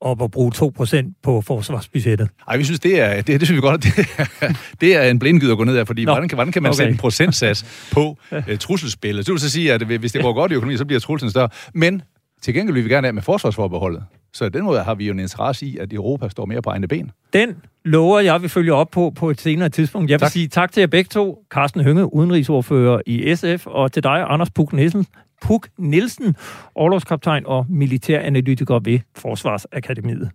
op 0.00 0.22
at 0.22 0.30
bruge 0.30 0.52
2% 0.56 1.20
på 1.22 1.40
forsvarsbudgettet? 1.40 2.28
Nej, 2.46 2.56
vi 2.56 2.64
synes, 2.64 2.80
det 2.80 3.00
er, 3.00 3.14
det, 3.16 3.26
det 3.26 3.48
synes 3.48 3.56
vi 3.56 3.60
godt, 3.60 3.82
det 3.82 4.08
er, 4.18 4.52
det 4.80 4.96
er 4.96 5.02
en 5.02 5.18
blindgyd 5.18 5.50
at 5.50 5.56
gå 5.56 5.64
ned 5.64 5.76
af, 5.76 5.86
fordi 5.86 6.04
hvordan 6.04 6.28
kan, 6.28 6.36
hvordan 6.36 6.52
kan 6.52 6.62
man 6.62 6.70
okay. 6.70 6.76
sætte 6.76 6.90
en 6.90 6.98
procentsats 6.98 7.88
på 7.92 8.18
uh, 8.32 8.58
trusselsspillet? 8.58 9.26
Det 9.26 9.32
vil 9.32 9.40
så 9.40 9.50
sige, 9.50 9.72
at 9.72 9.82
hvis 9.82 10.12
det 10.12 10.22
går 10.22 10.32
godt 10.32 10.52
i 10.52 10.54
økonomien, 10.54 10.78
så 10.78 10.84
bliver 10.84 11.00
truslen 11.00 11.30
større. 11.30 11.48
Men 11.74 12.02
til 12.42 12.54
gengæld 12.54 12.74
vil 12.74 12.84
vi 12.84 12.88
gerne 12.88 13.06
have 13.06 13.12
med 13.12 13.22
forsvarsforbeholdet. 13.22 14.02
Så 14.34 14.48
den 14.48 14.64
måde 14.64 14.82
har 14.82 14.94
vi 14.94 15.06
jo 15.06 15.12
en 15.12 15.18
interesse 15.18 15.66
i, 15.66 15.78
at 15.78 15.92
Europa 15.92 16.28
står 16.28 16.46
mere 16.46 16.62
på 16.62 16.70
egne 16.70 16.88
ben. 16.88 17.10
Den 17.32 17.56
lover 17.84 18.20
jeg 18.20 18.42
vil 18.42 18.50
følge 18.50 18.74
op 18.74 18.90
på 18.90 19.12
på 19.16 19.30
et 19.30 19.40
senere 19.40 19.68
tidspunkt. 19.68 20.10
Jeg 20.10 20.20
vil 20.20 20.24
tak. 20.24 20.32
sige 20.32 20.48
tak 20.48 20.72
til 20.72 20.80
jer 20.80 20.86
begge 20.86 21.08
to. 21.08 21.44
Carsten 21.50 21.80
Hønge, 21.80 22.14
udenrigsordfører 22.14 23.00
i 23.06 23.34
SF, 23.34 23.66
og 23.66 23.92
til 23.92 24.02
dig, 24.02 24.26
Anders 24.28 24.50
Puk 24.50 24.72
Nielsen, 24.72 25.06
Puk 25.42 25.68
Nielsen, 25.78 26.36
overlovskaptajn 26.74 27.46
og 27.46 27.66
militæranalytiker 27.68 28.78
ved 28.78 28.98
Forsvarsakademiet. 29.16 30.30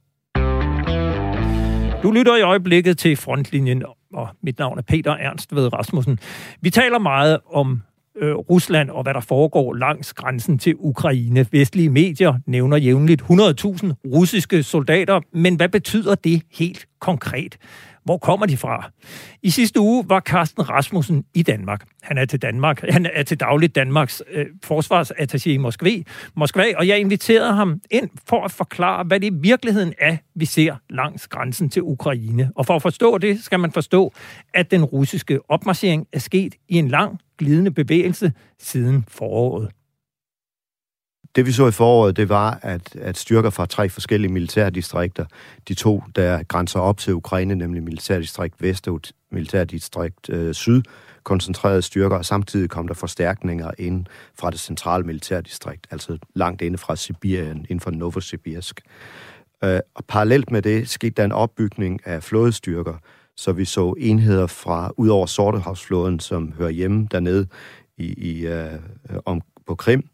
Du 2.03 2.11
lytter 2.11 2.37
i 2.37 2.41
øjeblikket 2.41 2.97
til 2.97 3.15
Frontlinjen, 3.15 3.83
og 4.13 4.29
mit 4.43 4.59
navn 4.59 4.77
er 4.77 4.81
Peter 4.81 5.11
Ernst 5.11 5.55
ved 5.55 5.73
Rasmussen. 5.73 6.19
Vi 6.61 6.69
taler 6.69 6.99
meget 6.99 7.39
om 7.53 7.81
øh, 8.21 8.35
Rusland 8.35 8.89
og 8.89 9.03
hvad 9.03 9.13
der 9.13 9.19
foregår 9.19 9.73
langs 9.73 10.13
grænsen 10.13 10.59
til 10.59 10.75
Ukraine. 10.77 11.45
Vestlige 11.51 11.89
medier 11.89 12.33
nævner 12.45 12.77
jævnligt 12.77 13.21
100.000 13.21 13.27
russiske 14.05 14.63
soldater, 14.63 15.21
men 15.33 15.55
hvad 15.55 15.69
betyder 15.69 16.15
det 16.15 16.41
helt 16.51 16.87
konkret? 16.99 17.57
Hvor 18.07 18.17
kommer 18.17 18.45
de 18.45 18.57
fra? 18.57 18.91
I 19.43 19.49
sidste 19.49 19.79
uge 19.79 20.05
var 20.09 20.19
Carsten 20.19 20.69
Rasmussen 20.69 21.23
i 21.33 21.43
Danmark. 21.43 21.85
Han 22.03 22.17
er 22.17 22.25
til 22.25 22.41
Danmark. 22.41 22.81
Han 22.89 23.07
er 23.13 23.23
til 23.23 23.39
dagligt 23.39 23.75
Danmarks 23.75 24.23
øh, 24.31 24.45
forsvarsattaché 24.65 25.49
i 25.49 25.57
Moskva, 25.57 25.89
Moskva, 26.35 26.63
og 26.77 26.87
jeg 26.87 26.99
inviterede 26.99 27.53
ham 27.53 27.81
ind 27.91 28.09
for 28.27 28.45
at 28.45 28.51
forklare, 28.51 29.03
hvad 29.03 29.19
det 29.19 29.27
i 29.27 29.37
virkeligheden 29.41 29.93
er, 29.99 30.17
vi 30.35 30.45
ser 30.45 30.75
langs 30.89 31.27
grænsen 31.27 31.69
til 31.69 31.81
Ukraine. 31.81 32.51
Og 32.55 32.65
for 32.65 32.75
at 32.75 32.81
forstå 32.81 33.17
det, 33.17 33.43
skal 33.43 33.59
man 33.59 33.71
forstå, 33.71 34.13
at 34.53 34.71
den 34.71 34.83
russiske 34.83 35.39
opmarchering 35.49 36.07
er 36.13 36.19
sket 36.19 36.55
i 36.69 36.77
en 36.77 36.87
lang 36.87 37.19
glidende 37.37 37.71
bevægelse 37.71 38.33
siden 38.59 39.05
foråret. 39.07 39.71
Det 41.35 41.45
vi 41.45 41.51
så 41.51 41.67
i 41.67 41.71
foråret, 41.71 42.17
det 42.17 42.29
var, 42.29 42.59
at, 42.61 42.95
at 42.95 43.17
styrker 43.17 43.49
fra 43.49 43.65
tre 43.65 43.89
forskellige 43.89 44.31
militærdistrikter, 44.31 45.25
de 45.67 45.73
to, 45.73 46.03
der 46.15 46.43
grænser 46.43 46.79
op 46.79 46.97
til 46.97 47.13
Ukraine, 47.13 47.55
nemlig 47.55 47.83
militærdistrikt 47.83 48.61
Vest 48.61 48.87
og 48.87 49.01
militærdistrikt 49.31 50.29
øh, 50.29 50.53
Syd, 50.53 50.81
koncentrerede 51.23 51.81
styrker, 51.81 52.17
og 52.17 52.25
samtidig 52.25 52.69
kom 52.69 52.87
der 52.87 52.93
forstærkninger 52.93 53.71
ind 53.77 54.05
fra 54.39 54.51
det 54.51 54.59
centrale 54.59 55.03
militærdistrikt, 55.03 55.87
altså 55.91 56.17
langt 56.35 56.61
inde 56.61 56.77
fra 56.77 56.95
Sibirien, 56.95 57.57
inden 57.57 57.79
for 57.79 57.91
Novosibirsk. 57.91 58.81
Øh, 59.63 59.79
og 59.95 60.05
parallelt 60.07 60.51
med 60.51 60.61
det 60.61 60.89
skete 60.89 61.13
der 61.17 61.25
en 61.25 61.31
opbygning 61.31 62.07
af 62.07 62.23
flådestyrker, 62.23 62.93
så 63.37 63.51
vi 63.51 63.65
så 63.65 63.93
enheder 63.97 64.47
fra 64.47 64.91
ud 64.97 65.09
over 65.09 65.25
Sortehavsflåden, 65.25 66.19
som 66.19 66.51
hører 66.51 66.69
hjemme 66.69 67.07
dernede 67.11 67.47
i, 67.97 68.05
i, 68.05 68.47
øh, 68.47 68.71
om, 69.25 69.41
på 69.67 69.75
Krim. 69.75 70.09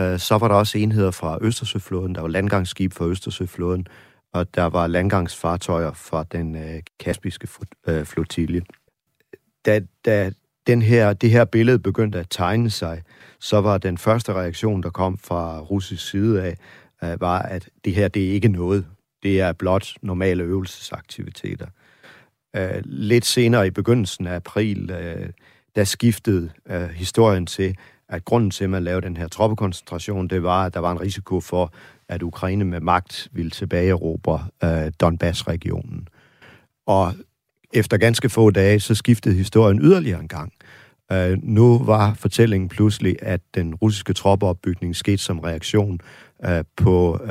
Øh, 0.00 0.18
så 0.18 0.38
var 0.38 0.48
der 0.48 0.54
også 0.54 0.78
enheder 0.78 1.10
fra 1.10 1.38
Østersøflåden, 1.42 2.14
der 2.14 2.20
var 2.20 2.28
landgangsskib 2.28 2.92
fra 2.92 3.06
Østersøflåden, 3.06 3.86
og 4.32 4.54
der 4.54 4.64
var 4.64 4.86
landgangsfartøjer 4.86 5.92
fra 5.92 6.24
den 6.32 6.56
øh, 6.56 6.82
kaspiske 7.00 7.48
øh, 7.86 8.04
flotilje. 8.04 8.62
Da, 9.66 9.80
da 10.04 10.30
den 10.66 10.82
her, 10.82 11.12
det 11.12 11.30
her 11.30 11.44
billede 11.44 11.78
begyndte 11.78 12.18
at 12.18 12.26
tegne 12.30 12.70
sig, 12.70 13.02
så 13.40 13.60
var 13.60 13.78
den 13.78 13.98
første 13.98 14.32
reaktion, 14.32 14.82
der 14.82 14.90
kom 14.90 15.18
fra 15.18 15.60
russisk 15.60 16.10
side 16.10 16.42
af, 16.42 16.56
øh, 17.04 17.20
var, 17.20 17.38
at 17.42 17.68
det 17.84 17.94
her, 17.94 18.08
det 18.08 18.28
er 18.28 18.32
ikke 18.32 18.48
noget. 18.48 18.86
Det 19.22 19.40
er 19.40 19.52
blot 19.52 19.94
normale 20.02 20.42
øvelsesaktiviteter. 20.42 21.66
Øh, 22.56 22.82
lidt 22.84 23.24
senere 23.24 23.66
i 23.66 23.70
begyndelsen 23.70 24.26
af 24.26 24.34
april, 24.34 24.90
øh, 24.90 25.28
der 25.76 25.84
skiftede 25.84 26.50
øh, 26.70 26.88
historien 26.88 27.46
til, 27.46 27.76
at 28.08 28.24
grunden 28.24 28.50
til, 28.50 28.64
at 28.64 28.70
man 28.70 28.84
lavede 28.84 29.06
den 29.06 29.16
her 29.16 29.28
troppekoncentration, 29.28 30.28
det 30.28 30.42
var, 30.42 30.66
at 30.66 30.74
der 30.74 30.80
var 30.80 30.92
en 30.92 31.00
risiko 31.00 31.40
for, 31.40 31.72
at 32.08 32.22
Ukraine 32.22 32.64
med 32.64 32.80
magt 32.80 33.28
ville 33.32 33.50
tilbageerobre 33.50 34.44
øh, 34.64 34.92
Donbass-regionen. 35.00 36.08
Og 36.86 37.14
efter 37.72 37.96
ganske 37.96 38.28
få 38.28 38.50
dage, 38.50 38.80
så 38.80 38.94
skiftede 38.94 39.34
historien 39.34 39.80
yderligere 39.82 40.20
en 40.20 40.28
gang. 40.28 40.52
Uh, 41.14 41.42
nu 41.42 41.78
var 41.78 42.14
fortællingen 42.14 42.68
pludselig, 42.68 43.16
at 43.22 43.40
den 43.54 43.74
russiske 43.74 44.12
troppeopbygning 44.12 44.96
skete 44.96 45.18
som 45.18 45.38
reaktion 45.38 46.00
uh, 46.44 46.50
på 46.76 47.18
uh, 47.22 47.28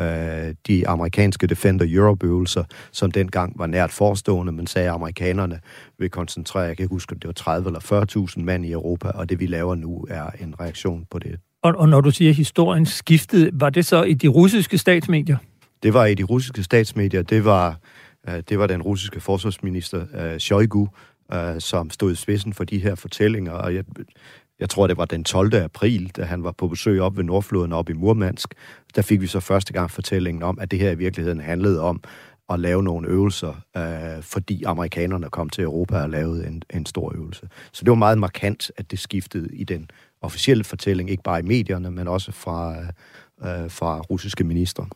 de 0.67 0.87
amerikanske 0.87 1.47
Defender 1.47 1.85
Europe-øvelser, 1.89 2.63
som 2.91 3.11
dengang 3.11 3.59
var 3.59 3.67
nært 3.67 3.91
forestående, 3.91 4.51
men 4.51 4.67
sagde, 4.67 4.87
at 4.87 4.93
amerikanerne 4.93 5.59
vil 5.99 6.09
koncentrere, 6.09 6.63
jeg 6.63 6.77
kan 6.77 6.83
ikke 6.83 6.93
huske, 6.93 7.15
det 7.15 7.25
var 7.25 7.33
30 7.33 7.67
eller 7.67 8.29
40.000 8.37 8.43
mand 8.43 8.65
i 8.65 8.71
Europa, 8.71 9.07
og 9.07 9.29
det 9.29 9.39
vi 9.39 9.45
laver 9.45 9.75
nu 9.75 10.05
er 10.09 10.29
en 10.41 10.55
reaktion 10.59 11.05
på 11.11 11.19
det. 11.19 11.39
Og, 11.63 11.73
og 11.77 11.89
når 11.89 12.01
du 12.01 12.11
siger, 12.11 12.29
at 12.29 12.35
historien 12.35 12.85
skiftede, 12.85 13.49
var 13.53 13.69
det 13.69 13.85
så 13.85 14.03
i 14.03 14.13
de 14.13 14.27
russiske 14.27 14.77
statsmedier? 14.77 15.37
Det 15.83 15.93
var 15.93 16.05
i 16.05 16.13
de 16.13 16.23
russiske 16.23 16.63
statsmedier. 16.63 17.21
Det 17.21 17.45
var, 17.45 17.79
uh, 18.27 18.33
det 18.49 18.59
var 18.59 18.67
den 18.67 18.81
russiske 18.81 19.19
forsvarsminister 19.19 20.01
uh, 20.01 20.37
Shoigu, 20.37 20.89
uh, 21.33 21.39
som 21.59 21.89
stod 21.89 22.11
i 22.11 22.15
spidsen 22.15 22.53
for 22.53 22.63
de 22.63 22.79
her 22.79 22.95
fortællinger, 22.95 23.51
og 23.51 23.75
jeg, 23.75 23.83
jeg 24.59 24.69
tror, 24.69 24.87
det 24.87 24.97
var 24.97 25.05
den 25.05 25.23
12. 25.23 25.53
april, 25.53 26.09
da 26.09 26.23
han 26.23 26.43
var 26.43 26.51
på 26.51 26.67
besøg 26.67 27.01
op 27.01 27.17
ved 27.17 27.23
Nordfloden 27.23 27.73
op 27.73 27.89
i 27.89 27.93
Murmansk, 27.93 28.53
der 28.95 29.01
fik 29.01 29.21
vi 29.21 29.27
så 29.27 29.39
første 29.39 29.73
gang 29.73 29.91
fortællingen 29.91 30.43
om, 30.43 30.59
at 30.59 30.71
det 30.71 30.79
her 30.79 30.91
i 30.91 30.95
virkeligheden 30.95 31.41
handlede 31.41 31.81
om 31.81 32.03
at 32.49 32.59
lave 32.59 32.83
nogle 32.83 33.07
øvelser, 33.07 33.61
øh, 33.77 34.23
fordi 34.23 34.63
amerikanerne 34.63 35.29
kom 35.29 35.49
til 35.49 35.63
Europa 35.63 36.01
og 36.01 36.09
lavede 36.09 36.47
en, 36.47 36.63
en 36.73 36.85
stor 36.85 37.15
øvelse. 37.15 37.49
Så 37.71 37.83
det 37.83 37.89
var 37.89 37.95
meget 37.95 38.17
markant, 38.17 38.71
at 38.77 38.91
det 38.91 38.99
skiftede 38.99 39.55
i 39.55 39.63
den 39.63 39.89
officielle 40.21 40.63
fortælling, 40.63 41.09
ikke 41.09 41.23
bare 41.23 41.39
i 41.39 41.43
medierne, 41.43 41.91
men 41.91 42.07
også 42.07 42.31
fra, 42.31 42.75
øh, 42.79 43.63
øh 43.63 43.71
fra 43.71 43.99
russiske 43.99 44.43
ministre. 44.43 44.87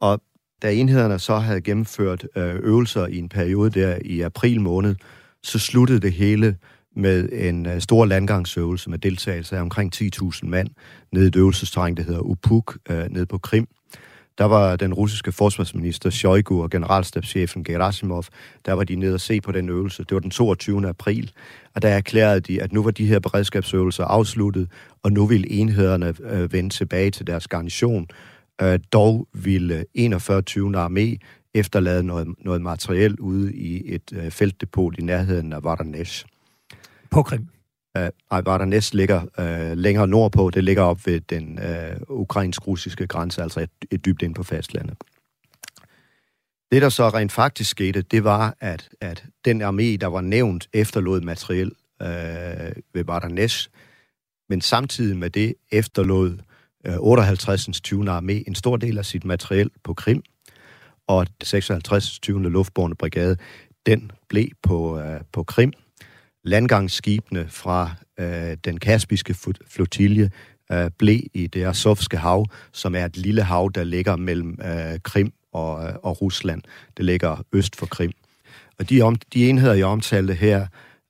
Og 0.00 0.20
da 0.62 0.72
enhederne 0.72 1.18
så 1.18 1.38
havde 1.38 1.60
gennemført 1.60 2.26
øh, 2.36 2.54
øvelser 2.54 3.06
i 3.06 3.18
en 3.18 3.28
periode 3.28 3.70
der 3.70 3.98
i 4.04 4.20
april 4.20 4.60
måned, 4.60 4.94
så 5.42 5.58
sluttede 5.58 6.00
det 6.00 6.12
hele 6.12 6.56
med 6.96 7.28
en 7.32 7.66
øh, 7.66 7.80
stor 7.80 8.04
landgangsøvelse 8.04 8.90
med 8.90 8.98
deltagelse 8.98 9.56
af 9.56 9.60
omkring 9.60 9.92
10.000 9.96 10.46
mand 10.46 10.68
nede 11.12 11.24
i 11.24 11.28
et 11.28 11.36
øvelsesterræn, 11.36 11.94
der 11.94 12.02
hedder 12.02 12.20
Upuk, 12.20 12.78
øh, 12.90 13.04
nede 13.10 13.26
på 13.26 13.38
Krim. 13.38 13.68
der 14.38 14.44
var 14.44 14.76
den 14.76 14.94
russiske 14.94 15.32
forsvarsminister 15.32 16.10
Shoigu 16.10 16.62
og 16.62 16.70
generalstabschefen 16.70 17.64
Gerasimov, 17.64 18.24
der 18.66 18.72
var 18.72 18.84
de 18.84 18.96
nede 18.96 19.14
og 19.14 19.20
se 19.20 19.40
på 19.40 19.52
den 19.52 19.68
øvelse. 19.68 20.04
Det 20.04 20.14
var 20.14 20.20
den 20.20 20.30
22. 20.30 20.88
april, 20.88 21.32
og 21.74 21.82
der 21.82 21.88
erklærede 21.88 22.40
de, 22.40 22.62
at 22.62 22.72
nu 22.72 22.82
var 22.82 22.90
de 22.90 23.06
her 23.06 23.18
beredskabsøvelser 23.18 24.04
afsluttet, 24.04 24.68
og 25.02 25.12
nu 25.12 25.26
ville 25.26 25.50
enhederne 25.50 26.14
øh, 26.30 26.52
vende 26.52 26.70
tilbage 26.70 27.10
til 27.10 27.26
deres 27.26 27.48
garnison. 27.48 28.06
Øh, 28.62 28.78
dog 28.92 29.28
ville 29.34 29.74
øh, 29.74 29.84
41. 29.94 30.42
20. 30.42 30.86
armé 30.86 31.16
efterlade 31.54 32.02
noget, 32.02 32.28
noget 32.38 32.62
materiel 32.62 33.20
ude 33.20 33.54
i 33.54 33.94
et 33.94 34.12
øh, 34.12 34.30
feltdepot 34.30 34.98
i 34.98 35.02
nærheden 35.02 35.52
af 35.52 35.64
Vardanesh. 35.64 36.26
På 37.16 37.22
Krim? 37.22 37.48
Øh, 37.96 38.08
uh, 38.32 38.46
Vardanesh 38.46 38.94
ligger 38.94 39.22
uh, 39.22 39.78
længere 39.78 40.08
nordpå. 40.08 40.50
Det 40.50 40.64
ligger 40.64 40.82
op 40.82 41.06
ved 41.06 41.20
den 41.20 41.58
uh, 41.58 42.20
ukrainsk-russiske 42.20 43.06
grænse, 43.06 43.42
altså 43.42 43.60
et, 43.60 43.70
et 43.90 44.04
dybt 44.04 44.22
ind 44.22 44.34
på 44.34 44.42
fastlandet. 44.42 44.96
Det, 46.72 46.82
der 46.82 46.88
så 46.88 47.08
rent 47.08 47.32
faktisk 47.32 47.70
skete, 47.70 48.02
det 48.02 48.24
var, 48.24 48.56
at, 48.60 48.88
at 49.00 49.24
den 49.44 49.62
armé, 49.62 49.96
der 49.96 50.06
var 50.06 50.20
nævnt, 50.20 50.68
efterlod 50.72 51.20
materiel 51.20 51.72
uh, 52.00 52.06
ved 52.94 53.04
Vardanesh, 53.04 53.68
men 54.48 54.60
samtidig 54.60 55.16
med 55.16 55.30
det 55.30 55.54
efterlod 55.72 56.38
uh, 56.88 56.94
58. 56.98 57.80
20. 57.80 58.18
armé 58.18 58.44
en 58.46 58.54
stor 58.54 58.76
del 58.76 58.98
af 58.98 59.04
sit 59.04 59.24
materiel 59.24 59.70
på 59.84 59.94
Krim, 59.94 60.22
og 61.06 61.26
56. 61.42 62.18
20. 62.18 62.50
luftborne 62.50 62.94
brigade, 62.94 63.36
den 63.86 64.10
blev 64.28 64.48
på, 64.62 65.00
uh, 65.00 65.20
på 65.32 65.42
Krim. 65.42 65.72
Landgangsskibene 66.46 67.48
fra 67.48 67.90
øh, 68.18 68.56
den 68.64 68.78
kaspiske 68.78 69.34
flotilje 69.68 70.30
øh, 70.72 70.90
blev 70.98 71.20
i 71.34 71.46
det 71.46 71.64
Azovske 71.64 72.16
hav, 72.16 72.46
som 72.72 72.94
er 72.94 73.04
et 73.04 73.16
lille 73.16 73.42
hav, 73.42 73.70
der 73.74 73.84
ligger 73.84 74.16
mellem 74.16 74.58
øh, 74.64 75.00
Krim 75.02 75.32
og, 75.52 75.84
øh, 75.84 75.94
og 76.02 76.22
Rusland. 76.22 76.62
Det 76.96 77.04
ligger 77.04 77.44
øst 77.52 77.76
for 77.76 77.86
Krim. 77.86 78.12
Og 78.78 78.90
de, 78.90 79.02
om, 79.02 79.16
de 79.32 79.48
enheder, 79.48 79.74
jeg 79.74 79.86
omtalte 79.86 80.34
her, 80.34 80.66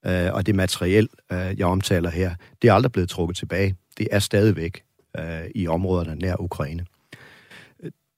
øh, 0.07 0.33
og 0.33 0.47
det 0.47 0.55
materiel, 0.55 1.09
øh, 1.33 1.59
jeg 1.59 1.67
omtaler 1.67 2.11
her, 2.11 2.35
det 2.63 2.69
er 2.69 2.75
aldrig 2.75 2.93
blevet 2.93 3.09
trukket 3.09 3.37
tilbage. 3.37 3.75
Det 3.99 4.09
er 4.11 4.19
stadigvæk 4.19 4.83
øh, 5.19 5.41
i 5.55 5.67
områderne 5.67 6.15
nær 6.15 6.41
Ukraine 6.41 6.87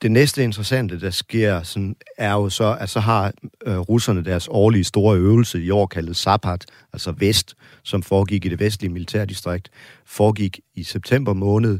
det 0.03 0.11
næste 0.13 0.45
interessante, 0.45 1.01
der 1.01 1.11
sker, 1.11 1.63
sådan, 1.63 1.97
er 2.19 2.33
jo 2.33 2.49
så, 2.49 2.77
at 2.81 2.91
så 2.91 3.01
har 3.01 3.33
øh, 3.67 3.79
russerne 3.79 4.25
deres 4.25 4.49
årlige 4.51 4.85
store 4.85 5.19
øvelse 5.19 5.63
i 5.63 5.71
år 5.71 5.87
kaldet 5.87 6.17
Zapad, 6.17 6.59
altså 6.93 7.13
Vest, 7.13 7.55
som 7.83 8.03
foregik 8.03 8.45
i 8.45 8.49
det 8.49 8.61
vestlige 8.61 8.93
militærdistrikt, 8.93 9.71
foregik 10.07 10.61
i 10.75 10.83
september 10.83 11.33
måned, 11.33 11.79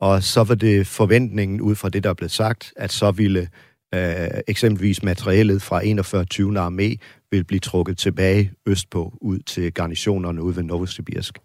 og 0.00 0.22
så 0.22 0.44
var 0.44 0.54
det 0.54 0.86
forventningen 0.86 1.60
ud 1.60 1.74
fra 1.74 1.88
det, 1.88 2.04
der 2.04 2.14
blev 2.14 2.28
sagt, 2.28 2.72
at 2.76 2.92
så 2.92 3.10
ville 3.10 3.48
øh, 3.94 4.28
eksempelvis 4.48 5.02
materialet 5.02 5.62
fra 5.62 5.84
41. 5.84 6.24
20. 6.24 6.66
armé 6.66 6.96
ville 7.30 7.44
blive 7.44 7.60
trukket 7.60 7.98
tilbage 7.98 8.52
østpå 8.66 9.18
ud 9.20 9.38
til 9.38 9.72
garnisonerne 9.72 10.42
ude 10.42 10.56
ved 10.56 10.62
Novosibirsk. 10.62 11.38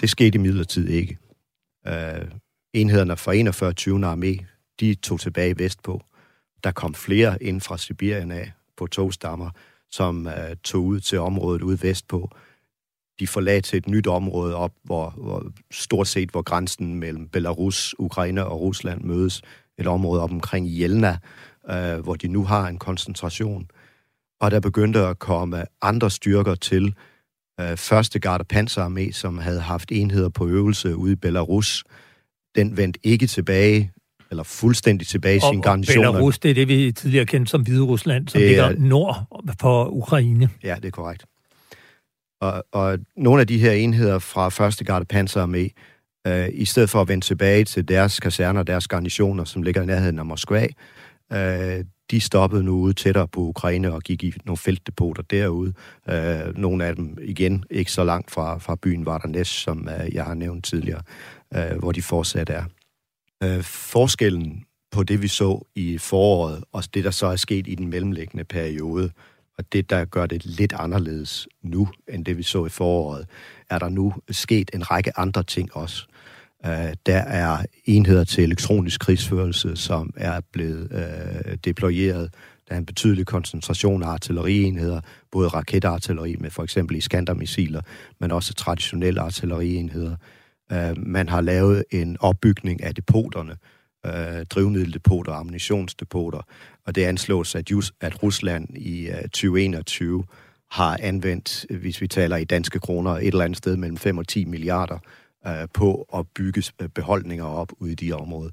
Det 0.00 0.10
skete 0.10 0.38
imidlertid 0.38 0.88
ikke. 0.88 1.18
Øh, 1.86 2.24
enhederne 2.72 3.16
fra 3.16 3.32
41. 3.32 3.72
20. 3.72 4.12
armé 4.12 4.57
de 4.80 4.94
tog 4.94 5.20
tilbage 5.20 5.58
vestpå. 5.58 6.02
Der 6.64 6.70
kom 6.70 6.94
flere 6.94 7.42
ind 7.42 7.60
fra 7.60 7.78
Sibirien 7.78 8.30
af 8.30 8.52
på 8.76 8.86
togstammer, 8.86 9.50
som 9.90 10.26
øh, 10.26 10.56
tog 10.64 10.84
ud 10.84 11.00
til 11.00 11.18
området 11.18 11.62
ude 11.62 11.82
vestpå. 11.82 12.30
De 13.20 13.26
forlagde 13.26 13.60
til 13.60 13.76
et 13.76 13.88
nyt 13.88 14.06
område 14.06 14.54
op, 14.54 14.72
hvor, 14.82 15.10
hvor 15.10 15.52
stort 15.70 16.08
set 16.08 16.30
hvor 16.30 16.42
grænsen 16.42 16.94
mellem 16.94 17.28
Belarus, 17.28 17.94
Ukraine 17.98 18.44
og 18.44 18.60
Rusland 18.60 19.04
mødes. 19.04 19.42
Et 19.78 19.86
område 19.86 20.22
op 20.22 20.30
omkring 20.30 20.66
Jelna, 20.68 21.18
øh, 21.70 21.98
hvor 21.98 22.14
de 22.14 22.28
nu 22.28 22.44
har 22.44 22.68
en 22.68 22.78
koncentration. 22.78 23.70
Og 24.40 24.50
der 24.50 24.60
begyndte 24.60 25.00
at 25.00 25.18
komme 25.18 25.64
andre 25.82 26.10
styrker 26.10 26.54
til. 26.54 26.94
Øh, 27.60 27.76
første 27.76 28.18
garde 28.18 28.44
panserarmé, 28.52 29.12
som 29.12 29.38
havde 29.38 29.60
haft 29.60 29.92
enheder 29.92 30.28
på 30.28 30.46
øvelse 30.46 30.96
ude 30.96 31.12
i 31.12 31.16
Belarus, 31.16 31.84
den 32.54 32.76
vendte 32.76 33.00
ikke 33.02 33.26
tilbage 33.26 33.92
eller 34.30 34.42
fuldstændig 34.42 35.06
tilbage 35.06 35.36
i 35.36 35.40
sin 35.40 35.60
garnison. 35.60 36.04
Og 36.04 36.12
Belarus, 36.12 36.38
det 36.38 36.50
er 36.50 36.54
det, 36.54 36.68
vi 36.68 36.92
tidligere 36.92 37.26
kendte 37.26 37.50
som 37.50 37.62
Hvide 37.62 37.82
Rusland, 37.82 38.28
som 38.28 38.40
det 38.40 38.48
ligger 38.48 38.64
er, 38.64 38.74
nord 38.78 39.44
for 39.60 39.88
Ukraine. 39.88 40.48
Ja, 40.64 40.74
det 40.74 40.84
er 40.84 40.90
korrekt. 40.90 41.24
Og, 42.40 42.64
og 42.72 42.98
nogle 43.16 43.40
af 43.40 43.46
de 43.46 43.58
her 43.58 43.72
enheder 43.72 44.18
fra 44.18 44.66
1. 44.66 44.86
garde 44.86 45.06
panserarmé, 45.14 45.68
øh, 46.26 46.48
i 46.52 46.64
stedet 46.64 46.90
for 46.90 47.00
at 47.00 47.08
vende 47.08 47.24
tilbage 47.24 47.64
til 47.64 47.88
deres 47.88 48.20
kaserner, 48.20 48.62
deres 48.62 48.88
garnisoner, 48.88 49.44
som 49.44 49.62
ligger 49.62 49.82
i 49.82 49.86
nærheden 49.86 50.18
af 50.18 50.26
Moskva, 50.26 50.66
øh, 51.32 51.84
de 52.10 52.20
stoppede 52.20 52.64
nu 52.64 52.72
ude 52.72 52.92
tættere 52.92 53.28
på 53.28 53.40
Ukraine 53.40 53.92
og 53.92 54.02
gik 54.02 54.24
i 54.24 54.34
nogle 54.44 54.56
feltdepoter 54.56 55.22
derude. 55.22 55.72
Øh, 56.08 56.56
nogle 56.56 56.84
af 56.84 56.96
dem 56.96 57.18
igen 57.22 57.64
ikke 57.70 57.92
så 57.92 58.04
langt 58.04 58.30
fra, 58.30 58.58
fra 58.58 58.76
byen 58.82 59.06
Vardanes, 59.06 59.48
som 59.48 59.88
øh, 59.88 60.14
jeg 60.14 60.24
har 60.24 60.34
nævnt 60.34 60.64
tidligere, 60.64 61.02
øh, 61.54 61.78
hvor 61.78 61.92
de 61.92 62.02
fortsat 62.02 62.50
er 62.50 62.64
øh, 63.42 63.62
forskellen 63.62 64.64
på 64.90 65.02
det, 65.02 65.22
vi 65.22 65.28
så 65.28 65.66
i 65.74 65.98
foråret, 65.98 66.64
og 66.72 66.84
det, 66.94 67.04
der 67.04 67.10
så 67.10 67.26
er 67.26 67.36
sket 67.36 67.66
i 67.68 67.74
den 67.74 67.88
mellemliggende 67.88 68.44
periode, 68.44 69.10
og 69.58 69.72
det, 69.72 69.90
der 69.90 70.04
gør 70.04 70.26
det 70.26 70.46
lidt 70.46 70.72
anderledes 70.72 71.48
nu, 71.62 71.88
end 72.08 72.24
det, 72.24 72.36
vi 72.36 72.42
så 72.42 72.66
i 72.66 72.68
foråret, 72.68 73.26
er 73.70 73.78
der 73.78 73.88
nu 73.88 74.14
sket 74.30 74.70
en 74.74 74.90
række 74.90 75.18
andre 75.18 75.42
ting 75.42 75.76
også. 75.76 76.06
Øh, 76.66 76.94
der 77.06 77.18
er 77.18 77.64
enheder 77.84 78.24
til 78.24 78.44
elektronisk 78.44 79.00
krigsførelse, 79.00 79.76
som 79.76 80.12
er 80.16 80.40
blevet 80.52 80.92
øh, 80.92 81.56
deployeret. 81.64 82.34
Der 82.68 82.74
er 82.74 82.78
en 82.78 82.86
betydelig 82.86 83.26
koncentration 83.26 84.02
af 84.02 84.06
artillerienheder, 84.06 85.00
både 85.32 85.48
raketartilleri 85.48 86.36
med 86.40 86.50
for 86.50 86.62
eksempel 86.62 86.96
Iskander-missiler, 86.96 87.80
men 88.20 88.30
også 88.30 88.54
traditionelle 88.54 89.20
artillerienheder. 89.20 90.12
Øh, 90.12 90.37
Øh, 90.72 90.94
man 90.96 91.28
har 91.28 91.40
lavet 91.40 91.84
en 91.90 92.16
opbygning 92.20 92.82
af 92.82 92.94
depoterne, 92.94 93.56
øh, 94.06 94.46
drivmiddeldepoter 94.46 95.32
og 95.32 95.38
ammunitionsdepoter, 95.38 96.40
og 96.86 96.94
det 96.94 97.04
anslås, 97.04 97.54
at, 97.54 97.70
just, 97.70 97.94
at 98.00 98.22
Rusland 98.22 98.76
i 98.76 99.08
øh, 99.08 99.22
2021 99.22 100.24
har 100.70 100.98
anvendt, 101.02 101.66
hvis 101.80 102.00
vi 102.00 102.06
taler 102.06 102.36
i 102.36 102.44
danske 102.44 102.78
kroner, 102.78 103.10
et 103.10 103.26
eller 103.26 103.44
andet 103.44 103.58
sted 103.58 103.76
mellem 103.76 103.96
5 103.96 104.18
og 104.18 104.28
10 104.28 104.44
milliarder 104.44 104.98
øh, 105.46 105.68
på 105.74 106.08
at 106.14 106.26
bygge 106.34 106.62
øh, 106.82 106.88
beholdninger 106.88 107.44
op 107.44 107.72
ude 107.78 107.92
i 107.92 107.94
de 107.94 108.12
områder. 108.12 108.50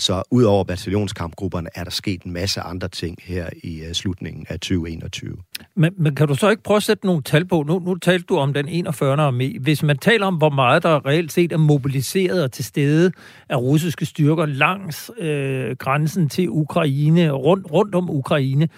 Så 0.00 0.22
ud 0.30 0.42
over 0.42 0.64
bataljonskampgrupperne 0.64 1.68
er 1.74 1.84
der 1.84 1.90
sket 1.90 2.22
en 2.22 2.32
masse 2.32 2.60
andre 2.60 2.88
ting 2.88 3.18
her 3.22 3.50
i 3.62 3.82
uh, 3.86 3.92
slutningen 3.92 4.46
af 4.48 4.60
2021. 4.60 5.36
Men, 5.76 5.92
men 5.98 6.14
kan 6.14 6.28
du 6.28 6.34
så 6.34 6.50
ikke 6.50 6.62
prøve 6.62 6.76
at 6.76 6.82
sætte 6.82 7.06
nogle 7.06 7.22
tal 7.22 7.44
på? 7.44 7.64
Nu, 7.68 7.78
nu 7.78 7.94
talte 7.94 8.24
du 8.28 8.36
om 8.36 8.52
den 8.52 8.68
41. 8.68 9.28
armé. 9.28 9.60
Hvis 9.60 9.82
man 9.82 9.98
taler 9.98 10.26
om, 10.26 10.34
hvor 10.34 10.50
meget 10.50 10.82
der 10.82 11.06
reelt 11.06 11.32
set 11.32 11.52
er 11.52 11.56
mobiliseret 11.56 12.44
og 12.44 12.52
til 12.52 12.64
stede 12.64 13.12
af 13.48 13.56
russiske 13.56 14.06
styrker 14.06 14.46
langs 14.46 15.10
øh, 15.18 15.76
grænsen 15.76 16.28
til 16.28 16.48
Ukraine, 16.48 17.30
rundt, 17.30 17.72
rundt 17.72 17.94
om 17.94 18.10
Ukraine, 18.10 18.68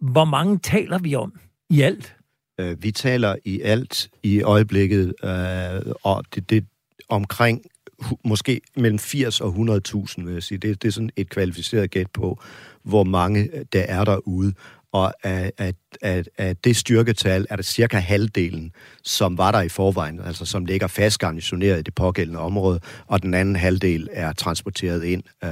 hvor 0.00 0.24
mange 0.24 0.58
taler 0.58 0.98
vi 0.98 1.14
om 1.14 1.32
i 1.70 1.80
alt? 1.80 2.16
Øh, 2.60 2.82
vi 2.82 2.90
taler 2.90 3.36
i 3.44 3.60
alt 3.60 4.08
i 4.22 4.42
øjeblikket, 4.42 5.14
øh, 5.24 5.92
og 6.02 6.24
det, 6.34 6.50
det 6.50 6.64
omkring 7.08 7.62
måske 8.24 8.60
mellem 8.76 8.98
80 8.98 9.40
og 9.40 9.48
100.000, 9.48 10.24
vil 10.24 10.32
jeg 10.32 10.42
sige. 10.42 10.58
Det, 10.58 10.82
det 10.82 10.88
er 10.88 10.92
sådan 10.92 11.10
et 11.16 11.30
kvalificeret 11.30 11.90
gæt 11.90 12.10
på, 12.10 12.42
hvor 12.82 13.04
mange 13.04 13.50
øh, 13.52 13.64
der 13.72 13.82
er 13.82 14.04
derude. 14.04 14.52
Og 14.92 15.14
at, 15.22 15.50
at 15.58 15.74
af, 16.02 16.24
af 16.38 16.56
det 16.56 16.76
styrketal 16.76 17.46
er 17.50 17.56
det 17.56 17.66
cirka 17.66 17.98
halvdelen, 17.98 18.72
som 19.02 19.38
var 19.38 19.52
der 19.52 19.60
i 19.60 19.68
forvejen, 19.68 20.20
altså 20.26 20.44
som 20.44 20.64
ligger 20.64 20.86
fast 20.86 21.18
garnisoneret 21.18 21.78
i 21.78 21.82
det 21.82 21.94
pågældende 21.94 22.40
område, 22.40 22.80
og 23.06 23.22
den 23.22 23.34
anden 23.34 23.56
halvdel 23.56 24.08
er 24.12 24.32
transporteret 24.32 25.04
ind 25.04 25.22
øh, 25.44 25.50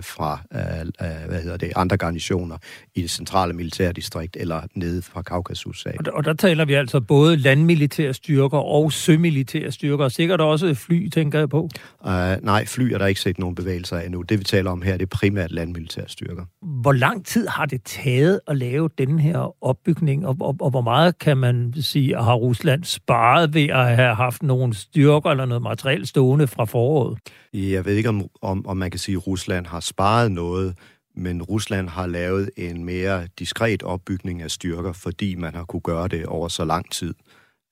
fra 0.00 0.40
øh, 0.54 0.60
øh 0.60 1.28
hvad 1.28 1.42
hedder 1.42 1.56
det, 1.56 1.72
andre 1.76 1.96
garnisoner 1.96 2.56
i 2.94 3.02
det 3.02 3.10
centrale 3.10 3.52
militærdistrikt 3.52 4.36
eller 4.40 4.60
nede 4.74 5.02
fra 5.02 5.22
Kaukasus. 5.22 5.86
Og, 5.86 6.04
der, 6.04 6.10
og 6.10 6.24
der 6.24 6.32
taler 6.32 6.64
vi 6.64 6.74
altså 6.74 7.00
både 7.00 7.36
landmilitære 7.36 8.14
styrker 8.14 8.58
og 8.58 8.92
sømilitære 8.92 9.72
styrker, 9.72 10.04
og 10.04 10.12
sikkert 10.12 10.40
også 10.40 10.74
fly, 10.74 11.08
tænker 11.08 11.38
jeg 11.38 11.48
på. 11.48 11.68
Uh, 12.04 12.10
nej, 12.42 12.66
fly 12.66 12.92
er 12.92 12.98
der 12.98 13.06
ikke 13.06 13.20
set 13.20 13.38
nogen 13.38 13.54
bevægelser 13.54 13.96
af 13.96 14.04
endnu. 14.04 14.22
Det 14.22 14.38
vi 14.38 14.44
taler 14.44 14.70
om 14.70 14.82
her, 14.82 14.92
det 14.92 15.02
er 15.02 15.16
primært 15.16 15.50
landmilitære 15.50 16.08
styrker. 16.08 16.44
Hvor 16.62 16.92
lang 16.92 17.26
tid 17.26 17.46
har 17.46 17.66
det 17.66 17.82
taget 17.84 18.40
at 18.46 18.56
lave 18.56 18.90
den 18.98 19.18
her 19.18 19.66
opbygning, 19.84 20.26
og, 20.26 20.36
og, 20.40 20.56
og 20.60 20.70
hvor 20.70 20.80
meget 20.80 21.18
kan 21.18 21.36
man 21.36 21.74
sige, 21.80 22.16
har 22.16 22.34
Rusland 22.34 22.84
sparet 22.84 23.54
ved 23.54 23.68
at 23.68 23.96
have 23.96 24.14
haft 24.14 24.42
nogle 24.42 24.74
styrker 24.74 25.30
eller 25.30 25.44
noget 25.44 25.62
materiel 25.62 26.06
stående 26.06 26.46
fra 26.46 26.64
foråret? 26.64 27.18
Jeg 27.52 27.84
ved 27.84 27.94
ikke, 27.94 28.08
om, 28.08 28.28
om, 28.42 28.66
om 28.66 28.76
man 28.76 28.90
kan 28.90 29.00
sige, 29.00 29.16
at 29.16 29.26
Rusland 29.26 29.66
har 29.66 29.80
sparet 29.80 30.32
noget, 30.32 30.74
men 31.16 31.42
Rusland 31.42 31.88
har 31.88 32.06
lavet 32.06 32.50
en 32.56 32.84
mere 32.84 33.26
diskret 33.38 33.82
opbygning 33.82 34.42
af 34.42 34.50
styrker, 34.50 34.92
fordi 34.92 35.34
man 35.34 35.54
har 35.54 35.64
kunne 35.64 35.80
gøre 35.80 36.08
det 36.08 36.26
over 36.26 36.48
så 36.48 36.64
lang 36.64 36.92
tid. 36.92 37.14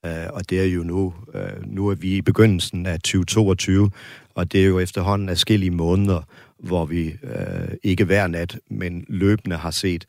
Uh, 0.06 0.34
og 0.34 0.50
det 0.50 0.60
er 0.60 0.64
jo 0.64 0.82
nu, 0.82 1.14
uh, 1.34 1.66
nu 1.66 1.88
er 1.88 1.94
vi 1.94 2.16
i 2.16 2.22
begyndelsen 2.22 2.86
af 2.86 3.00
2022, 3.00 3.90
og 4.34 4.52
det 4.52 4.62
er 4.62 4.66
jo 4.66 4.78
efterhånden 4.78 5.28
afskillige 5.28 5.70
måneder, 5.70 6.20
hvor 6.58 6.86
vi 6.86 7.14
uh, 7.22 7.74
ikke 7.82 8.04
hver 8.04 8.26
nat, 8.26 8.58
men 8.70 9.04
løbende 9.08 9.56
har 9.56 9.70
set, 9.70 10.04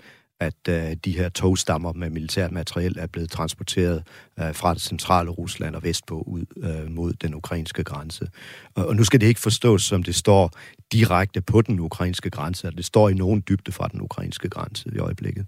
at 0.46 0.68
øh, 0.70 0.96
de 1.06 1.18
her 1.18 1.30
togstammer 1.30 1.94
med 1.94 2.10
militært 2.10 2.52
materiel 2.52 2.96
er 3.00 3.08
blevet 3.08 3.32
transporteret 3.32 4.04
øh, 4.40 4.56
fra 4.56 4.74
det 4.74 4.82
centrale 4.82 5.30
Rusland 5.30 5.76
og 5.76 5.84
vestpå 5.84 6.22
ud 6.28 6.46
øh, 6.58 6.92
mod 6.92 7.14
den 7.14 7.36
ukrainske 7.36 7.84
grænse. 7.84 8.28
Og, 8.76 8.88
og 8.88 8.96
nu 8.96 9.04
skal 9.04 9.22
det 9.22 9.28
ikke 9.28 9.40
forstås, 9.40 9.84
som 9.84 10.04
det 10.04 10.16
står 10.16 10.52
direkte 10.92 11.42
på 11.42 11.62
den 11.62 11.80
ukrainske 11.80 12.30
grænse, 12.30 12.68
at 12.68 12.74
det 12.78 12.86
står 12.86 13.10
i 13.10 13.14
nogen 13.14 13.44
dybde 13.50 13.72
fra 13.72 13.88
den 13.88 14.02
ukrainske 14.02 14.50
grænse 14.50 14.90
i 14.96 14.98
øjeblikket 14.98 15.46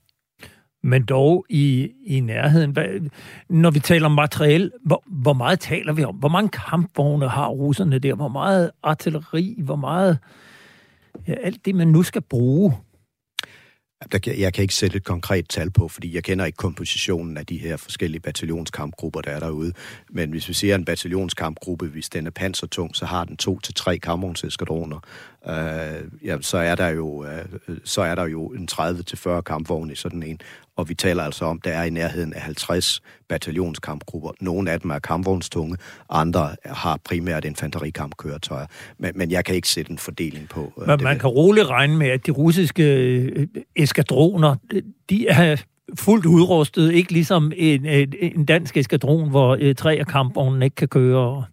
men 0.86 1.06
dog 1.06 1.46
i, 1.50 1.92
i 2.06 2.20
nærheden. 2.20 2.72
Hvad, 2.72 3.10
når 3.50 3.72
vi 3.72 3.80
taler 3.80 4.06
om 4.06 4.12
materiel, 4.12 4.72
hvor, 4.86 5.04
hvor 5.08 5.34
meget 5.34 5.60
taler 5.60 5.94
vi 5.94 6.04
om? 6.04 6.16
Hvor 6.16 6.30
mange 6.30 6.50
kampvogne 6.50 7.30
har 7.30 7.48
russerne 7.48 8.00
der? 8.00 8.16
Hvor 8.16 8.28
meget 8.28 8.72
artilleri? 8.84 9.60
Hvor 9.64 9.76
meget... 9.76 10.18
Ja, 11.28 11.34
alt 11.34 11.66
det, 11.66 11.76
man 11.76 11.88
nu 11.88 12.04
skal 12.04 12.22
bruge. 12.22 12.74
Jeg 14.26 14.54
kan 14.54 14.62
ikke 14.62 14.74
sætte 14.74 14.98
et 14.98 15.04
konkret 15.04 15.50
tal 15.50 15.72
på, 15.72 15.88
fordi 15.88 16.16
jeg 16.16 16.24
kender 16.24 16.46
ikke 16.46 16.56
kompositionen 16.56 17.38
af 17.38 17.46
de 17.46 17.58
her 17.58 17.78
forskellige 17.78 18.22
bataljonskampgrupper, 18.22 19.22
der 19.22 19.32
er 19.32 19.40
derude. 19.40 19.74
Men 20.10 20.30
hvis 20.30 20.50
vi 20.50 20.54
ser 20.54 20.76
en 20.76 20.86
bataljonskampgruppe, 20.86 21.88
hvis 21.88 22.10
den 22.10 22.28
er 22.28 22.32
pansertung, 22.32 22.96
så 22.96 23.06
har 23.06 23.24
den 23.24 23.38
to 23.38 23.60
til 23.60 23.74
tre 23.74 23.98
kampvognseskadroner. 23.98 25.00
Øh, 25.48 26.26
ja, 26.26 26.38
så 26.42 26.58
er 26.58 26.76
der 26.76 26.88
jo 26.88 27.26
øh, 27.26 27.46
så 27.84 28.02
er 28.02 28.16
der 28.16 28.26
jo 28.26 28.48
en 28.48 28.68
30 28.68 29.04
til 29.04 29.18
40 29.18 29.42
kampvogne 29.42 29.94
i 29.94 29.96
sådan 29.96 30.24
en, 30.24 30.42
og 30.76 30.90
vi 30.90 30.94
taler 30.94 31.24
altså 31.24 31.46
om, 31.46 31.62
der 31.62 31.72
er 31.72 31.84
i 31.84 31.90
nærheden 31.90 32.34
af 32.34 32.42
50 32.42 33.02
bataljonskampgrupper. 33.30 34.30
Nogle 34.42 34.72
af 34.72 34.82
dem 34.82 34.92
er 34.92 35.00
kampvognstunge, 35.00 35.78
andre 36.10 36.56
har 36.66 37.00
primært 37.04 37.46
infanterikampkøretøjer. 37.46 38.66
Men, 38.98 39.12
men 39.16 39.32
jeg 39.32 39.46
kan 39.46 39.56
ikke 39.56 39.70
sætte 39.70 39.92
en 39.92 39.98
fordeling 39.98 40.50
på. 40.50 40.74
Øh, 40.82 40.88
men 40.88 41.04
man 41.04 41.20
kan 41.20 41.30
roligt 41.30 41.68
regne 41.68 41.98
med, 41.98 42.08
at 42.08 42.26
de 42.26 42.32
russiske 42.32 42.84
øh, 42.84 43.48
eskadroner, 43.76 44.56
de 45.10 45.28
er 45.28 45.56
fuldt 45.96 46.26
udrustet, 46.26 46.94
ikke 46.94 47.12
ligesom 47.12 47.52
en, 47.56 47.86
en 48.22 48.46
dansk 48.46 48.78
eskadron, 48.78 49.30
hvor 49.30 49.58
øh, 49.60 49.76
tre 49.76 49.96
af 49.96 50.08
kampvognen 50.08 50.62
ikke 50.62 50.76
kan 50.76 50.88
køre. 50.88 51.46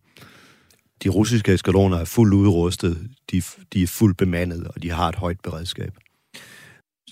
De 1.05 1.09
russiske 1.09 1.55
eskadroner 1.55 1.99
er 1.99 2.05
fuldt 2.05 2.35
udrustet, 2.35 2.99
de, 3.33 3.43
de 3.73 3.83
er 3.83 3.87
fuldt 3.87 4.17
bemandet, 4.17 4.69
og 4.69 4.83
de 4.83 4.91
har 4.91 5.09
et 5.09 5.15
højt 5.15 5.41
beredskab. 5.43 5.93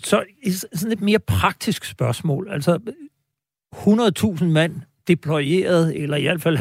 Så 0.04 0.24
sådan 0.72 0.92
et 0.92 1.00
mere 1.00 1.18
praktisk 1.18 1.84
spørgsmål. 1.84 2.48
Altså, 2.50 2.78
100.000 3.74 4.44
mand 4.44 4.72
deployeret, 5.08 6.02
eller 6.02 6.16
i 6.16 6.22
hvert 6.22 6.42
fald 6.42 6.58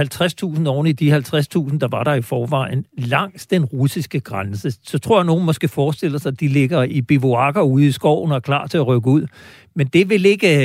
50.000 0.57 0.67
oven 0.67 0.87
i 0.87 0.91
de 0.91 1.15
50.000, 1.15 1.77
der 1.77 1.87
var 1.87 2.03
der 2.03 2.13
i 2.13 2.21
forvejen, 2.21 2.85
langs 2.97 3.47
den 3.47 3.65
russiske 3.65 4.19
grænse. 4.19 4.71
Så 4.71 4.99
tror 4.99 5.15
jeg, 5.15 5.19
at 5.19 5.25
nogen 5.25 5.45
måske 5.45 5.67
forestiller 5.67 6.19
sig, 6.19 6.31
at 6.31 6.39
de 6.39 6.47
ligger 6.47 6.83
i 6.83 7.01
bivouakker 7.01 7.61
ude 7.61 7.87
i 7.87 7.91
skoven 7.91 8.31
og 8.31 8.35
er 8.35 8.39
klar 8.39 8.67
til 8.67 8.77
at 8.77 8.87
rykke 8.87 9.07
ud. 9.07 9.27
Men 9.75 9.87
det 9.87 10.09
vil 10.09 10.25
ikke, 10.25 10.55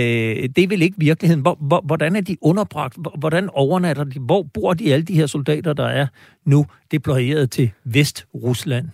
øh, 0.43 0.49
det 0.57 0.71
vil 0.71 0.83
ikke 0.83 0.99
virkeligheden. 0.99 1.47
Hvordan 1.85 2.17
er 2.17 2.21
de 2.21 2.37
underbragt? 2.41 2.99
Hvordan 3.19 3.51
overnatter 3.53 4.05
de? 4.05 4.21
Hvor 4.21 4.43
bor 4.43 4.75
de 4.75 4.93
alle 4.93 5.05
de 5.05 5.15
her 5.15 5.27
soldater, 5.27 5.73
der 5.73 5.87
er 5.87 6.07
nu 6.47 6.67
deployeret 6.91 7.51
til 7.51 7.71
Vest-Rusland? 7.85 8.89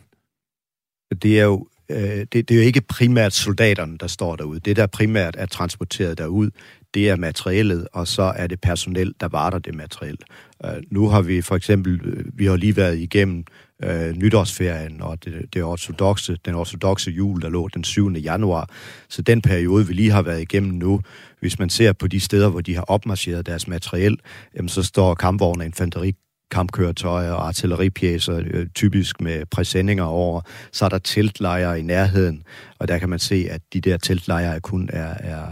Det 1.22 1.40
er 1.40 1.44
jo 1.44 1.66
øh, 1.90 2.26
det, 2.32 2.32
det 2.32 2.50
er 2.50 2.54
jo 2.54 2.60
ikke 2.60 2.80
primært 2.80 3.32
soldaterne, 3.32 3.98
der 3.98 4.06
står 4.06 4.36
derude. 4.36 4.60
Det, 4.60 4.76
der 4.76 4.86
primært 4.86 5.36
er 5.38 5.46
transporteret 5.46 6.18
derud, 6.18 6.50
det 6.94 7.08
er 7.08 7.16
materiellet, 7.16 7.88
og 7.92 8.08
så 8.08 8.22
er 8.22 8.46
det 8.46 8.60
personel, 8.60 9.14
der 9.20 9.28
varter 9.28 9.58
det 9.58 9.74
materiel. 9.74 10.18
Uh, 10.64 10.70
nu 10.90 11.08
har 11.08 11.22
vi 11.22 11.42
for 11.42 11.56
eksempel, 11.56 12.00
øh, 12.04 12.24
vi 12.34 12.46
har 12.46 12.56
lige 12.56 12.76
været 12.76 12.98
igennem 12.98 13.44
uh, 13.86 14.10
nytårsferien 14.16 15.02
og 15.02 15.24
det, 15.24 15.54
det 15.54 15.62
ortodoxe, 15.62 16.38
den 16.44 16.54
ortodoxe 16.54 17.10
jul, 17.10 17.42
der 17.42 17.48
lå 17.48 17.68
den 17.68 17.84
7. 17.84 18.12
januar. 18.12 18.70
Så 19.08 19.22
den 19.22 19.42
periode, 19.42 19.86
vi 19.86 19.92
lige 19.92 20.10
har 20.10 20.22
været 20.22 20.40
igennem 20.40 20.72
nu, 20.72 21.00
hvis 21.40 21.58
man 21.58 21.70
ser 21.70 21.92
på 21.92 22.06
de 22.06 22.20
steder, 22.20 22.48
hvor 22.48 22.60
de 22.60 22.74
har 22.74 22.82
opmarcheret 22.82 23.46
deres 23.46 23.68
materiel, 23.68 24.18
jamen, 24.56 24.68
så 24.68 24.82
står 24.82 25.14
kampvogne 25.14 25.62
og 25.62 25.66
infanteri 25.66 26.14
kampkøretøjer 26.50 27.32
og 27.32 27.46
artilleripjæser, 27.46 28.42
øh, 28.46 28.66
typisk 28.74 29.20
med 29.20 29.46
præsendinger 29.46 30.04
over. 30.04 30.40
Så 30.72 30.84
er 30.84 30.88
der 30.88 30.98
teltlejre 30.98 31.78
i 31.78 31.82
nærheden, 31.82 32.42
og 32.78 32.88
der 32.88 32.98
kan 32.98 33.08
man 33.08 33.18
se, 33.18 33.46
at 33.50 33.60
de 33.72 33.80
der 33.80 33.96
teltlejre 33.96 34.60
kun 34.60 34.90
er, 34.92 35.14
er 35.18 35.44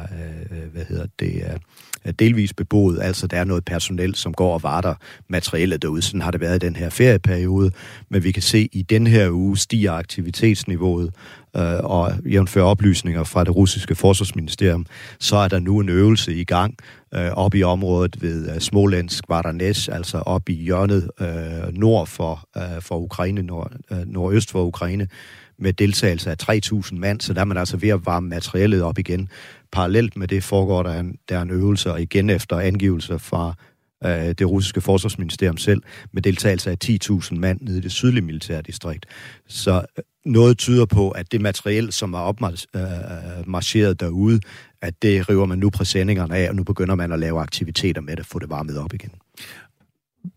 øh, 0.51 0.73
hvad 0.73 0.85
hedder 0.85 1.07
det, 1.19 1.47
er, 1.47 1.53
er 1.53 1.59
delvis 2.19 2.53
beboet, 2.55 2.99
altså 3.03 3.27
der 3.27 3.37
er 3.37 3.45
noget 3.45 3.65
personel, 3.65 4.15
som 4.15 4.35
går 4.35 4.55
og 4.55 4.63
varter 4.63 4.95
materialet 5.29 5.83
derude. 5.83 6.03
Sådan 6.03 6.23
har 6.23 6.31
det 6.31 6.41
været 6.41 6.63
i 6.63 6.67
den 6.67 6.77
her 6.77 6.91
ferieperiode, 6.91 7.71
men 8.09 8.25
vi 8.25 8.33
kan 8.33 8.43
se, 8.43 8.59
at 8.59 8.69
i 8.79 8.83
den 8.83 9.07
her 9.07 9.31
uge 9.31 9.59
stiger 9.59 9.93
aktivitetsniveauet, 9.93 11.13
øh, 11.57 11.79
og 11.85 12.13
jævnfører 12.27 12.65
oplysninger 12.65 13.25
fra 13.25 13.45
det 13.45 13.57
russiske 13.57 13.95
forsvarsministerium, 13.95 14.87
så 15.21 15.37
er 15.37 15.49
der 15.49 15.59
nu 15.59 15.81
en 15.81 15.89
øvelse 15.89 16.35
i 16.35 16.45
gang 16.45 16.75
øh, 17.15 17.31
op 17.31 17.55
i 17.55 17.63
området 17.63 18.23
ved 18.23 18.55
øh, 18.55 18.61
Smolensk, 18.61 19.25
Vardanes, 19.29 19.89
altså 19.89 20.19
op 20.19 20.49
i 20.49 20.55
hjørnet 20.55 21.11
øh, 21.21 21.73
nord 21.73 22.07
for, 22.07 22.49
øh, 22.57 22.83
for 22.83 22.99
Ukraine, 22.99 23.43
nord, 23.43 23.73
øh, 23.91 23.99
nordøst 24.07 24.51
for 24.51 24.65
Ukraine, 24.65 25.09
med 25.59 25.73
deltagelse 25.73 26.31
af 26.31 26.37
3.000 26.43 26.95
mand, 26.95 27.21
så 27.21 27.33
der 27.33 27.41
er 27.41 27.45
man 27.45 27.57
altså 27.57 27.77
ved 27.77 27.89
at 27.89 28.07
varme 28.07 28.29
materiellet 28.29 28.83
op 28.83 28.99
igen. 28.99 29.29
Parallelt 29.73 30.17
med 30.17 30.29
det 30.29 30.45
foregår 30.45 30.83
der 30.83 31.01
en, 31.01 31.17
der 31.29 31.43
en 31.43 31.51
øvelse, 31.51 31.93
og 31.93 32.03
igen 32.03 32.31
efter 32.31 32.59
angivelser 32.59 33.19
fra 33.19 33.55
øh, 34.05 34.11
det 34.11 34.51
russiske 34.51 34.81
forsvarsministerium 34.81 35.57
selv, 35.57 35.83
med 36.13 36.23
deltagelse 36.23 36.71
af 36.71 36.77
10.000 36.85 37.35
mand 37.35 37.61
nede 37.61 37.79
i 37.79 37.81
det 37.81 37.93
sydlige 37.93 38.25
militærdistrikt. 38.25 39.07
Så 39.49 39.85
øh, 39.99 40.05
noget 40.25 40.59
tyder 40.59 40.87
på, 40.87 41.11
at 41.11 41.33
det 41.33 41.41
materiel, 41.41 41.93
som 41.93 42.15
er 42.15 42.19
opmarcheret 42.19 43.89
øh, 44.03 44.07
øh 44.07 44.11
derude, 44.11 44.41
at 44.83 45.03
det 45.03 45.29
river 45.29 45.47
man 45.47 45.59
nu 45.59 45.71
præsendingerne 45.71 46.37
af, 46.37 46.49
og 46.49 46.55
nu 46.55 46.63
begynder 46.63 46.95
man 46.95 47.13
at 47.13 47.19
lave 47.19 47.41
aktiviteter 47.41 48.01
med 48.01 48.17
det, 48.17 48.27
få 48.27 48.39
det 48.39 48.51
varmet 48.51 48.79
op 48.79 48.95
igen. 48.95 49.11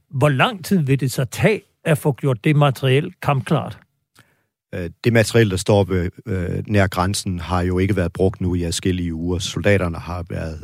Hvor 0.09 0.29
lang 0.29 0.65
tid 0.65 0.79
vil 0.79 0.99
det 0.99 1.11
så 1.11 1.25
tage 1.25 1.61
at 1.83 1.97
få 1.97 2.13
gjort 2.13 2.43
det 2.43 2.55
materiel 2.55 3.13
kampklart? 3.21 3.79
Øh, 4.75 4.89
det 5.03 5.13
materiel, 5.13 5.49
der 5.49 5.57
står 5.57 5.83
ved, 5.83 6.09
øh, 6.25 6.63
nær 6.67 6.87
grænsen, 6.87 7.39
har 7.39 7.61
jo 7.61 7.79
ikke 7.79 7.95
været 7.95 8.13
brugt 8.13 8.41
nu 8.41 8.55
i 8.55 8.63
forskellige 8.63 9.13
uger. 9.13 9.39
Soldaterne 9.39 9.97
har 9.97 10.25
været 10.29 10.59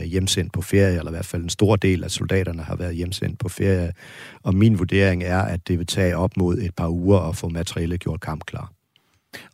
øh, 0.00 0.06
hjemsendt 0.06 0.52
på 0.52 0.62
ferie, 0.62 0.98
eller 0.98 1.10
i 1.10 1.14
hvert 1.14 1.26
fald 1.26 1.42
en 1.42 1.48
stor 1.48 1.76
del 1.76 2.04
af 2.04 2.10
soldaterne 2.10 2.62
har 2.62 2.76
været 2.76 2.94
hjemsendt 2.94 3.38
på 3.38 3.48
ferie. 3.48 3.92
Og 4.42 4.54
min 4.54 4.78
vurdering 4.78 5.22
er, 5.22 5.42
at 5.42 5.68
det 5.68 5.78
vil 5.78 5.86
tage 5.86 6.16
op 6.16 6.36
mod 6.36 6.58
et 6.58 6.74
par 6.74 6.88
uger 6.88 7.18
at 7.18 7.36
få 7.36 7.48
materiellet 7.48 8.00
gjort 8.00 8.20
kampklar. 8.20 8.72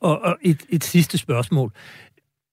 Og, 0.00 0.20
og 0.22 0.36
et, 0.42 0.60
et 0.68 0.84
sidste 0.84 1.18
spørgsmål. 1.18 1.72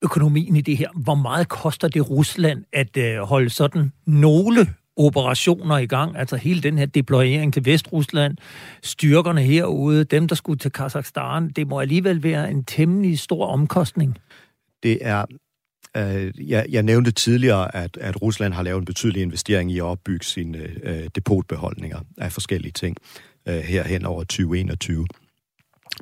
Økonomien 0.04 0.56
i 0.56 0.62
det 0.62 0.78
her. 0.78 0.90
Hvor 0.96 1.16
meget 1.16 1.50
koster 1.50 1.88
det 1.88 2.10
Rusland 2.10 2.64
at 2.74 2.98
øh, 2.98 3.18
holde 3.18 3.50
sådan 3.50 3.92
nogle 4.06 4.68
operationer 4.98 5.78
i 5.78 5.86
gang, 5.86 6.18
altså 6.18 6.36
hele 6.36 6.62
den 6.62 6.78
her 6.78 6.86
deployering 6.86 7.54
til 7.54 7.66
Vestrusland, 7.66 8.38
styrkerne 8.84 9.42
herude, 9.42 10.04
dem 10.04 10.28
der 10.28 10.36
skulle 10.36 10.60
til 10.60 10.72
Kazakhstan, 10.72 11.50
det 11.50 11.68
må 11.68 11.80
alligevel 11.80 12.24
være 12.24 12.52
en 12.52 12.64
temmelig 12.64 13.20
stor 13.20 13.48
omkostning. 13.48 14.18
Det 14.84 14.98
er 15.02 15.26
øh, 15.98 16.50
jeg, 16.50 16.66
jeg 16.70 16.84
nævnte 16.84 17.12
tidligere, 17.12 17.76
at, 17.76 17.98
at 17.98 18.22
Rusland 18.22 18.54
har 18.54 18.64
lavet 18.64 18.80
en 18.80 18.86
betydelig 18.86 19.22
investering 19.22 19.72
i 19.72 19.78
at 19.78 19.84
opbygge 19.84 20.26
sine 20.26 20.58
øh, 20.84 21.08
depotbeholdninger 21.16 22.00
af 22.18 22.32
forskellige 22.32 22.72
ting 22.72 22.98
øh, 23.48 23.56
her 23.56 23.84
hen 23.84 24.06
over 24.06 24.24
2021. 24.24 25.08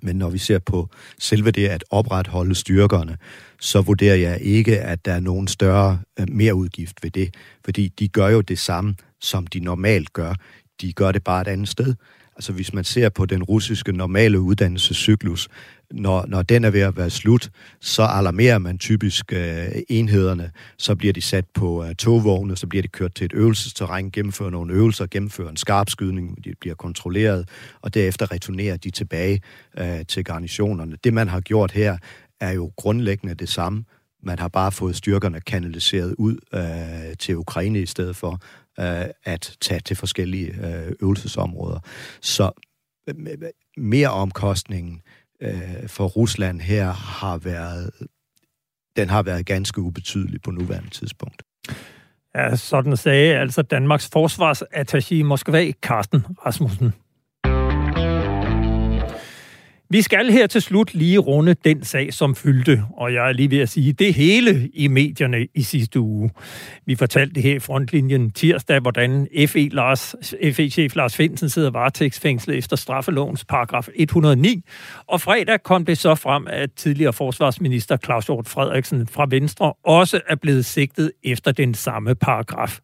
Men 0.01 0.15
når 0.15 0.29
vi 0.29 0.37
ser 0.37 0.59
på 0.59 0.89
selve 1.19 1.51
det 1.51 1.67
at 1.67 1.83
opretholde 1.89 2.55
styrkerne, 2.55 3.17
så 3.59 3.81
vurderer 3.81 4.15
jeg 4.15 4.41
ikke, 4.41 4.79
at 4.79 5.05
der 5.05 5.13
er 5.13 5.19
nogen 5.19 5.47
større 5.47 5.99
øh, 6.19 6.25
mere 6.29 6.55
udgift 6.55 7.03
ved 7.03 7.11
det. 7.11 7.35
Fordi 7.65 7.87
de 7.87 8.07
gør 8.07 8.27
jo 8.27 8.41
det 8.41 8.59
samme, 8.59 8.95
som 9.21 9.47
de 9.47 9.59
normalt 9.59 10.13
gør. 10.13 10.33
De 10.81 10.93
gør 10.93 11.11
det 11.11 11.23
bare 11.23 11.41
et 11.41 11.47
andet 11.47 11.69
sted. 11.69 11.95
Altså 12.35 12.53
hvis 12.53 12.73
man 12.73 12.83
ser 12.83 13.09
på 13.09 13.25
den 13.25 13.43
russiske 13.43 13.91
normale 13.91 14.39
uddannelsescyklus, 14.39 15.47
når, 15.91 16.25
når 16.27 16.41
den 16.41 16.63
er 16.63 16.69
ved 16.69 16.81
at 16.81 16.97
være 16.97 17.09
slut, 17.09 17.49
så 17.81 18.03
alarmerer 18.03 18.57
man 18.57 18.77
typisk 18.77 19.33
øh, 19.33 19.67
enhederne, 19.89 20.51
så 20.77 20.95
bliver 20.95 21.13
de 21.13 21.21
sat 21.21 21.45
på 21.53 21.85
øh, 21.85 21.95
togvogne, 21.95 22.57
så 22.57 22.67
bliver 22.67 22.81
de 22.81 22.87
kørt 22.87 23.15
til 23.15 23.25
et 23.25 23.33
øvelsesterræn, 23.33 24.11
gennemfører 24.11 24.49
nogle 24.49 24.73
øvelser, 24.73 25.05
gennemfører 25.11 25.49
en 25.49 25.57
skarpskydning, 25.57 26.43
de 26.43 26.53
bliver 26.61 26.75
kontrolleret, 26.75 27.49
og 27.81 27.93
derefter 27.93 28.31
returnerer 28.31 28.77
de 28.77 28.91
tilbage 28.91 29.41
øh, 29.77 30.05
til 30.07 30.23
garnitionerne. 30.23 30.97
Det 31.03 31.13
man 31.13 31.27
har 31.27 31.39
gjort 31.41 31.71
her, 31.71 31.97
er 32.39 32.51
jo 32.51 32.71
grundlæggende 32.77 33.35
det 33.35 33.49
samme. 33.49 33.83
Man 34.23 34.39
har 34.39 34.47
bare 34.47 34.71
fået 34.71 34.95
styrkerne 34.95 35.41
kanaliseret 35.41 36.15
ud 36.17 36.37
øh, 36.53 37.17
til 37.19 37.37
Ukraine 37.37 37.81
i 37.81 37.85
stedet 37.85 38.15
for 38.15 38.41
øh, 38.79 39.05
at 39.23 39.57
tage 39.61 39.79
til 39.79 39.95
forskellige 39.95 40.53
øh, 40.67 40.91
øvelsesområder. 41.01 41.79
Så 42.21 42.51
øh, 43.09 43.15
mere 43.77 44.09
omkostningen 44.09 45.01
øh, 45.41 45.87
for 45.87 46.05
Rusland 46.07 46.61
her 46.61 46.91
har 46.91 47.37
været, 47.37 47.91
den 48.95 49.09
har 49.09 49.23
været 49.23 49.45
ganske 49.45 49.81
ubetydelig 49.81 50.41
på 50.41 50.51
nuværende 50.51 50.89
tidspunkt. 50.89 51.43
Ja, 52.35 52.55
sådan 52.55 52.97
sagde 52.97 53.35
altså 53.35 53.61
Danmarks 53.61 54.09
forsvarsattaché 54.15 55.13
i 55.13 55.21
Moskva, 55.21 55.71
Carsten 55.71 56.25
Rasmussen. 56.45 56.93
Vi 59.91 60.01
skal 60.01 60.31
her 60.31 60.47
til 60.47 60.61
slut 60.61 60.93
lige 60.93 61.17
runde 61.17 61.53
den 61.53 61.83
sag, 61.83 62.13
som 62.13 62.35
fyldte, 62.35 62.83
og 62.97 63.13
jeg 63.13 63.29
er 63.29 63.33
lige 63.33 63.51
ved 63.51 63.59
at 63.59 63.69
sige 63.69 63.93
det 63.93 64.13
hele 64.13 64.69
i 64.73 64.87
medierne 64.87 65.47
i 65.55 65.61
sidste 65.61 65.99
uge. 65.99 66.31
Vi 66.85 66.95
fortalte 66.95 67.33
det 67.35 67.43
her 67.43 67.55
i 67.55 67.59
frontlinjen 67.59 68.31
tirsdag, 68.31 68.79
hvordan 68.79 69.27
FE 69.47 69.69
Lars, 69.69 70.15
FE-chef 70.53 70.95
Lars 70.95 71.15
Finsen 71.15 71.49
sidder 71.49 71.71
varetægtsfængslet 71.71 72.57
efter 72.57 72.75
straffelovens 72.75 73.45
paragraf 73.45 73.87
109, 73.95 74.63
og 75.07 75.21
fredag 75.21 75.63
kom 75.63 75.85
det 75.85 75.97
så 75.97 76.15
frem, 76.15 76.47
at 76.49 76.69
tidligere 76.73 77.13
forsvarsminister 77.13 77.97
Claus 77.97 78.25
Hjort 78.25 78.47
Frederiksen 78.47 79.07
fra 79.07 79.25
Venstre 79.29 79.73
også 79.83 80.21
er 80.27 80.35
blevet 80.35 80.65
sigtet 80.65 81.11
efter 81.23 81.51
den 81.51 81.73
samme 81.73 82.15
paragraf. 82.15 82.79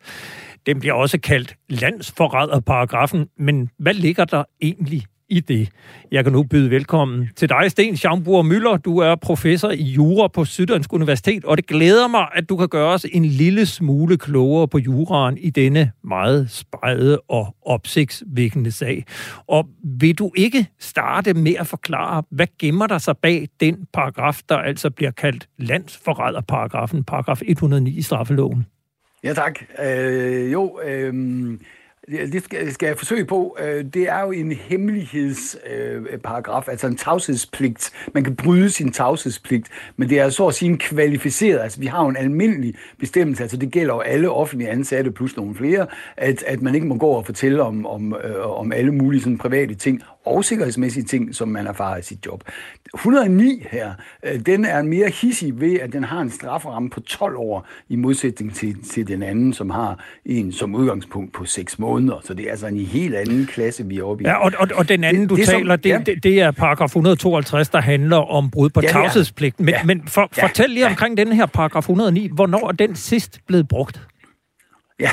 Den 0.66 0.80
bliver 0.80 0.93
også 0.93 1.20
kaldt 1.20 1.55
landsforræderparagrafen, 1.70 3.28
men 3.38 3.70
hvad 3.80 3.93
ligger 3.93 4.26
der 4.26 4.43
egentlig 4.62 5.03
i 5.30 5.39
det. 5.39 5.69
Jeg 6.11 6.23
kan 6.23 6.34
nu 6.34 6.43
byde 6.43 6.69
velkommen 6.69 7.30
til 7.36 7.49
dig, 7.49 7.71
Sten 7.71 7.97
Schaumburg 7.97 8.45
Møller. 8.45 8.78
Du 8.78 8.97
er 8.97 9.15
professor 9.15 9.69
i 9.69 9.84
jura 9.84 10.28
på 10.28 10.45
Syddansk 10.45 10.93
Universitet, 10.93 11.45
og 11.45 11.57
det 11.57 11.67
glæder 11.67 12.07
mig, 12.07 12.28
at 12.36 12.49
du 12.49 12.57
kan 12.57 12.67
gøre 12.67 12.93
os 12.93 13.05
en 13.11 13.25
lille 13.25 13.65
smule 13.65 14.17
klogere 14.17 14.67
på 14.67 14.78
juraen 14.78 15.38
i 15.38 15.49
denne 15.49 15.91
meget 16.03 16.51
spejede 16.51 17.21
og 17.28 17.55
opsigtsvækkende 17.65 18.71
sag. 18.71 19.05
Og 19.47 19.67
vil 19.84 20.15
du 20.15 20.32
ikke 20.36 20.67
starte 20.80 21.34
med 21.34 21.55
at 21.59 21.67
forklare, 21.67 22.23
hvad 22.32 22.47
gemmer 22.59 22.88
der 22.88 22.97
sig 22.97 23.17
bag 23.17 23.47
den 23.59 23.88
paragraf, 23.93 24.41
der 24.49 24.57
altså 24.57 24.89
bliver 24.89 25.11
kaldt 25.11 25.47
landsforræderparagrafen, 25.57 27.03
paragraf 27.03 27.41
109 27.45 27.97
i 27.97 28.01
straffeloven? 28.01 28.65
Ja, 29.23 29.34
tak. 29.34 29.59
Øh, 29.86 30.51
jo, 30.51 30.80
øh, 30.86 31.13
det 32.12 32.43
skal, 32.43 32.74
skal 32.74 32.88
jeg 32.88 32.97
forsøge 32.97 33.26
på. 33.26 33.58
Øh, 33.60 33.86
det 33.86 34.10
er 34.10 34.22
jo 34.22 34.32
en 34.32 34.51
hemmelighedsparagraf, 34.51 36.64
øh, 36.68 36.72
altså 36.72 36.88
en 36.88 36.97
tavshedspligt. 36.97 37.91
Man 38.14 38.24
kan 38.24 38.36
bryde 38.36 38.70
sin 38.70 38.91
tavshedspligt, 38.91 39.68
men 39.97 40.10
det 40.10 40.20
er 40.20 40.30
så 40.30 40.47
at 40.47 40.53
sige 40.53 40.72
en 40.72 40.78
kvalificeret, 40.78 41.60
altså 41.60 41.80
vi 41.80 41.86
har 41.86 42.03
jo 42.03 42.10
en 42.10 42.18
almindelig 42.18 42.76
bestemmelse, 42.99 43.43
altså 43.43 43.58
det 43.58 43.72
gælder 43.72 43.93
jo 43.93 43.99
alle 43.99 44.30
offentlige 44.30 44.70
ansatte 44.70 45.12
plus 45.12 45.38
nogle 45.38 45.55
flere, 45.55 45.88
at, 46.18 46.43
at 46.43 46.62
man 46.62 46.76
ikke 46.76 46.88
må 46.88 46.97
gå 46.97 47.08
og 47.08 47.26
fortælle 47.26 47.64
om, 47.64 47.86
om, 47.86 48.16
øh, 48.24 48.60
om 48.60 48.72
alle 48.72 48.91
mulige 48.91 49.22
sådan 49.22 49.38
private 49.38 49.76
ting, 49.76 50.03
og 50.28 50.45
sikkerhedsmæssige 50.45 51.03
ting, 51.03 51.36
som 51.36 51.47
man 51.47 51.67
erfarer 51.67 51.97
i 51.97 52.01
sit 52.01 52.25
job. 52.25 52.43
109 52.93 53.65
her, 53.71 53.93
øh, 54.23 54.39
den 54.45 54.65
er 54.65 54.82
mere 54.82 55.09
hissig 55.09 55.61
ved, 55.61 55.80
at 55.80 55.93
den 55.93 56.03
har 56.03 56.21
en 56.21 56.32
strafferamme 56.32 56.89
på 56.89 56.99
12 56.99 57.36
år, 57.38 57.67
i 57.89 57.95
modsætning 57.95 58.55
til, 58.55 58.84
til 58.84 59.07
den 59.07 59.23
anden, 59.23 59.53
som 59.53 59.69
har 59.69 60.03
en 60.25 60.51
som 60.51 60.75
udgangspunkt 60.75 61.34
på 61.34 61.45
6 61.45 61.80
måneder. 61.80 62.19
Så 62.23 62.34
det 62.34 62.45
er 62.45 62.51
altså 62.51 62.67
en 62.67 62.78
helt 62.78 63.15
anden 63.15 63.45
klasse, 63.45 63.86
vi 63.86 63.97
er 63.97 64.03
oppe 64.03 64.23
i. 64.23 64.28
Ja, 64.28 64.34
og, 64.34 64.51
og, 64.57 64.67
og 64.75 64.89
den 64.89 65.03
anden, 65.03 65.21
det, 65.21 65.30
du 65.30 65.36
det, 65.36 65.45
taler, 65.45 65.73
som, 65.73 65.82
det, 65.82 65.89
ja. 65.89 65.99
det, 66.05 66.23
det 66.23 66.41
er 66.41 66.51
paragraf 66.51 66.86
152, 66.86 67.69
der 67.69 67.82
handler 67.82 68.17
om 68.17 68.49
brud 68.49 68.69
på 68.69 68.82
ja, 68.84 68.88
tavshedspligten. 68.88 69.65
Men, 69.65 69.73
ja. 69.73 69.84
men 69.84 70.07
for, 70.07 70.30
ja. 70.38 70.43
fortæl 70.43 70.69
lige 70.69 70.86
omkring 70.86 71.17
ja. 71.17 71.23
den 71.23 71.34
her 71.34 71.45
paragraf 71.45 71.82
109. 71.82 72.30
Hvornår 72.34 72.67
er 72.67 72.71
den 72.71 72.95
sidst 72.95 73.39
blevet 73.47 73.67
brugt? 73.67 74.07
Ja, 75.00 75.10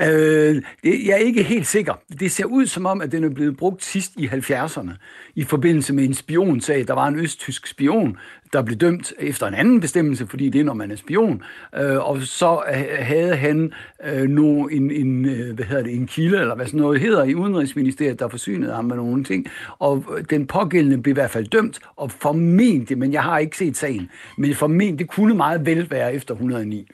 øh, 0.08 0.62
det, 0.84 1.06
jeg 1.06 1.12
er 1.12 1.16
ikke 1.16 1.42
helt 1.42 1.66
sikker. 1.66 1.94
Det 2.20 2.32
ser 2.32 2.44
ud 2.44 2.66
som 2.66 2.86
om, 2.86 3.00
at 3.00 3.12
den 3.12 3.24
er 3.24 3.28
blevet 3.28 3.56
brugt 3.56 3.84
sidst 3.84 4.12
i 4.16 4.26
70'erne 4.26 4.90
i 5.34 5.44
forbindelse 5.44 5.92
med 5.92 6.04
en 6.04 6.14
spionsag. 6.14 6.88
Der 6.88 6.94
var 6.94 7.08
en 7.08 7.18
østtysk 7.18 7.66
spion, 7.66 8.16
der 8.52 8.62
blev 8.62 8.76
dømt 8.78 9.12
efter 9.18 9.46
en 9.46 9.54
anden 9.54 9.80
bestemmelse, 9.80 10.26
fordi 10.26 10.48
det 10.48 10.60
er, 10.60 10.64
når 10.64 10.74
man 10.74 10.90
er 10.90 10.96
spion. 10.96 11.42
Øh, 11.76 12.08
og 12.08 12.22
så 12.22 12.62
havde 12.98 13.36
han 13.36 13.72
øh, 14.04 14.28
no, 14.28 14.66
en, 14.66 14.90
en, 14.90 15.24
øh, 15.24 15.54
hvad 15.54 15.64
hedder 15.64 15.82
det, 15.82 15.94
en 15.94 16.06
kilde, 16.06 16.40
eller 16.40 16.54
hvad 16.54 16.66
sådan 16.66 16.80
noget 16.80 17.00
hedder, 17.00 17.24
i 17.24 17.34
Udenrigsministeriet, 17.34 18.20
der 18.20 18.28
forsynede 18.28 18.74
ham 18.74 18.84
med 18.84 18.96
nogle 18.96 19.24
ting. 19.24 19.46
Og 19.78 20.04
øh, 20.16 20.24
den 20.30 20.46
pågældende 20.46 21.02
blev 21.02 21.12
i 21.12 21.14
hvert 21.14 21.30
fald 21.30 21.46
dømt, 21.46 21.80
og 21.96 22.10
formentlig, 22.10 22.98
men 22.98 23.12
jeg 23.12 23.22
har 23.22 23.38
ikke 23.38 23.56
set 23.56 23.76
sagen, 23.76 24.10
men 24.38 24.54
formentlig, 24.54 24.98
det 24.98 25.08
kunne 25.08 25.34
meget 25.34 25.66
vel 25.66 25.90
være 25.90 26.14
efter 26.14 26.34
109. 26.34 26.90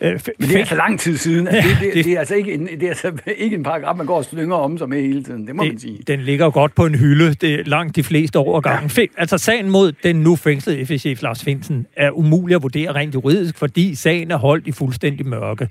Øh, 0.00 0.20
Men 0.38 0.48
det 0.48 0.54
er 0.54 0.58
altså 0.58 0.74
lang 0.74 1.00
tid 1.00 1.16
siden. 1.16 1.48
Altså, 1.48 1.70
det, 1.70 1.78
det, 1.80 1.94
det, 1.94 2.04
det, 2.04 2.12
er 2.12 2.18
altså 2.18 2.34
ikke 2.34 2.54
en, 2.54 2.66
det 2.66 2.82
er 2.82 2.88
altså 2.88 3.12
ikke 3.36 3.56
en 3.56 3.62
paragraf, 3.62 3.96
man 3.96 4.06
går 4.06 4.16
og 4.16 4.24
slynger 4.24 4.56
om 4.56 4.78
sig 4.78 4.88
med 4.88 5.00
hele 5.00 5.22
tiden. 5.22 5.46
Det 5.46 5.56
må 5.56 5.64
det, 5.64 5.72
man 5.72 5.78
sige. 5.78 5.98
Den 6.06 6.20
ligger 6.20 6.50
godt 6.50 6.74
på 6.74 6.86
en 6.86 6.94
hylde. 6.94 7.34
Det 7.34 7.54
er 7.54 7.64
langt 7.64 7.96
de 7.96 8.02
fleste 8.02 8.38
år 8.38 8.60
gangen. 8.60 8.90
Ja. 8.96 9.06
Altså 9.16 9.38
sagen 9.38 9.70
mod 9.70 9.92
den 10.02 10.16
nu 10.16 10.36
fængslede 10.36 10.86
FE-chef 10.86 11.22
Lars 11.22 11.44
Finsen 11.44 11.86
er 11.96 12.10
umulig 12.10 12.56
at 12.56 12.62
vurdere 12.62 12.92
rent 12.92 13.14
juridisk, 13.14 13.58
fordi 13.58 13.94
sagen 13.94 14.30
er 14.30 14.36
holdt 14.36 14.66
i 14.66 14.72
fuldstændig 14.72 15.26
mørke. 15.26 15.68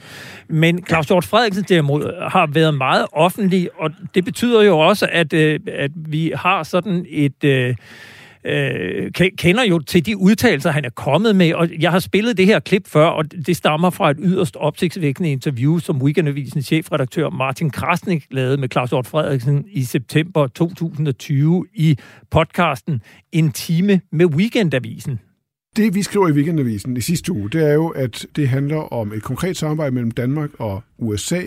Men 0.48 0.86
Claus 0.88 1.08
Hjort 1.08 1.26
Frederiksen 1.26 1.66
derimod 1.70 2.30
har 2.32 2.48
været 2.48 2.74
meget 2.74 3.06
offentlig, 3.12 3.70
og 3.78 3.92
det 4.16 4.26
betyder 4.26 4.62
jo 4.62 4.80
også, 4.80 5.08
at, 5.12 5.34
øh, 5.34 5.60
at 5.68 5.92
vi 5.96 6.34
har 6.36 6.64
sådan 6.64 7.06
et... 7.10 7.44
Øh, 7.44 7.76
øh, 8.46 9.12
kender 9.38 9.64
jo 9.64 9.80
til 9.80 10.06
de 10.06 10.18
udtalelser, 10.18 10.72
han 10.72 10.86
er 10.86 10.90
kommet 10.90 11.36
med, 11.36 11.54
og 11.54 11.70
jeg 11.80 11.92
har 11.92 12.00
spillet 12.00 12.38
det 12.38 12.46
her 12.46 12.60
klip 12.60 12.88
før, 12.88 13.06
og 13.06 13.32
det 13.32 13.56
stammer 13.58 13.90
fra 13.90 14.12
et 14.12 14.18
yderst 14.20 14.56
opsigtsvækkende 14.56 15.32
interview, 15.32 15.80
som 15.80 16.02
Weekendavisens 16.02 16.66
chefredaktør 16.66 17.30
Martin 17.30 17.70
Krasnik 17.70 18.26
lavede 18.32 18.58
med 18.58 18.70
Claus 18.72 18.90
Hjort 18.90 19.08
Frederiksen 19.08 19.66
i 19.72 19.84
september 19.84 20.48
2020 20.48 21.66
i 21.74 21.98
podcasten 22.32 23.02
En 23.32 23.52
time 23.52 24.02
med 24.12 24.26
Weekendavisen. 24.26 25.20
Det, 25.76 25.96
vi 25.96 26.02
skriver 26.02 26.28
i 26.28 26.32
Weekendavisen 26.32 26.98
i 26.98 27.02
sidste 27.02 27.32
uge, 27.32 27.50
det 27.50 27.70
er 27.70 27.74
jo, 27.74 27.88
at 27.88 28.26
det 28.36 28.50
handler 28.50 28.94
om 28.94 29.14
et 29.14 29.24
konkret 29.24 29.58
samarbejde 29.58 29.92
mellem 29.92 30.12
Danmark 30.12 30.50
og 30.60 30.84
USA. 30.98 31.42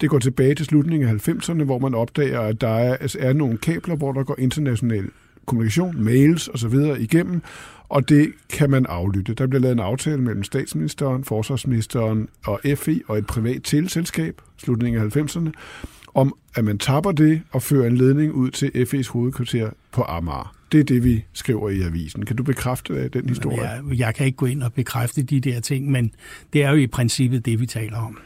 Det 0.00 0.10
går 0.10 0.18
tilbage 0.18 0.54
til 0.54 0.66
slutningen 0.66 1.08
af 1.08 1.28
90'erne, 1.28 1.64
hvor 1.64 1.78
man 1.78 1.94
opdager, 1.94 2.40
at 2.40 2.60
der 2.60 2.68
er, 2.68 2.96
altså 2.96 3.18
er 3.20 3.32
nogle 3.32 3.58
kabler, 3.58 3.96
hvor 3.96 4.12
der 4.12 4.24
går 4.24 4.36
international 4.38 5.04
kommunikation, 5.46 6.04
mails 6.04 6.48
osv. 6.48 6.74
igennem, 6.98 7.42
og 7.88 8.08
det 8.08 8.32
kan 8.52 8.70
man 8.70 8.86
aflytte. 8.86 9.34
Der 9.34 9.46
bliver 9.46 9.60
lavet 9.60 9.72
en 9.72 9.80
aftale 9.80 10.20
mellem 10.20 10.42
statsministeren, 10.42 11.24
forsvarsministeren 11.24 12.28
og 12.46 12.60
FI 12.76 13.02
og 13.08 13.18
et 13.18 13.26
privat 13.26 13.60
teleselskab, 13.64 14.40
slutningen 14.56 15.02
af 15.02 15.16
90'erne, 15.16 15.50
om 16.14 16.34
at 16.54 16.64
man 16.64 16.78
tapper 16.78 17.12
det 17.12 17.42
og 17.52 17.62
fører 17.62 17.86
en 17.86 17.96
ledning 17.96 18.32
ud 18.32 18.50
til 18.50 18.70
FE's 18.74 19.10
hovedkvarter 19.12 19.70
på 19.92 20.02
Amager. 20.02 20.54
Det 20.72 20.80
er 20.80 20.84
det, 20.84 21.04
vi 21.04 21.24
skriver 21.32 21.70
i 21.70 21.82
avisen. 21.82 22.24
Kan 22.24 22.36
du 22.36 22.42
bekræfte 22.42 22.92
øh, 22.92 23.10
den 23.12 23.28
historie? 23.28 23.60
Jeg, 23.62 23.82
jeg 23.92 24.14
kan 24.14 24.26
ikke 24.26 24.36
gå 24.36 24.46
ind 24.46 24.62
og 24.62 24.72
bekræfte 24.72 25.22
de 25.22 25.40
der 25.40 25.60
ting, 25.60 25.90
men 25.90 26.10
det 26.52 26.62
er 26.62 26.70
jo 26.70 26.76
i 26.76 26.86
princippet 26.86 27.46
det, 27.46 27.60
vi 27.60 27.66
taler 27.66 27.98
om. 27.98 28.18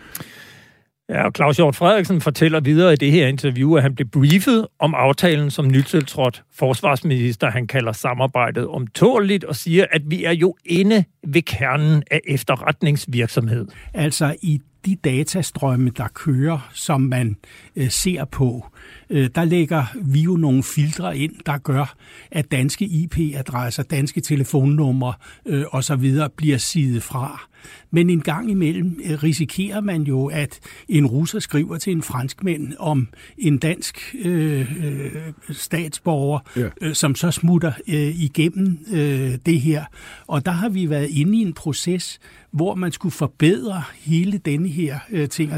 Ja, 1.08 1.24
og 1.24 1.32
Claus 1.36 1.56
Hjort 1.56 1.76
Frederiksen 1.76 2.20
fortæller 2.20 2.60
videre 2.60 2.92
i 2.92 2.96
det 2.96 3.12
her 3.12 3.26
interview, 3.26 3.74
at 3.74 3.82
han 3.82 3.94
blev 3.94 4.08
briefet 4.08 4.66
om 4.78 4.94
aftalen 4.94 5.50
som 5.50 5.68
nytiltrådt 5.68 6.42
forsvarsminister. 6.54 7.50
Han 7.50 7.66
kalder 7.66 7.92
samarbejdet 7.92 8.68
omtåligt, 8.68 9.44
og 9.44 9.56
siger, 9.56 9.86
at 9.90 10.02
vi 10.06 10.24
er 10.24 10.32
jo 10.32 10.56
inde 10.64 11.04
ved 11.26 11.42
kernen 11.42 12.02
af 12.10 12.20
efterretningsvirksomhed. 12.28 13.66
Altså 13.94 14.36
i 14.42 14.60
de 14.86 14.96
datastrømme, 14.96 15.90
der 15.96 16.08
kører, 16.08 16.68
som 16.72 17.00
man 17.00 17.36
øh, 17.76 17.90
ser 17.90 18.24
på, 18.24 18.66
øh, 19.10 19.30
der 19.34 19.44
lægger 19.44 19.84
vi 20.04 20.20
jo 20.20 20.36
nogle 20.36 20.62
filtre 20.62 21.18
ind, 21.18 21.32
der 21.46 21.58
gør, 21.58 21.94
at 22.30 22.50
danske 22.50 22.84
IP-adresser, 22.84 23.82
danske 23.82 24.20
telefonnumre 24.20 25.12
øh, 25.46 25.64
osv. 25.72 26.12
bliver 26.36 26.58
sidet 26.58 27.02
fra. 27.02 27.48
Men 27.90 28.10
en 28.10 28.20
gang 28.20 28.50
imellem 28.50 29.00
øh, 29.04 29.22
risikerer 29.22 29.80
man 29.80 30.02
jo, 30.02 30.26
at 30.26 30.60
en 30.88 31.06
russer 31.06 31.38
skriver 31.38 31.78
til 31.78 31.92
en 31.92 32.02
franskmænd 32.02 32.72
om 32.78 33.08
en 33.38 33.58
dansk 33.58 34.14
øh, 34.24 34.84
øh, 34.84 35.12
statsborger, 35.50 36.38
ja. 36.56 36.68
øh, 36.80 36.94
som 36.94 37.14
så 37.14 37.30
smutter 37.30 37.72
øh, 37.88 38.22
igennem 38.22 38.78
øh, 38.92 39.38
det 39.46 39.60
her. 39.60 39.84
Og 40.26 40.46
der 40.46 40.52
har 40.52 40.68
vi 40.68 40.90
været 40.90 41.08
inde 41.10 41.38
i 41.38 41.40
en 41.40 41.52
proces, 41.52 42.18
hvor 42.50 42.74
man 42.74 42.92
skulle 42.92 43.12
forbedre 43.12 43.82
hele 44.00 44.38
denne 44.38 44.68
her 44.68 44.98
øh, 45.10 45.28
ting. 45.28 45.52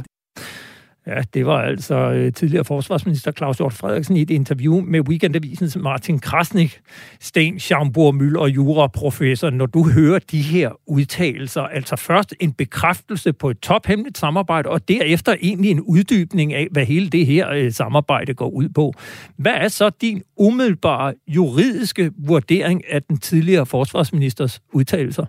Ja, 1.06 1.22
det 1.34 1.46
var 1.46 1.62
altså 1.62 1.94
øh, 1.94 2.32
tidligere 2.32 2.64
forsvarsminister 2.64 3.32
Claus 3.32 3.56
Hjort 3.56 3.72
Frederiksen 3.72 4.16
i 4.16 4.22
et 4.22 4.30
interview 4.30 4.80
med 4.80 5.00
Weekendavisens 5.08 5.76
Martin 5.76 6.18
Krasnik, 6.18 6.80
Sten 7.20 7.58
Schaumburg 7.58 8.14
Møl 8.14 8.36
og 8.36 8.50
juraprofessor. 8.50 9.50
Når 9.50 9.66
du 9.66 9.90
hører 9.90 10.18
de 10.18 10.42
her 10.42 10.70
udtalelser, 10.86 11.62
altså 11.62 11.96
først 11.96 12.34
en 12.40 12.52
bekræftelse 12.52 13.32
på 13.32 13.50
et 13.50 13.58
tophemmeligt 13.58 14.18
samarbejde, 14.18 14.68
og 14.68 14.88
derefter 14.88 15.36
egentlig 15.42 15.70
en 15.70 15.80
uddybning 15.80 16.54
af, 16.54 16.68
hvad 16.70 16.84
hele 16.84 17.08
det 17.08 17.26
her 17.26 17.50
øh, 17.50 17.72
samarbejde 17.72 18.34
går 18.34 18.48
ud 18.48 18.68
på. 18.68 18.92
Hvad 19.36 19.54
er 19.54 19.68
så 19.68 19.90
din 20.00 20.22
umiddelbare 20.36 21.14
juridiske 21.28 22.10
vurdering 22.18 22.82
af 22.90 23.02
den 23.02 23.18
tidligere 23.18 23.66
forsvarsministers 23.66 24.60
udtalelser? 24.72 25.26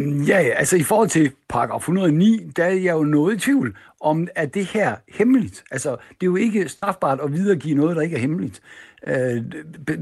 Mm, 0.00 0.22
ja, 0.22 0.36
altså 0.36 0.76
i 0.76 0.82
forhold 0.82 1.08
til 1.08 1.32
paragraf 1.48 1.78
109, 1.78 2.50
der 2.56 2.64
er 2.64 2.70
jeg 2.70 2.92
jo 2.92 3.02
noget 3.02 3.36
i 3.36 3.38
tvivl 3.38 3.76
om, 4.00 4.28
at 4.34 4.54
det 4.54 4.66
her 4.66 4.96
hemmeligt. 5.08 5.64
Altså, 5.70 5.90
det 5.90 6.22
er 6.22 6.26
jo 6.26 6.36
ikke 6.36 6.68
strafbart 6.68 7.20
at 7.20 7.32
videregive 7.32 7.74
noget, 7.74 7.96
der 7.96 8.02
ikke 8.02 8.16
er 8.16 8.20
hemmeligt 8.20 8.60
øh, 9.06 9.42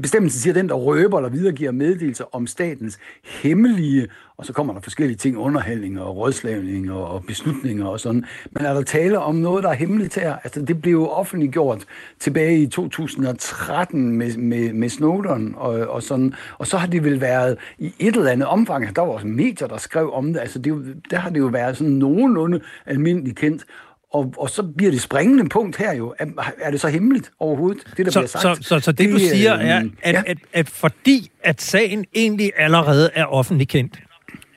bestemmelsen 0.01 0.39
siger, 0.41 0.53
den, 0.53 0.69
der 0.69 0.75
røber 0.75 1.17
eller 1.17 1.29
videregiver 1.29 1.71
meddelelser 1.71 2.25
om 2.31 2.47
statens 2.47 2.99
hemmelige, 3.23 4.07
og 4.37 4.45
så 4.45 4.53
kommer 4.53 4.73
der 4.73 4.81
forskellige 4.81 5.17
ting, 5.17 5.37
underhandlinger 5.37 6.01
og 6.01 6.17
rådslagninger 6.17 6.93
og 6.93 7.23
beslutninger 7.25 7.85
og 7.85 7.99
sådan. 7.99 8.25
Men 8.51 8.65
er 8.65 8.73
der 8.73 8.81
tale 8.81 9.19
om 9.19 9.35
noget, 9.35 9.63
der 9.63 9.69
er 9.69 9.73
hemmeligt 9.73 10.15
her? 10.15 10.35
Altså, 10.43 10.61
det 10.61 10.81
blev 10.81 10.91
jo 10.91 11.07
offentliggjort 11.07 11.85
tilbage 12.19 12.61
i 12.61 12.67
2013 12.67 14.11
med, 14.11 14.37
med, 14.37 14.73
med 14.73 14.89
Snowden 14.89 15.53
og, 15.57 15.71
og 15.71 16.03
sådan. 16.03 16.33
Og 16.57 16.67
så 16.67 16.77
har 16.77 16.87
det 16.87 17.03
vel 17.03 17.21
været 17.21 17.57
i 17.77 17.93
et 17.99 18.15
eller 18.15 18.31
andet 18.31 18.47
omfang, 18.47 18.95
der 18.95 19.01
var 19.01 19.13
også 19.13 19.27
medier, 19.27 19.67
der 19.67 19.77
skrev 19.77 20.13
om 20.13 20.33
det. 20.33 20.39
Altså, 20.39 20.59
det, 20.59 20.95
der 21.11 21.17
har 21.17 21.29
det 21.29 21.39
jo 21.39 21.45
været 21.45 21.77
sådan 21.77 21.93
nogenlunde 21.93 22.61
almindeligt 22.85 23.37
kendt. 23.37 23.65
Og, 24.13 24.33
og 24.37 24.49
så 24.49 24.63
bliver 24.63 24.91
det 24.91 25.01
springende 25.01 25.49
punkt 25.49 25.77
her 25.77 25.93
jo. 25.93 26.15
Er, 26.19 26.25
er 26.61 26.71
det 26.71 26.81
så 26.81 26.87
hemmeligt 26.87 27.31
overhovedet, 27.39 27.83
det 27.97 28.05
der 28.05 28.11
så, 28.11 28.19
bliver 28.19 28.27
sagt? 28.27 28.57
Så, 28.57 28.63
så, 28.63 28.79
så 28.79 28.91
det, 28.91 28.97
det 28.97 29.13
du 29.13 29.19
siger 29.19 29.51
er, 29.53 29.79
at, 30.01 30.13
ja. 30.13 30.19
at, 30.19 30.25
at, 30.27 30.37
at 30.53 30.69
fordi 30.69 31.31
at 31.43 31.61
sagen 31.61 32.05
egentlig 32.15 32.51
allerede 32.57 33.09
er 33.13 33.25
offentlig 33.25 33.67
kendt, 33.67 33.99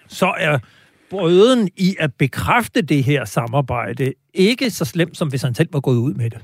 så 0.09 0.35
er 0.39 0.59
brøden 1.11 1.69
i 1.77 1.97
at 1.99 2.11
bekræfte 2.19 2.83
det 2.83 3.05
her 3.05 3.25
samarbejde 3.25 4.13
ikke 4.35 4.71
så 4.71 4.85
slemt, 4.85 5.17
som 5.17 5.29
hvis 5.29 5.43
han 5.43 5.55
selv 5.55 5.69
var 5.73 5.81
gået 5.81 5.97
ud 5.97 6.15
med 6.15 6.31
det. 6.31 6.41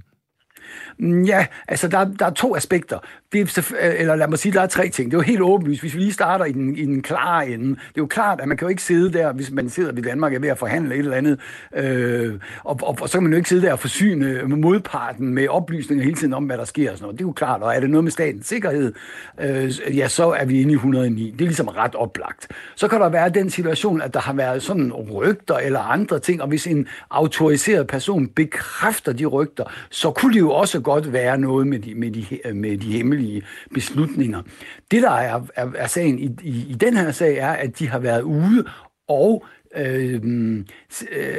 Mm, 0.98 1.22
ja, 1.24 1.46
altså 1.68 1.88
der, 1.88 2.04
der 2.04 2.26
er 2.26 2.30
to 2.30 2.56
aspekter. 2.56 2.98
Det 3.32 3.40
er, 3.40 3.72
øh, 3.80 4.00
eller 4.00 4.14
lad 4.14 4.28
mig 4.28 4.38
sige, 4.38 4.52
der 4.52 4.60
er 4.60 4.66
tre 4.66 4.88
ting. 4.88 5.10
Det 5.10 5.16
er 5.16 5.18
jo 5.18 5.22
helt 5.22 5.40
åbenlyst. 5.40 5.80
Hvis 5.80 5.94
vi 5.94 5.98
lige 5.98 6.12
starter 6.12 6.44
i 6.44 6.52
den, 6.52 6.76
i 6.76 6.84
den 6.84 7.02
klare 7.02 7.48
ende. 7.48 7.68
Det 7.68 7.74
er 7.74 7.78
jo 7.98 8.06
klart, 8.06 8.40
at 8.40 8.48
man 8.48 8.56
kan 8.56 8.66
jo 8.66 8.68
ikke 8.68 8.82
sidde 8.82 9.12
der, 9.12 9.32
hvis 9.32 9.50
man 9.50 9.70
sidder 9.70 9.92
ved 9.92 10.02
Danmark 10.02 10.34
er 10.34 10.38
ved 10.38 10.48
at 10.48 10.58
forhandle 10.58 10.94
et 10.94 10.98
eller 10.98 11.16
andet, 11.16 11.40
øh, 11.76 12.34
og, 12.64 12.78
og, 12.82 12.98
og, 13.00 13.08
så 13.08 13.12
kan 13.12 13.22
man 13.22 13.32
jo 13.32 13.36
ikke 13.36 13.48
sidde 13.48 13.66
der 13.66 13.72
og 13.72 13.78
forsyne 13.78 14.26
øh, 14.26 14.50
modparten 14.50 15.34
med 15.34 15.48
oplysninger 15.48 16.04
hele 16.04 16.16
tiden 16.16 16.34
om, 16.34 16.44
hvad 16.44 16.58
der 16.58 16.64
sker. 16.64 16.90
Og 16.90 16.96
sådan 16.96 17.04
noget. 17.04 17.18
Det 17.18 17.24
er 17.24 17.28
jo 17.28 17.32
klart, 17.32 17.62
og 17.62 17.74
er 17.74 17.80
det 17.80 17.90
noget 17.90 18.04
med 18.04 18.12
statens 18.12 18.46
sikkerhed, 18.46 18.92
øh, 19.40 19.96
ja, 19.96 20.08
så 20.08 20.30
er 20.30 20.44
vi 20.44 20.60
inde 20.60 20.72
i 20.72 20.74
109. 20.74 21.30
Det 21.30 21.40
er 21.40 21.44
ligesom 21.44 21.68
ret 21.68 21.94
oplagt. 21.94 22.48
Så 22.76 22.88
kan 22.88 23.00
der 23.00 23.08
være 23.08 23.28
den 23.28 23.50
situation, 23.50 24.02
at 24.02 24.14
der 24.14 24.20
har 24.20 24.32
været 24.32 24.62
sådan 24.62 24.92
rygter 24.92 25.56
eller 25.56 25.80
andre 25.80 26.18
ting, 26.18 26.42
og 26.42 26.48
hvis 26.48 26.66
en 26.66 26.86
autoriseret 27.10 27.86
person 27.86 28.28
bekræfter 28.28 29.12
de 29.12 29.26
rygter, 29.26 29.64
så 29.90 30.10
kunne 30.10 30.34
det 30.34 30.40
jo 30.40 30.50
også 30.50 30.80
godt 30.88 31.12
være 31.12 31.38
noget 31.38 31.66
med 31.66 31.78
de, 31.78 31.94
med 31.94 32.10
de, 32.10 32.54
med 32.54 32.78
de 32.78 32.92
hemmelige 32.92 33.42
beslutninger. 33.74 34.42
Det, 34.90 35.02
der 35.02 35.10
er, 35.10 35.40
er, 35.54 35.66
er 35.76 35.86
sagen 35.86 36.18
i, 36.18 36.28
i, 36.42 36.66
i 36.68 36.74
den 36.74 36.96
her 36.96 37.10
sag, 37.12 37.36
er, 37.36 37.52
at 37.52 37.78
de 37.78 37.88
har 37.88 37.98
været 37.98 38.22
ude 38.22 38.64
og 39.08 39.44
øh, 39.76 40.22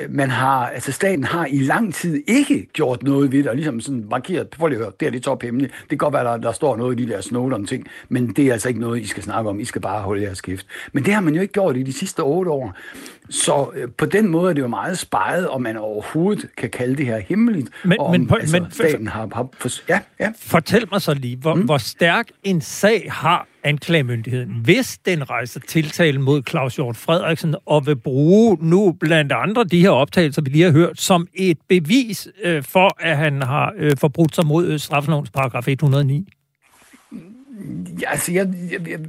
man 0.09 0.29
har, 0.29 0.67
altså 0.67 0.91
staten 0.91 1.23
har 1.23 1.45
i 1.45 1.59
lang 1.59 1.93
tid 1.93 2.23
ikke 2.27 2.67
gjort 2.73 3.03
noget 3.03 3.31
ved 3.31 3.39
det, 3.39 3.47
og 3.47 3.55
ligesom 3.55 3.81
sådan 3.81 4.05
markeret, 4.09 4.49
prøv 4.49 4.67
lige 4.67 4.77
at 4.77 4.83
høre, 4.83 4.93
det 4.99 5.05
er 5.05 5.11
lidt 5.11 5.23
tophemmeligt. 5.23 5.71
Det 5.81 5.89
kan 5.89 5.97
godt 5.97 6.13
være, 6.13 6.23
der, 6.23 6.37
der 6.37 6.51
står 6.51 6.77
noget 6.77 6.99
i 6.99 7.05
de 7.05 7.11
der 7.11 7.21
Snowden 7.21 7.65
ting, 7.65 7.87
men 8.09 8.27
det 8.27 8.47
er 8.47 8.53
altså 8.53 8.67
ikke 8.67 8.81
noget, 8.81 9.01
I 9.01 9.07
skal 9.07 9.23
snakke 9.23 9.49
om. 9.49 9.59
I 9.59 9.65
skal 9.65 9.81
bare 9.81 10.01
holde 10.01 10.23
jeres 10.23 10.41
kæft. 10.41 10.65
Men 10.91 11.05
det 11.05 11.13
har 11.13 11.21
man 11.21 11.35
jo 11.35 11.41
ikke 11.41 11.53
gjort 11.53 11.77
i 11.77 11.83
de 11.83 11.93
sidste 11.93 12.19
otte 12.19 12.51
år. 12.51 12.73
Så 13.29 13.71
øh, 13.75 13.87
på 13.97 14.05
den 14.05 14.27
måde 14.27 14.49
er 14.49 14.53
det 14.53 14.61
jo 14.61 14.67
meget 14.67 14.97
spejet, 14.97 15.49
om 15.49 15.61
man 15.61 15.77
overhovedet 15.77 16.45
kan 16.57 16.69
kalde 16.69 16.95
det 16.95 17.05
her 17.05 17.19
hemmeligt. 17.19 17.69
Men, 17.83 17.99
om, 17.99 18.11
men, 18.11 18.29
altså, 18.39 18.59
men 18.59 18.71
staten 18.71 19.07
har, 19.07 19.29
har 19.33 19.47
for, 19.57 19.69
ja, 19.89 19.99
ja. 20.19 20.31
Fortæl 20.37 20.87
mig 20.91 21.01
så 21.01 21.13
lige, 21.13 21.37
hvor, 21.37 21.55
mm. 21.55 21.61
hvor 21.61 21.77
stærk 21.77 22.27
en 22.43 22.61
sag 22.61 23.07
har 23.11 23.47
anklagemyndigheden, 23.63 24.55
hvis 24.63 24.97
den 25.05 25.29
rejser 25.29 25.59
tiltale 25.67 26.19
mod 26.19 26.41
Claus 26.49 26.75
Hjort 26.75 26.97
Frederiksen 26.97 27.55
og 27.65 27.85
vil 27.85 27.95
bruge 27.95 28.57
nu 28.61 28.91
blandt 28.91 29.31
andre 29.31 29.63
de 29.63 29.81
her 29.81 29.89
optagelser, 29.89 30.41
vi 30.41 30.49
lige 30.49 30.63
har 30.63 30.71
hørt, 30.71 30.99
som 30.99 31.27
et 31.33 31.57
bevis 31.69 32.27
øh, 32.43 32.63
for, 32.63 32.95
at 32.99 33.17
han 33.17 33.41
har 33.41 33.73
øh, 33.77 33.97
forbrudt 33.97 34.35
sig 34.35 34.45
mod 34.45 34.67
øh, 34.67 34.79
straffelovens 34.79 35.29
paragraf 35.29 35.67
109? 35.67 36.27
Altså, 38.07 38.31
jeg, 38.31 38.47
jeg, 38.71 38.89
jeg, 38.89 38.99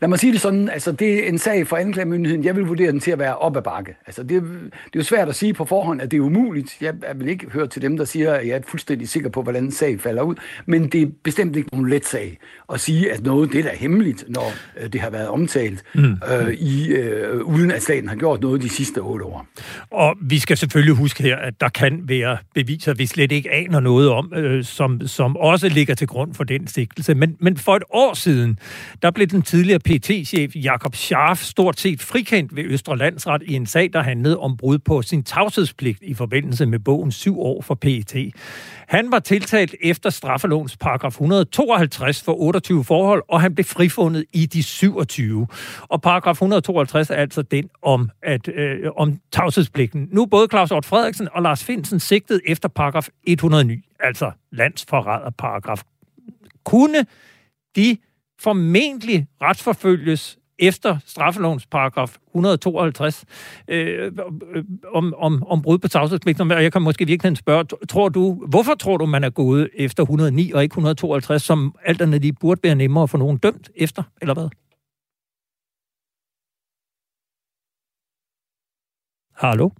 lad 0.00 0.08
mig 0.08 0.18
sige 0.18 0.32
det 0.32 0.40
sådan, 0.40 0.68
altså, 0.68 0.92
det 0.92 1.24
er 1.24 1.28
en 1.28 1.38
sag 1.38 1.66
for 1.66 1.76
anklagemyndigheden. 1.76 2.44
Jeg 2.44 2.56
vil 2.56 2.64
vurdere 2.64 2.92
den 2.92 3.00
til 3.00 3.10
at 3.10 3.18
være 3.18 3.36
op 3.36 3.56
ad 3.56 3.62
bakke. 3.62 3.96
Altså, 4.06 4.22
det, 4.22 4.42
det 4.42 4.72
er 4.74 4.96
jo 4.96 5.02
svært 5.02 5.28
at 5.28 5.34
sige 5.34 5.54
på 5.54 5.64
forhånd, 5.64 6.02
at 6.02 6.10
det 6.10 6.16
er 6.16 6.20
umuligt. 6.20 6.76
Jeg, 6.80 6.94
jeg 7.08 7.20
vil 7.20 7.28
ikke 7.28 7.50
høre 7.50 7.66
til 7.66 7.82
dem, 7.82 7.96
der 7.96 8.04
siger, 8.04 8.32
at 8.34 8.46
jeg 8.46 8.56
er 8.56 8.60
fuldstændig 8.68 9.08
sikker 9.08 9.28
på, 9.30 9.42
hvordan 9.42 9.64
en 9.64 9.72
sag 9.72 10.00
falder 10.00 10.22
ud. 10.22 10.34
Men 10.66 10.88
det 10.88 11.02
er 11.02 11.06
bestemt 11.24 11.56
ikke 11.56 11.68
nogen 11.72 11.88
let 11.88 12.06
sag 12.06 12.38
at 12.72 12.80
sige, 12.80 13.12
at 13.12 13.22
noget 13.22 13.52
det 13.52 13.66
er 13.66 13.76
hemmeligt, 13.76 14.24
når 14.28 14.52
øh, 14.80 14.92
det 14.92 15.00
har 15.00 15.10
været 15.10 15.28
omtalt, 15.28 15.82
mm. 15.94 16.16
øh, 16.32 16.54
i, 16.54 16.88
øh, 16.88 17.40
uden 17.40 17.70
at 17.70 17.82
staten 17.82 18.08
har 18.08 18.16
gjort 18.16 18.40
noget 18.40 18.62
de 18.62 18.68
sidste 18.68 18.98
otte 18.98 19.24
år. 19.24 19.46
Og 19.90 20.16
vi 20.20 20.38
skal 20.38 20.56
selvfølgelig 20.56 20.94
huske 20.94 21.22
her, 21.22 21.36
at 21.36 21.60
der 21.60 21.68
kan 21.68 22.00
være 22.02 22.38
beviser, 22.54 22.94
vi 22.94 23.06
slet 23.06 23.32
ikke 23.32 23.52
aner 23.52 23.80
noget 23.80 24.10
om, 24.10 24.32
øh, 24.34 24.64
som, 24.64 25.06
som 25.06 25.36
også 25.36 25.68
ligger 25.68 25.94
til 25.94 26.06
grund 26.06 26.34
for 26.34 26.44
den 26.44 26.66
sigtelse. 26.66 27.14
Men, 27.14 27.36
men 27.40 27.56
for 27.56 27.77
et 27.78 27.84
år 27.90 28.14
siden, 28.14 28.58
der 29.02 29.10
blev 29.10 29.26
den 29.26 29.42
tidligere 29.42 29.78
PT-chef 29.78 30.56
Jakob 30.56 30.94
Scharf 30.94 31.42
stort 31.42 31.80
set 31.80 32.02
frikendt 32.02 32.56
ved 32.56 32.64
Østre 32.64 32.98
Landsret 32.98 33.42
i 33.42 33.54
en 33.54 33.66
sag, 33.66 33.90
der 33.92 34.02
handlede 34.02 34.38
om 34.38 34.56
brud 34.56 34.78
på 34.78 35.02
sin 35.02 35.22
tavshedspligt 35.22 35.98
i 36.02 36.14
forbindelse 36.14 36.66
med 36.66 36.78
bogen 36.78 37.12
Syv 37.12 37.40
år 37.40 37.62
for 37.62 37.74
PET. 37.74 38.32
Han 38.88 39.12
var 39.12 39.18
tiltalt 39.18 39.74
efter 39.82 40.10
straffelovens 40.10 40.76
paragraf 40.76 41.10
152 41.10 42.22
for 42.22 42.32
28 42.40 42.84
forhold, 42.84 43.22
og 43.28 43.40
han 43.40 43.54
blev 43.54 43.64
frifundet 43.64 44.24
i 44.32 44.46
de 44.46 44.62
27. 44.62 45.46
Og 45.82 46.02
paragraf 46.02 46.32
152 46.32 47.10
er 47.10 47.14
altså 47.14 47.42
den 47.42 47.70
om, 47.82 48.10
at, 48.22 48.48
øh, 48.48 48.90
om 48.96 49.20
tavshedspligten. 49.32 50.08
Nu 50.12 50.26
både 50.26 50.48
Claus 50.50 50.70
Ort 50.70 50.84
Frederiksen 50.84 51.28
og 51.32 51.42
Lars 51.42 51.64
Finsen 51.64 52.00
sigtet 52.00 52.40
efter 52.46 52.68
paragraf 52.68 53.08
109, 53.26 53.80
altså 54.00 54.30
landsforræderparagraf. 54.52 55.82
Kunne 56.64 57.06
de 57.76 57.96
formentlig 58.40 59.26
retsforfølges 59.42 60.38
efter 60.58 60.98
straffelovens 61.06 61.66
paragraf 61.66 62.16
152 62.26 63.24
øh, 63.68 64.12
om, 64.94 65.14
om, 65.16 65.46
om 65.46 65.62
brud 65.62 65.78
på 65.78 65.88
tavshedspligten. 65.88 66.50
Og 66.50 66.62
jeg 66.62 66.72
kan 66.72 66.82
måske 66.82 67.06
virkelig 67.06 67.36
spørge, 67.36 67.64
tror 67.88 68.08
du, 68.08 68.46
hvorfor 68.48 68.74
tror 68.74 68.96
du, 68.96 69.06
man 69.06 69.24
er 69.24 69.30
gået 69.30 69.70
efter 69.74 70.02
109 70.02 70.52
og 70.52 70.62
ikke 70.62 70.72
152, 70.72 71.42
som 71.42 71.76
alt 71.84 72.00
andet 72.00 72.20
lige 72.20 72.32
burde 72.32 72.60
være 72.62 72.74
nemmere 72.74 73.02
at 73.02 73.10
få 73.10 73.16
nogen 73.16 73.38
dømt 73.38 73.70
efter, 73.76 74.02
eller 74.20 74.34
hvad? 74.34 74.48
Hallo? 79.34 79.70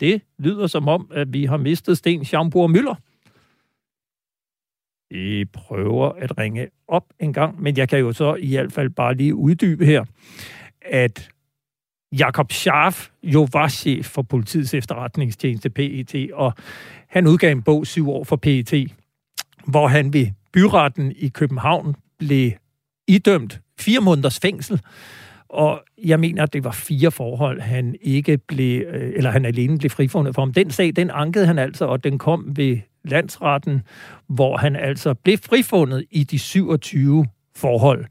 Det 0.00 0.22
lyder 0.38 0.66
som 0.66 0.88
om, 0.88 1.10
at 1.14 1.32
vi 1.32 1.44
har 1.44 1.56
mistet 1.56 1.98
Sten 1.98 2.24
Schaumburg 2.24 2.70
i 5.10 5.44
prøver 5.52 6.08
at 6.08 6.38
ringe 6.38 6.68
op 6.88 7.04
en 7.20 7.32
gang, 7.32 7.62
men 7.62 7.76
jeg 7.76 7.88
kan 7.88 7.98
jo 7.98 8.12
så 8.12 8.34
i 8.34 8.48
hvert 8.48 8.72
fald 8.72 8.90
bare 8.90 9.14
lige 9.14 9.34
uddybe 9.34 9.86
her, 9.86 10.04
at 10.82 11.28
Jakob 12.18 12.52
Scharf 12.52 13.08
jo 13.22 13.48
var 13.52 13.68
chef 13.68 14.06
for 14.06 14.22
politiets 14.22 14.74
efterretningstjeneste 14.74 15.70
PET, 15.70 16.30
og 16.32 16.52
han 17.08 17.26
udgav 17.26 17.52
en 17.52 17.62
bog 17.62 17.86
syv 17.86 18.10
år 18.10 18.24
for 18.24 18.36
PET, 18.36 18.92
hvor 19.66 19.88
han 19.88 20.12
ved 20.12 20.26
byretten 20.52 21.12
i 21.16 21.28
København 21.28 21.94
blev 22.18 22.52
idømt 23.08 23.60
fire 23.78 24.00
måneders 24.00 24.38
fængsel, 24.38 24.80
og 25.48 25.82
jeg 26.04 26.20
mener, 26.20 26.42
at 26.42 26.52
det 26.52 26.64
var 26.64 26.70
fire 26.70 27.10
forhold, 27.10 27.60
han 27.60 27.96
ikke 28.00 28.38
blev, 28.38 28.82
øh, 28.88 29.12
eller 29.16 29.30
han 29.30 29.44
alene 29.44 29.78
blev 29.78 29.90
frifundet 29.90 30.34
for. 30.34 30.42
Om 30.42 30.52
den 30.52 30.70
sag, 30.70 30.96
den 30.96 31.10
ankede 31.10 31.46
han 31.46 31.58
altså, 31.58 31.84
og 31.84 32.04
den 32.04 32.18
kom 32.18 32.56
ved 32.56 32.78
landsretten, 33.08 33.82
hvor 34.26 34.56
han 34.56 34.76
altså 34.76 35.14
blev 35.14 35.38
frifundet 35.38 36.04
i 36.10 36.24
de 36.24 36.38
27 36.38 37.26
forhold. 37.56 38.04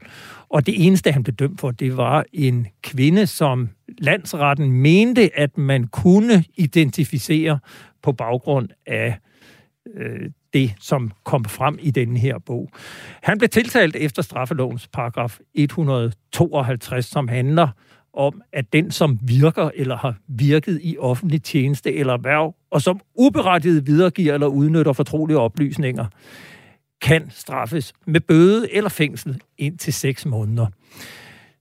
Og 0.48 0.66
det 0.66 0.86
eneste, 0.86 1.12
han 1.12 1.22
blev 1.22 1.34
dømt 1.34 1.60
for, 1.60 1.70
det 1.70 1.96
var 1.96 2.24
en 2.32 2.66
kvinde, 2.82 3.26
som 3.26 3.68
landsretten 3.98 4.72
mente, 4.72 5.38
at 5.38 5.58
man 5.58 5.84
kunne 5.84 6.44
identificere 6.54 7.58
på 8.02 8.12
baggrund 8.12 8.68
af 8.86 9.18
øh, 9.96 10.30
det, 10.52 10.74
som 10.80 11.10
kom 11.24 11.44
frem 11.44 11.78
i 11.82 11.90
denne 11.90 12.18
her 12.18 12.38
bog. 12.38 12.70
Han 13.22 13.38
blev 13.38 13.48
tiltalt 13.48 13.96
efter 13.96 14.22
straffelovens 14.22 14.88
paragraf 14.88 15.38
152, 15.54 17.06
som 17.06 17.28
handler 17.28 17.68
om, 18.16 18.42
at 18.52 18.72
den, 18.72 18.90
som 18.90 19.18
virker 19.22 19.70
eller 19.74 19.96
har 19.96 20.14
virket 20.26 20.80
i 20.82 20.96
offentlig 20.98 21.42
tjeneste 21.42 21.94
eller 21.94 22.12
erhverv, 22.12 22.54
og 22.70 22.82
som 22.82 23.00
uberettiget 23.14 23.86
videregiver 23.86 24.34
eller 24.34 24.46
udnytter 24.46 24.92
fortrolige 24.92 25.38
oplysninger, 25.38 26.06
kan 27.00 27.30
straffes 27.30 27.92
med 28.06 28.20
bøde 28.20 28.72
eller 28.74 28.90
fængsel 28.90 29.40
indtil 29.58 29.92
6 29.92 30.26
måneder. 30.26 30.66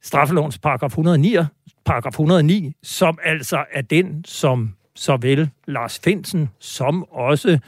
Straffelovens 0.01 0.57
paragraf 0.57 0.89
109, 0.89 1.37
paragraf 1.85 2.11
109, 2.11 2.73
som 2.83 3.17
altså 3.23 3.65
er 3.71 3.81
den, 3.81 4.25
som 4.25 4.75
såvel 4.95 5.49
Lars 5.67 5.99
Finsen 6.03 6.49
som 6.59 7.05
også 7.11 7.59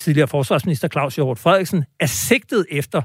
tidligere 0.00 0.28
forsvarsminister 0.28 0.88
Claus 0.88 1.16
Hjort 1.16 1.38
Frederiksen 1.38 1.84
er 2.00 2.06
sigtet 2.06 2.66
efter, 2.70 3.02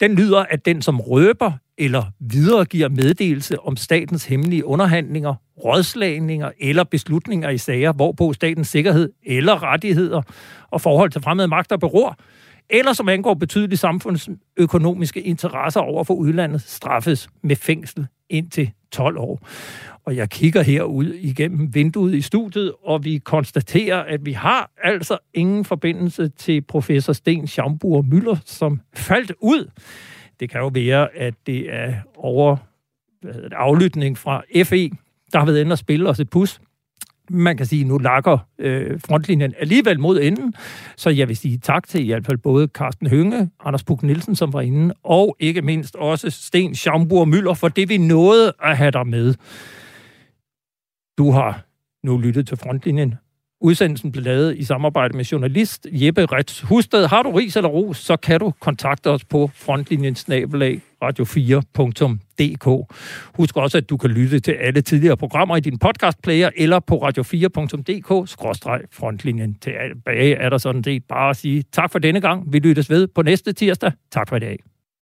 den 0.00 0.14
lyder, 0.14 0.44
at 0.50 0.64
den, 0.64 0.82
som 0.82 1.00
røber 1.00 1.52
eller 1.78 2.02
videregiver 2.20 2.88
meddelelse 2.88 3.60
om 3.60 3.76
statens 3.76 4.24
hemmelige 4.24 4.64
underhandlinger, 4.64 5.34
rådslagninger 5.64 6.50
eller 6.60 6.84
beslutninger 6.84 7.50
i 7.50 7.58
sager, 7.58 7.92
hvorpå 7.92 8.32
statens 8.32 8.68
sikkerhed 8.68 9.12
eller 9.26 9.62
rettigheder 9.62 10.22
og 10.70 10.80
forhold 10.80 11.10
til 11.10 11.22
fremmede 11.22 11.48
magter 11.48 11.76
beror, 11.76 12.18
eller 12.70 12.92
som 12.92 13.08
angår 13.08 13.34
betydelige 13.34 13.78
samfundsøkonomiske 13.78 15.22
interesser 15.22 15.80
over 15.80 16.04
for 16.04 16.14
udlandet, 16.14 16.62
straffes 16.62 17.28
med 17.42 17.56
fængsel 17.56 18.06
indtil 18.30 18.70
12 18.92 19.18
år. 19.18 19.48
Og 20.04 20.16
jeg 20.16 20.30
kigger 20.30 20.62
herud 20.62 21.12
igennem 21.14 21.74
vinduet 21.74 22.14
i 22.14 22.20
studiet, 22.20 22.72
og 22.84 23.04
vi 23.04 23.18
konstaterer, 23.18 24.02
at 24.02 24.26
vi 24.26 24.32
har 24.32 24.70
altså 24.82 25.18
ingen 25.34 25.64
forbindelse 25.64 26.28
til 26.28 26.60
professor 26.62 27.12
Sten 27.12 27.46
Schaumburg 27.46 28.06
Møller, 28.06 28.36
som 28.44 28.80
faldt 28.94 29.32
ud. 29.40 29.70
Det 30.40 30.50
kan 30.50 30.60
jo 30.60 30.70
være, 30.74 31.16
at 31.16 31.34
det 31.46 31.74
er 31.74 31.94
over 32.16 32.56
hvad 33.20 33.34
hedder 33.34 33.48
det, 33.48 33.56
aflytning 33.56 34.18
fra 34.18 34.42
FE, 34.64 34.90
der 35.32 35.38
har 35.38 35.46
været 35.46 35.60
inde 35.60 35.72
og 35.72 35.78
spille 35.78 36.08
os 36.08 36.20
et 36.20 36.30
pus. 36.30 36.60
Man 37.30 37.56
kan 37.56 37.66
sige, 37.66 37.80
at 37.80 37.86
nu 37.86 37.98
lakker 37.98 38.38
øh, 38.58 39.00
frontlinjen 39.06 39.54
alligevel 39.58 40.00
mod 40.00 40.20
enden. 40.20 40.54
Så 40.96 41.10
jeg 41.10 41.28
vil 41.28 41.36
sige 41.36 41.58
tak 41.58 41.88
til 41.88 42.04
i 42.04 42.06
hvert 42.06 42.26
fald 42.26 42.38
både 42.38 42.66
Carsten 42.66 43.06
Hønge, 43.06 43.50
Anders 43.64 43.84
Puk 43.84 44.02
Nielsen, 44.02 44.36
som 44.36 44.52
var 44.52 44.60
inde, 44.60 44.94
og 45.02 45.36
ikke 45.40 45.62
mindst 45.62 45.96
også 45.96 46.30
Sten 46.30 46.74
Schaumburg 46.74 47.28
Møller, 47.28 47.54
for 47.54 47.68
det 47.68 47.88
vi 47.88 47.98
nåede 47.98 48.52
at 48.62 48.76
have 48.76 48.90
dig 48.90 49.06
med. 49.06 49.34
Du 51.18 51.30
har 51.30 51.64
nu 52.02 52.18
lyttet 52.18 52.46
til 52.48 52.56
frontlinjen. 52.56 53.14
Udsendelsen 53.60 54.12
blev 54.12 54.24
lavet 54.24 54.56
i 54.56 54.64
samarbejde 54.64 55.16
med 55.16 55.24
journalist 55.24 55.86
Jeppe 55.92 56.26
Rets 56.26 56.60
Husted. 56.60 57.06
Har 57.06 57.22
du 57.22 57.30
ris 57.30 57.56
eller 57.56 57.68
ros, 57.68 57.96
så 57.96 58.16
kan 58.16 58.40
du 58.40 58.52
kontakte 58.60 59.10
os 59.10 59.24
på 59.24 59.50
frontlinjensnabelag 59.54 60.80
radio4.dk. 61.04 62.94
Husk 63.34 63.56
også, 63.56 63.78
at 63.78 63.90
du 63.90 63.96
kan 63.96 64.10
lytte 64.10 64.40
til 64.40 64.52
alle 64.52 64.80
tidligere 64.80 65.16
programmer 65.16 65.56
i 65.56 65.60
din 65.60 65.78
podcastplayer 65.78 66.50
eller 66.56 66.80
på 66.80 67.08
radio4.dk-frontlinjen. 67.08 69.58
Tilbage 69.60 70.34
er 70.34 70.48
der 70.48 70.58
sådan 70.58 70.84
set 70.84 71.04
bare 71.08 71.30
at 71.30 71.36
sige 71.36 71.64
tak 71.72 71.92
for 71.92 71.98
denne 71.98 72.20
gang. 72.20 72.52
Vi 72.52 72.58
lyttes 72.58 72.90
ved 72.90 73.06
på 73.06 73.22
næste 73.22 73.52
tirsdag. 73.52 73.92
Tak 74.10 74.28
for 74.28 74.36
i 74.36 74.40
dag. 74.40 74.58